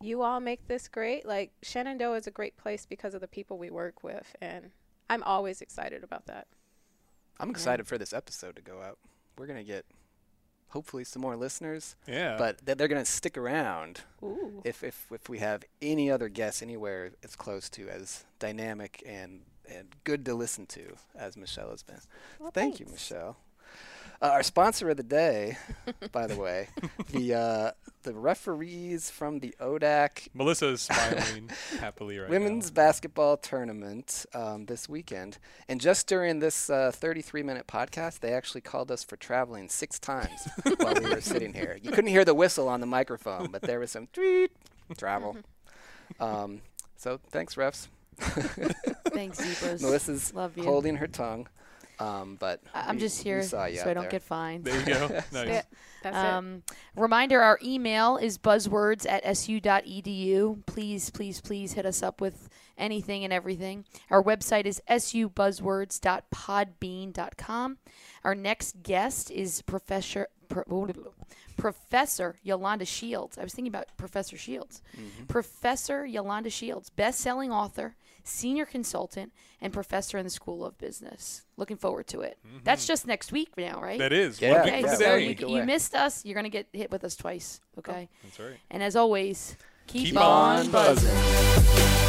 You 0.00 0.22
all 0.22 0.40
make 0.40 0.66
this 0.66 0.88
great. 0.88 1.24
Like 1.26 1.52
Shenandoah 1.62 2.16
is 2.16 2.26
a 2.26 2.30
great 2.30 2.56
place 2.56 2.86
because 2.86 3.14
of 3.14 3.20
the 3.20 3.28
people 3.28 3.56
we 3.58 3.70
work 3.70 4.02
with, 4.02 4.34
and 4.40 4.70
I'm 5.08 5.22
always 5.22 5.60
excited 5.60 6.02
about 6.02 6.26
that. 6.26 6.46
I'm 7.38 7.50
excited 7.50 7.86
for 7.86 7.98
this 7.98 8.12
episode 8.12 8.56
to 8.56 8.62
go 8.62 8.80
out. 8.82 8.98
We're 9.38 9.46
gonna 9.46 9.64
get 9.64 9.84
hopefully 10.68 11.04
some 11.04 11.22
more 11.22 11.36
listeners, 11.36 11.94
Yeah. 12.06 12.36
but 12.36 12.64
th- 12.66 12.76
they're 12.76 12.88
gonna 12.88 13.04
stick 13.04 13.38
around 13.38 14.00
Ooh. 14.22 14.60
if 14.64 14.82
if 14.82 15.06
if 15.12 15.28
we 15.28 15.38
have 15.38 15.62
any 15.80 16.10
other 16.10 16.28
guests 16.28 16.62
anywhere 16.62 17.12
as 17.22 17.36
close 17.36 17.68
to 17.70 17.88
as 17.88 18.24
dynamic 18.40 19.02
and 19.06 19.42
and 19.72 19.88
good 20.04 20.24
to 20.26 20.34
listen 20.34 20.66
to 20.66 20.96
as 21.14 21.36
Michelle 21.36 21.70
has 21.70 21.82
been. 21.82 22.00
Well, 22.38 22.50
Thank 22.50 22.80
you. 22.80 22.86
Michelle. 22.90 23.36
Uh, 24.22 24.26
our 24.28 24.42
sponsor 24.44 24.88
of 24.88 24.96
the 24.96 25.02
day, 25.02 25.58
by 26.12 26.26
the 26.26 26.36
way, 26.36 26.68
the 27.10 27.34
uh, 27.34 27.70
the 28.04 28.14
referees 28.14 29.10
from 29.10 29.40
the 29.40 29.54
ODAC 29.60 30.28
Melissa 30.32 30.68
is 30.68 30.82
smiling 30.82 31.50
happily 31.80 32.18
right 32.18 32.30
women's 32.30 32.70
now. 32.70 32.74
basketball 32.74 33.36
tournament 33.36 34.24
um, 34.32 34.66
this 34.66 34.88
weekend, 34.88 35.38
and 35.68 35.80
just 35.80 36.06
during 36.06 36.38
this 36.38 36.70
uh, 36.70 36.92
33 36.94 37.42
minute 37.42 37.66
podcast, 37.66 38.20
they 38.20 38.32
actually 38.32 38.60
called 38.60 38.90
us 38.92 39.02
for 39.02 39.16
traveling 39.16 39.68
six 39.68 39.98
times 39.98 40.48
while 40.78 40.94
we 40.94 41.10
were 41.10 41.20
sitting 41.20 41.52
here. 41.52 41.76
You 41.82 41.90
couldn't 41.90 42.10
hear 42.10 42.24
the 42.24 42.34
whistle 42.34 42.68
on 42.68 42.80
the 42.80 42.86
microphone, 42.86 43.48
but 43.50 43.62
there 43.62 43.80
was 43.80 43.90
some 43.90 44.06
tweet 44.12 44.52
travel. 44.96 45.36
Um, 46.20 46.60
so 46.96 47.18
thanks, 47.30 47.56
refs. 47.56 47.88
Thanks, 49.12 49.38
Zebras. 49.38 49.82
Melissa's 49.82 50.32
Love 50.34 50.56
you. 50.56 50.64
holding 50.64 50.96
her 50.96 51.06
tongue, 51.06 51.46
um, 51.98 52.36
but 52.40 52.60
I- 52.74 52.88
I'm 52.88 52.96
we- 52.96 53.00
just 53.00 53.24
we 53.24 53.30
here 53.30 53.42
saw 53.42 53.66
so 53.66 53.72
you 53.72 53.80
I 53.82 53.94
don't 53.94 54.02
there. 54.04 54.10
get 54.10 54.22
fined. 54.22 54.64
There 54.64 54.78
you 54.80 54.86
go. 54.86 55.08
nice. 55.32 55.48
Yeah, 55.48 55.62
that's 56.02 56.16
it. 56.16 56.24
Um, 56.24 56.62
reminder: 56.96 57.40
Our 57.40 57.58
email 57.62 58.16
is 58.16 58.38
buzzwords 58.38 59.06
at 59.08 59.24
su.edu. 59.36 60.66
Please, 60.66 61.10
please, 61.10 61.40
please 61.40 61.72
hit 61.74 61.86
us 61.86 62.02
up 62.02 62.20
with 62.20 62.48
anything 62.76 63.22
and 63.24 63.32
everything. 63.32 63.84
Our 64.10 64.22
website 64.22 64.66
is 64.66 64.82
subuzzwords.podbean.com. 64.88 67.78
Our 68.24 68.34
next 68.34 68.82
guest 68.82 69.30
is 69.30 69.62
Professor 69.62 70.26
Pro- 70.48 70.64
Professor 71.56 72.36
Yolanda 72.42 72.84
Shields. 72.84 73.38
I 73.38 73.42
was 73.42 73.52
thinking 73.54 73.72
about 73.72 73.86
Professor 73.96 74.36
Shields. 74.36 74.82
Mm-hmm. 74.96 75.24
Professor 75.26 76.04
Yolanda 76.04 76.50
Shields, 76.50 76.90
best-selling 76.90 77.50
author, 77.50 77.96
senior 78.24 78.64
consultant, 78.64 79.32
and 79.60 79.72
professor 79.72 80.18
in 80.18 80.24
the 80.24 80.30
School 80.30 80.64
of 80.64 80.76
Business. 80.78 81.42
Looking 81.56 81.76
forward 81.76 82.06
to 82.08 82.20
it. 82.22 82.38
Mm-hmm. 82.46 82.58
That's 82.64 82.86
just 82.86 83.06
next 83.06 83.32
week 83.32 83.50
now, 83.56 83.80
right? 83.80 83.98
That 83.98 84.12
is 84.12 84.40
Yeah, 84.40 84.60
Okay, 84.62 84.80
yeah, 84.82 84.94
so 84.94 85.14
you, 85.14 85.36
you 85.46 85.62
missed 85.64 85.94
us. 85.94 86.24
You're 86.24 86.34
gonna 86.34 86.48
get 86.48 86.68
hit 86.72 86.90
with 86.90 87.04
us 87.04 87.16
twice. 87.16 87.60
Okay, 87.78 88.08
That's 88.22 88.40
right. 88.40 88.56
and 88.70 88.82
as 88.82 88.96
always, 88.96 89.56
keep, 89.86 90.06
Keep 90.06 90.16
on 90.18 90.60
on 90.66 90.70
buzzing. 90.70 91.10
buzzing. 91.14 92.03